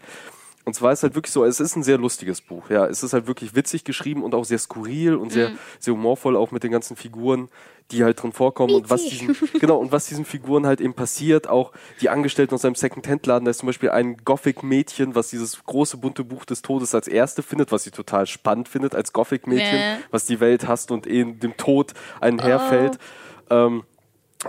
Und 0.66 0.74
zwar 0.74 0.92
ist 0.92 1.04
halt 1.04 1.14
wirklich 1.14 1.32
so, 1.32 1.44
es 1.44 1.60
ist 1.60 1.76
ein 1.76 1.84
sehr 1.84 1.96
lustiges 1.96 2.40
Buch. 2.40 2.70
Ja, 2.70 2.86
es 2.86 3.04
ist 3.04 3.12
halt 3.12 3.28
wirklich 3.28 3.54
witzig 3.54 3.84
geschrieben 3.84 4.24
und 4.24 4.34
auch 4.34 4.44
sehr 4.44 4.58
skurril 4.58 5.14
und 5.14 5.30
sehr, 5.30 5.52
sehr 5.78 5.94
humorvoll, 5.94 6.36
auch 6.36 6.50
mit 6.50 6.64
den 6.64 6.72
ganzen 6.72 6.96
Figuren, 6.96 7.48
die 7.92 8.02
halt 8.02 8.20
drin 8.20 8.32
vorkommen 8.32 8.74
und 8.74 8.90
was 8.90 9.04
diesen, 9.04 9.36
genau, 9.60 9.76
und 9.76 9.92
was 9.92 10.06
diesen 10.06 10.24
Figuren 10.24 10.66
halt 10.66 10.80
eben 10.80 10.94
passiert. 10.94 11.46
Auch 11.48 11.70
die 12.00 12.08
Angestellten 12.08 12.52
aus 12.52 12.62
seinem 12.62 12.74
Second-Hand-Laden, 12.74 13.44
da 13.44 13.52
ist 13.52 13.58
zum 13.58 13.68
Beispiel 13.68 13.90
ein 13.90 14.16
Gothic-Mädchen, 14.24 15.14
was 15.14 15.30
dieses 15.30 15.64
große 15.64 15.98
bunte 15.98 16.24
Buch 16.24 16.44
des 16.44 16.62
Todes 16.62 16.96
als 16.96 17.06
erste 17.06 17.44
findet, 17.44 17.70
was 17.70 17.84
sie 17.84 17.92
total 17.92 18.26
spannend 18.26 18.68
findet 18.68 18.96
als 18.96 19.12
Gothic-Mädchen, 19.12 19.72
Nee. 19.78 19.96
was 20.10 20.26
die 20.26 20.40
Welt 20.40 20.66
hasst 20.66 20.90
und 20.90 21.06
eben 21.06 21.38
dem 21.38 21.56
Tod 21.56 21.92
einherfällt. 22.20 22.98
Ähm, 23.50 23.84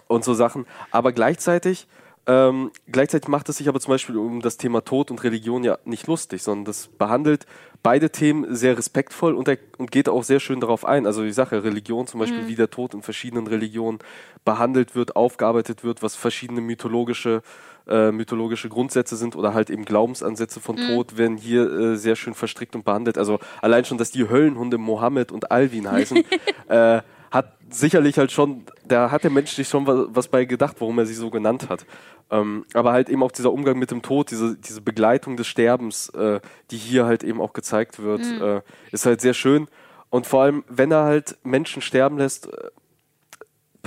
und 0.08 0.23
so 0.23 0.34
Sachen. 0.34 0.65
Aber 0.89 1.12
gleichzeitig, 1.12 1.88
ähm, 2.27 2.71
gleichzeitig 2.91 3.29
macht 3.29 3.47
es 3.47 3.57
sich 3.57 3.69
aber 3.69 3.79
zum 3.79 3.93
Beispiel 3.93 4.17
um 4.17 4.41
das 4.41 4.57
Thema 4.57 4.83
Tod 4.83 5.11
und 5.11 5.23
Religion 5.23 5.63
ja 5.63 5.77
nicht 5.85 6.07
lustig, 6.07 6.43
sondern 6.43 6.65
das 6.65 6.87
behandelt 6.87 7.45
beide 7.83 8.09
Themen 8.09 8.53
sehr 8.53 8.77
respektvoll 8.77 9.33
und, 9.33 9.47
er, 9.47 9.57
und 9.77 9.91
geht 9.91 10.09
auch 10.09 10.23
sehr 10.23 10.41
schön 10.41 10.59
darauf 10.59 10.83
ein. 10.83 11.05
Also 11.05 11.23
die 11.23 11.31
Sache 11.31 11.63
Religion 11.63 12.05
zum 12.05 12.19
Beispiel, 12.19 12.47
wie 12.47 12.55
der 12.55 12.69
Tod 12.69 12.93
in 12.93 13.01
verschiedenen 13.01 13.47
Religionen 13.47 13.99
behandelt 14.43 14.93
wird, 14.93 15.15
aufgearbeitet 15.15 15.85
wird, 15.85 16.03
was 16.03 16.15
verschiedene 16.15 16.59
mythologische 16.59 17.41
äh, 17.87 18.11
mythologische 18.11 18.67
Grundsätze 18.67 19.15
sind 19.15 19.37
oder 19.37 19.53
halt 19.53 19.69
eben 19.69 19.85
Glaubensansätze 19.85 20.59
von 20.59 20.75
Tod 20.75 21.17
werden 21.17 21.37
hier 21.37 21.71
äh, 21.71 21.95
sehr 21.95 22.17
schön 22.17 22.33
verstrickt 22.33 22.75
und 22.75 22.83
behandelt. 22.83 23.17
Also 23.17 23.39
allein 23.61 23.85
schon, 23.85 23.97
dass 23.97 24.11
die 24.11 24.27
Höllenhunde 24.27 24.77
Mohammed 24.77 25.31
und 25.31 25.51
Alvin 25.51 25.89
heißen, 25.89 26.25
äh, 26.67 27.01
hat 27.31 27.53
sicherlich 27.69 28.17
halt 28.17 28.31
schon, 28.31 28.63
da 28.85 29.11
hat 29.11 29.23
der 29.23 29.31
Mensch 29.31 29.51
sich 29.51 29.67
schon 29.67 29.85
was, 29.87 30.07
was 30.09 30.27
bei 30.27 30.45
gedacht, 30.45 30.77
warum 30.79 30.99
er 30.99 31.05
sie 31.05 31.13
so 31.13 31.29
genannt 31.29 31.69
hat. 31.69 31.85
Ähm, 32.29 32.65
aber 32.73 32.91
halt 32.91 33.09
eben 33.09 33.23
auch 33.23 33.31
dieser 33.31 33.51
Umgang 33.51 33.79
mit 33.79 33.91
dem 33.91 34.01
Tod, 34.01 34.31
diese, 34.31 34.57
diese 34.57 34.81
Begleitung 34.81 35.37
des 35.37 35.47
Sterbens, 35.47 36.09
äh, 36.09 36.39
die 36.71 36.77
hier 36.77 37.05
halt 37.05 37.23
eben 37.23 37.39
auch 37.41 37.53
gezeigt 37.53 37.99
wird, 37.99 38.25
äh, 38.41 38.61
ist 38.91 39.05
halt 39.05 39.21
sehr 39.21 39.33
schön. 39.33 39.67
Und 40.09 40.27
vor 40.27 40.43
allem, 40.43 40.63
wenn 40.69 40.91
er 40.91 41.03
halt 41.03 41.37
Menschen 41.43 41.81
sterben 41.81 42.17
lässt, 42.17 42.47
äh, 42.47 42.69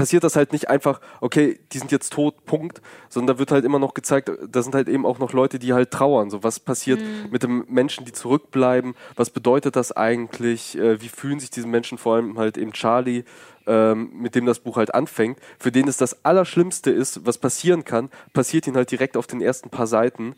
passiert 0.01 0.25
das 0.25 0.35
halt 0.35 0.55
nicht 0.55 0.71
einfach, 0.71 0.99
okay, 1.21 1.61
die 1.73 1.79
sind 1.79 1.93
jetzt 1.93 2.15
tot, 2.15 2.47
Punkt, 2.47 2.81
sondern 3.11 3.37
da 3.37 3.39
wird 3.39 3.53
halt 3.53 3.67
immer 3.67 3.79
noch 3.79 3.93
gezeigt, 3.93 4.31
da 4.49 4.63
sind 4.63 4.75
halt 4.75 4.89
eben 4.89 5.05
auch 5.05 5.19
noch 5.19 5.35
Leute, 5.35 5.59
die 5.59 5.75
halt 5.75 5.91
trauern. 5.91 6.31
So, 6.31 6.43
was 6.43 6.59
passiert 6.59 7.03
mit 7.31 7.43
den 7.43 7.65
Menschen, 7.69 8.07
die 8.07 8.13
zurückbleiben? 8.13 8.95
Was 9.17 9.29
bedeutet 9.29 9.77
das 9.77 9.93
eigentlich? 9.93 10.79
Äh, 10.79 11.03
wie 11.03 11.11
fühlen 11.11 11.39
sich 11.39 11.51
diese 11.51 11.67
Menschen, 11.67 11.99
vor 11.99 12.15
allem 12.17 12.39
halt 12.39 12.57
eben 12.57 12.73
Charlie, 12.73 13.25
ähm, 13.67 14.11
mit 14.15 14.35
dem 14.35 14.47
das 14.47 14.61
Buch 14.61 14.79
halt 14.79 14.95
anfängt, 14.95 15.39
für 15.59 15.71
den 15.71 15.87
es 15.87 15.99
das 15.99 16.25
Allerschlimmste 16.25 16.91
ist, 16.91 17.27
was 17.27 17.37
passieren 17.37 17.85
kann, 17.85 18.09
passiert 18.33 18.67
ihn 18.67 18.77
halt 18.77 18.91
direkt 18.91 19.19
auf 19.19 19.27
den 19.27 19.43
ersten 19.43 19.69
paar 19.69 19.87
Seiten. 19.87 20.35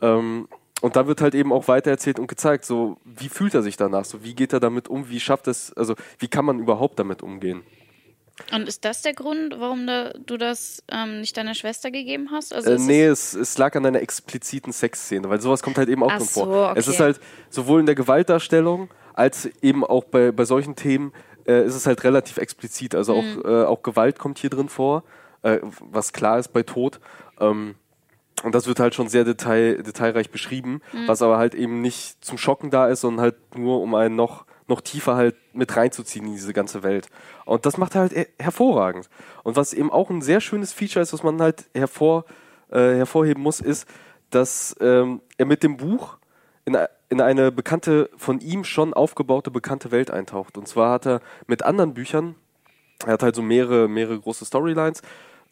Ähm, 0.00 0.48
und 0.80 0.96
da 0.96 1.06
wird 1.06 1.20
halt 1.20 1.36
eben 1.36 1.52
auch 1.52 1.68
weitererzählt 1.68 2.18
und 2.18 2.26
gezeigt, 2.26 2.64
so, 2.64 2.96
wie 3.04 3.28
fühlt 3.28 3.54
er 3.54 3.62
sich 3.62 3.76
danach? 3.76 4.04
So, 4.04 4.24
wie 4.24 4.34
geht 4.34 4.52
er 4.52 4.58
damit 4.58 4.88
um? 4.88 5.08
Wie 5.08 5.20
schafft 5.20 5.46
es, 5.46 5.72
also, 5.74 5.94
wie 6.18 6.26
kann 6.26 6.44
man 6.44 6.58
überhaupt 6.58 6.98
damit 6.98 7.22
umgehen? 7.22 7.62
Und 8.52 8.68
ist 8.68 8.84
das 8.84 9.02
der 9.02 9.14
Grund, 9.14 9.54
warum 9.58 9.86
da, 9.86 10.10
du 10.10 10.36
das 10.36 10.82
ähm, 10.90 11.20
nicht 11.20 11.36
deiner 11.36 11.54
Schwester 11.54 11.90
gegeben 11.90 12.30
hast? 12.32 12.52
Also 12.52 12.70
Äh, 12.70 12.78
nee, 12.78 13.04
es, 13.04 13.34
es, 13.34 13.40
es 13.40 13.58
lag 13.58 13.76
an 13.76 13.86
einer 13.86 14.00
expliziten 14.00 14.72
Sexszene, 14.72 15.28
weil 15.30 15.40
sowas 15.40 15.62
kommt 15.62 15.78
halt 15.78 15.88
eben 15.88 16.02
auch 16.02 16.10
Ach 16.10 16.18
drin 16.18 16.26
so, 16.26 16.44
vor. 16.44 16.72
Es 16.76 16.88
okay. 16.88 16.94
ist 16.94 17.00
halt 17.00 17.20
sowohl 17.48 17.80
in 17.80 17.86
der 17.86 17.94
Gewaltdarstellung 17.94 18.90
als 19.14 19.48
eben 19.62 19.84
auch 19.84 20.04
bei, 20.04 20.32
bei 20.32 20.44
solchen 20.44 20.74
Themen 20.74 21.12
äh, 21.46 21.64
ist 21.64 21.74
es 21.74 21.86
halt 21.86 22.02
relativ 22.02 22.38
explizit. 22.38 22.94
Also 22.94 23.14
auch, 23.14 23.44
äh, 23.44 23.64
auch 23.64 23.82
Gewalt 23.82 24.18
kommt 24.18 24.38
hier 24.38 24.50
drin 24.50 24.68
vor, 24.68 25.04
äh, 25.42 25.58
was 25.62 26.12
klar 26.12 26.38
ist 26.38 26.48
bei 26.48 26.62
Tod. 26.62 27.00
Ähm, 27.40 27.76
und 28.42 28.54
das 28.54 28.66
wird 28.66 28.80
halt 28.80 28.94
schon 28.94 29.08
sehr 29.08 29.24
detail, 29.24 29.82
detailreich 29.82 30.30
beschrieben, 30.30 30.82
was 31.06 31.22
aber 31.22 31.38
halt 31.38 31.54
eben 31.54 31.80
nicht 31.80 32.22
zum 32.22 32.36
Schocken 32.36 32.70
da 32.70 32.88
ist, 32.88 33.02
sondern 33.02 33.22
halt 33.22 33.56
nur 33.56 33.80
um 33.80 33.94
einen 33.94 34.16
noch, 34.16 34.44
noch 34.66 34.80
tiefer 34.80 35.16
halt 35.16 35.36
mit 35.52 35.76
reinzuziehen 35.76 36.26
in 36.26 36.32
diese 36.32 36.52
ganze 36.52 36.82
Welt. 36.82 37.08
Und 37.44 37.66
das 37.66 37.76
macht 37.76 37.94
er 37.94 38.02
halt 38.02 38.14
her- 38.14 38.28
hervorragend. 38.38 39.08
Und 39.42 39.56
was 39.56 39.72
eben 39.72 39.92
auch 39.92 40.10
ein 40.10 40.22
sehr 40.22 40.40
schönes 40.40 40.72
Feature 40.72 41.02
ist, 41.02 41.12
was 41.12 41.22
man 41.22 41.40
halt 41.40 41.66
hervor, 41.74 42.24
äh, 42.70 42.96
hervorheben 42.96 43.42
muss, 43.42 43.60
ist, 43.60 43.86
dass 44.30 44.74
ähm, 44.80 45.20
er 45.36 45.46
mit 45.46 45.62
dem 45.62 45.76
Buch 45.76 46.18
in, 46.64 46.76
in 47.10 47.20
eine 47.20 47.52
bekannte, 47.52 48.10
von 48.16 48.40
ihm 48.40 48.64
schon 48.64 48.94
aufgebaute 48.94 49.50
bekannte 49.50 49.90
Welt 49.90 50.10
eintaucht. 50.10 50.56
Und 50.56 50.66
zwar 50.66 50.92
hat 50.92 51.06
er 51.06 51.20
mit 51.46 51.62
anderen 51.62 51.94
Büchern, 51.94 52.34
er 53.06 53.12
hat 53.12 53.22
halt 53.22 53.34
so 53.34 53.42
mehrere, 53.42 53.88
mehrere 53.88 54.18
große 54.18 54.44
Storylines, 54.44 55.02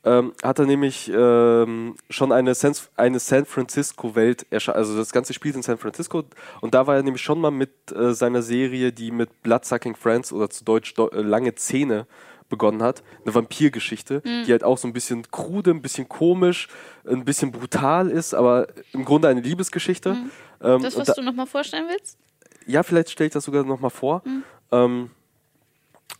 ähm, 0.04 0.32
hat 0.42 0.58
er 0.58 0.66
nämlich 0.66 1.10
ähm, 1.14 1.96
schon 2.10 2.32
eine 2.32 2.54
San, 2.54 2.74
eine 2.96 3.18
San 3.20 3.44
Francisco-Welt 3.44 4.46
erschaffen. 4.50 4.78
Also 4.78 4.96
das 4.96 5.12
Ganze 5.12 5.32
spielt 5.32 5.54
in 5.56 5.62
San 5.62 5.78
Francisco 5.78 6.24
und 6.60 6.74
da 6.74 6.86
war 6.86 6.96
er 6.96 7.02
nämlich 7.02 7.22
schon 7.22 7.40
mal 7.40 7.50
mit 7.50 7.70
äh, 7.92 8.12
seiner 8.14 8.42
Serie, 8.42 8.92
die 8.92 9.10
mit 9.10 9.42
Bloodsucking 9.42 9.94
Friends 9.96 10.32
oder 10.32 10.50
zu 10.50 10.64
Deutsch 10.64 10.94
do, 10.94 11.08
äh, 11.08 11.20
Lange 11.22 11.54
Zähne 11.54 12.06
begonnen 12.48 12.82
hat. 12.82 13.02
Eine 13.24 13.34
Vampirgeschichte, 13.34 14.20
die 14.20 14.50
halt 14.52 14.62
auch 14.64 14.76
so 14.76 14.86
ein 14.86 14.92
bisschen 14.92 15.22
krude, 15.30 15.70
ein 15.70 15.80
bisschen 15.80 16.08
komisch, 16.08 16.68
ein 17.06 17.24
bisschen 17.24 17.50
brutal 17.50 18.10
ist, 18.10 18.34
aber 18.34 18.66
im 18.92 19.04
Grunde 19.06 19.28
eine 19.28 19.40
Liebesgeschichte. 19.40 20.16
Ähm, 20.60 20.82
Das, 20.82 20.96
was 20.96 21.06
da- 21.06 21.14
du 21.14 21.22
nochmal 21.22 21.46
vorstellen 21.46 21.86
willst? 21.88 22.18
ja, 22.66 22.82
vielleicht 22.82 23.10
stelle 23.10 23.28
ich 23.28 23.32
das 23.32 23.44
sogar 23.44 23.64
nochmal 23.64 23.90
vor. 23.90 24.22
Ähm, 24.70 25.10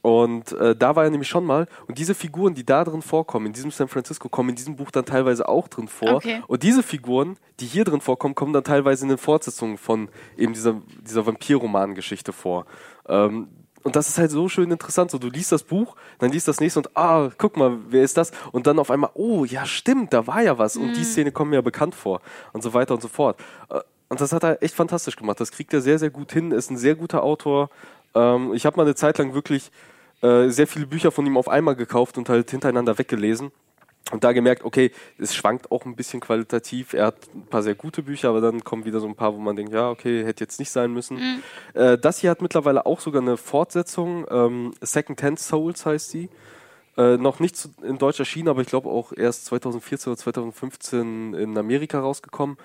und 0.01 0.53
äh, 0.53 0.75
da 0.75 0.97
war 0.97 1.05
er 1.05 1.11
nämlich 1.11 1.29
schon 1.29 1.45
mal. 1.45 1.69
Und 1.87 1.99
diese 1.99 2.15
Figuren, 2.15 2.55
die 2.55 2.65
da 2.65 2.83
drin 2.83 3.03
vorkommen, 3.03 3.47
in 3.47 3.53
diesem 3.53 3.71
San 3.71 3.89
Francisco, 3.89 4.29
kommen 4.29 4.49
in 4.51 4.57
diesem 4.57 4.75
Buch 4.77 4.91
dann 4.91 5.05
teilweise 5.05 5.49
auch 5.49 5.69
drin 5.69 5.87
vor. 5.87 6.15
Okay. 6.15 6.43
Und 6.49 6.63
diese 6.63 6.83
Figuren, 6.83 7.37
die 7.61 7.67
hier 7.67 7.85
drin 7.85 8.01
vorkommen, 8.01 8.35
kommen 8.35 8.53
dann 8.53 8.65
teilweise 8.65 9.05
in 9.05 9.11
den 9.11 9.19
Fortsetzungen 9.19 9.79
von 9.79 10.09
eben 10.37 10.55
dieser, 10.55 10.81
dieser 11.07 11.27
Vampir-Roman-Geschichte 11.27 12.33
vor. 12.33 12.67
Ähm, 13.07 13.49
und 13.85 13.95
das 13.97 14.09
ist 14.09 14.19
halt 14.19 14.31
so 14.31 14.49
schön 14.49 14.71
interessant. 14.71 15.11
So, 15.11 15.19
du 15.19 15.29
liest 15.29 15.53
das 15.53 15.65
Buch, 15.65 15.97
dann 16.19 16.33
liest 16.33 16.49
das 16.49 16.61
nächste 16.61 16.81
und 16.81 16.97
ah, 16.97 17.31
guck 17.37 17.57
mal, 17.57 17.79
wer 17.89 18.03
ist 18.03 18.17
das? 18.17 18.33
Und 18.53 18.67
dann 18.67 18.79
auf 18.79 18.91
einmal, 18.91 19.11
oh, 19.15 19.45
ja, 19.45 19.67
stimmt, 19.67 20.13
da 20.13 20.27
war 20.27 20.43
ja 20.43 20.57
was. 20.59 20.77
Und 20.77 20.97
die 20.97 21.05
Szene 21.05 21.33
kommt 21.33 21.51
mir 21.51 21.57
ja 21.57 21.63
bekannt 21.63 21.95
vor. 21.95 22.21
Und 22.53 22.63
so 22.63 22.75
weiter 22.75 22.95
und 22.95 23.03
so 23.03 23.09
fort. 23.09 23.39
Äh, 23.71 23.81
Und 24.09 24.21
das 24.21 24.33
hat 24.33 24.45
er 24.45 24.63
echt 24.63 24.75
fantastisch 24.75 25.17
gemacht. 25.17 25.41
Das 25.41 25.53
kriegt 25.53 25.73
er 25.73 25.81
sehr, 25.81 25.99
sehr 25.99 26.11
gut 26.11 26.33
hin. 26.33 26.53
Ist 26.53 26.71
ein 26.71 26.77
sehr 26.77 26.95
guter 26.95 27.23
Autor. 27.23 27.71
Ähm, 28.15 28.53
ich 28.55 28.67
habe 28.67 28.77
mal 28.77 28.85
eine 28.85 28.95
Zeit 28.95 29.19
lang 29.19 29.35
wirklich 29.35 29.71
äh, 30.23 30.49
sehr 30.49 30.67
viele 30.67 30.87
Bücher 30.87 31.11
von 31.11 31.27
ihm 31.27 31.37
auf 31.37 31.49
einmal 31.49 31.77
gekauft 31.77 32.19
und 32.19 32.29
halt 32.29 32.51
hintereinander 32.51 32.99
weggelesen. 32.99 33.51
Und 34.11 34.25
da 34.25 34.33
gemerkt, 34.33 34.65
okay, 34.65 34.91
es 35.17 35.35
schwankt 35.35 35.71
auch 35.71 35.87
ein 35.87 35.95
bisschen 35.95 36.21
qualitativ. 36.21 36.93
Er 36.93 37.07
hat 37.07 37.17
ein 37.35 37.47
paar 37.47 37.63
sehr 37.63 37.75
gute 37.75 38.03
Bücher, 38.03 38.31
aber 38.31 38.41
dann 38.41 38.65
kommen 38.65 38.85
wieder 38.85 39.01
so 39.01 39.07
ein 39.07 39.15
paar, 39.15 39.33
wo 39.35 39.39
man 39.39 39.55
denkt, 39.55 39.73
ja, 39.73 39.91
okay, 39.91 40.25
hätte 40.25 40.43
jetzt 40.45 40.59
nicht 40.59 40.71
sein 40.71 40.93
müssen. 40.93 41.19
Äh, 41.75 41.99
das 41.99 42.19
hier 42.19 42.31
hat 42.31 42.43
mittlerweile 42.43 42.85
auch 42.85 43.01
sogar 43.01 43.23
eine 43.23 43.37
Fortsetzung. 43.37 44.27
Ähm, 44.29 44.75
Second 44.81 45.23
Hand 45.23 45.39
Souls 45.39 45.87
heißt 45.87 46.11
sie. 46.11 46.29
Äh, 46.97 47.17
noch 47.17 47.41
nicht 47.41 47.57
zu, 47.57 47.71
in 47.83 47.97
Deutsch 47.97 48.19
erschienen, 48.19 48.49
aber 48.49 48.61
ich 48.61 48.67
glaube 48.67 48.91
auch 48.91 49.13
erst 49.17 49.47
2014 49.47 50.13
oder 50.13 50.19
2015 50.19 51.33
in 51.35 51.57
Amerika 51.57 52.01
rausgekommen. 52.01 52.59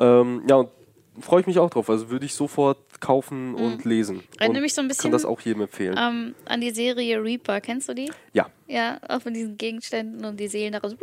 Ähm, 0.00 0.42
ja, 0.48 0.56
und 0.56 0.68
freue 1.20 1.40
ich 1.40 1.46
mich 1.46 1.58
auch 1.58 1.70
drauf. 1.70 1.88
Also 1.90 2.10
würde 2.10 2.26
ich 2.26 2.34
sofort 2.34 3.00
kaufen 3.00 3.54
und 3.54 3.84
lesen. 3.84 4.22
Erinnert 4.38 4.56
und 4.56 4.62
mich 4.62 4.74
so 4.74 4.80
ein 4.80 4.84
Kann 4.84 4.88
bisschen, 4.88 5.10
das 5.12 5.24
auch 5.24 5.40
jedem 5.40 5.62
empfehlen. 5.62 5.96
Ähm, 5.98 6.34
an 6.46 6.60
die 6.60 6.70
Serie 6.70 7.22
Reaper, 7.22 7.60
kennst 7.60 7.88
du 7.88 7.94
die? 7.94 8.10
ja. 8.32 8.48
Ja, 8.66 9.00
auch 9.08 9.20
von 9.20 9.34
diesen 9.34 9.58
Gegenständen 9.58 10.24
und 10.24 10.38
die 10.38 10.46
Seelen 10.46 10.72
daraus. 10.74 10.94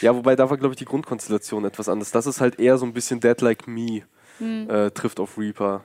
Ja, 0.00 0.16
wobei 0.16 0.34
da 0.34 0.48
war, 0.48 0.56
glaube 0.56 0.72
ich, 0.72 0.78
die 0.78 0.86
Grundkonstellation 0.86 1.66
etwas 1.66 1.90
anders. 1.90 2.10
Das 2.10 2.24
ist 2.26 2.40
halt 2.40 2.58
eher 2.58 2.78
so 2.78 2.86
ein 2.86 2.94
bisschen 2.94 3.20
Dead 3.20 3.38
Like 3.42 3.68
Me, 3.68 4.02
äh, 4.40 4.90
trifft 4.92 5.20
auf 5.20 5.36
Reaper. 5.36 5.84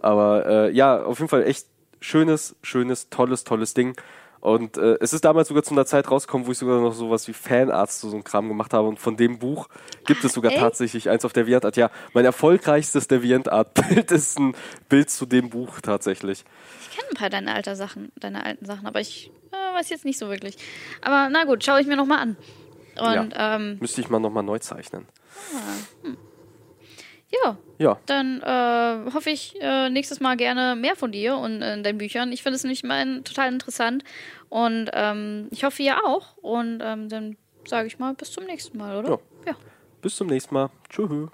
Aber 0.00 0.46
äh, 0.46 0.70
ja, 0.72 1.02
auf 1.02 1.18
jeden 1.18 1.28
Fall 1.28 1.44
echt 1.44 1.66
schönes, 2.00 2.56
schönes, 2.62 3.10
tolles, 3.10 3.44
tolles 3.44 3.74
Ding. 3.74 3.94
Und 4.42 4.76
äh, 4.76 4.96
es 4.98 5.12
ist 5.12 5.24
damals 5.24 5.46
sogar 5.46 5.62
zu 5.62 5.70
einer 5.70 5.86
Zeit 5.86 6.10
rausgekommen, 6.10 6.48
wo 6.48 6.50
ich 6.50 6.58
sogar 6.58 6.80
noch 6.80 6.94
sowas 6.94 7.28
wie 7.28 7.32
Fanarzt 7.32 8.00
so 8.00 8.10
einen 8.10 8.24
Kram 8.24 8.48
gemacht 8.48 8.74
habe. 8.74 8.88
Und 8.88 8.98
von 8.98 9.16
dem 9.16 9.38
Buch 9.38 9.68
gibt 10.04 10.24
es 10.24 10.32
sogar 10.32 10.50
echt? 10.50 10.60
tatsächlich 10.60 11.08
eins 11.08 11.24
auf 11.24 11.32
der 11.32 11.44
Deviantart. 11.44 11.76
Ja, 11.76 11.92
mein 12.12 12.24
erfolgreichstes 12.24 13.06
Deviantart-Bild 13.06 14.10
ist 14.10 14.40
ein 14.40 14.56
Bild 14.88 15.10
zu 15.10 15.26
dem 15.26 15.48
Buch 15.48 15.80
tatsächlich. 15.80 16.44
Ich 16.80 16.96
kenne 16.96 17.10
ein 17.10 17.16
paar 17.16 17.30
deiner 17.30 17.54
alter 17.54 17.76
Sachen, 17.76 18.10
deine 18.18 18.44
alten 18.44 18.66
Sachen, 18.66 18.84
aber 18.88 18.98
ich 18.98 19.30
äh, 19.52 19.78
weiß 19.78 19.90
jetzt 19.90 20.04
nicht 20.04 20.18
so 20.18 20.28
wirklich. 20.28 20.56
Aber 21.02 21.28
na 21.30 21.44
gut, 21.44 21.62
schaue 21.62 21.80
ich 21.80 21.86
mir 21.86 21.96
nochmal 21.96 22.18
an. 22.18 22.36
Und 22.98 23.34
ähm, 23.36 23.78
Müsste 23.78 24.00
ich 24.00 24.10
mal 24.10 24.18
nochmal 24.18 24.42
neu 24.42 24.58
zeichnen. 24.58 25.06
Ja, 27.32 27.56
Ja, 27.78 27.98
dann 28.06 28.40
äh, 28.42 29.12
hoffe 29.12 29.30
ich 29.30 29.54
äh, 29.60 29.90
nächstes 29.90 30.20
Mal 30.20 30.36
gerne 30.36 30.76
mehr 30.76 30.96
von 30.96 31.12
dir 31.12 31.36
und 31.36 31.62
äh, 31.62 31.80
deinen 31.82 31.98
Büchern. 31.98 32.32
Ich 32.32 32.42
finde 32.42 32.56
es 32.56 32.62
nämlich 32.62 32.82
mal 32.82 33.22
total 33.22 33.52
interessant 33.52 34.04
und 34.48 34.90
ähm, 34.92 35.48
ich 35.50 35.64
hoffe 35.64 35.82
ihr 35.82 36.04
auch. 36.04 36.36
Und 36.38 36.80
ähm, 36.82 37.08
dann 37.08 37.36
sage 37.66 37.86
ich 37.86 37.98
mal 37.98 38.14
bis 38.14 38.32
zum 38.32 38.44
nächsten 38.44 38.76
Mal, 38.78 38.96
oder? 38.98 39.10
Ja. 39.10 39.52
ja. 39.52 39.56
bis 40.00 40.16
zum 40.16 40.26
nächsten 40.26 40.54
Mal. 40.54 40.70
Tschüss. 40.88 41.30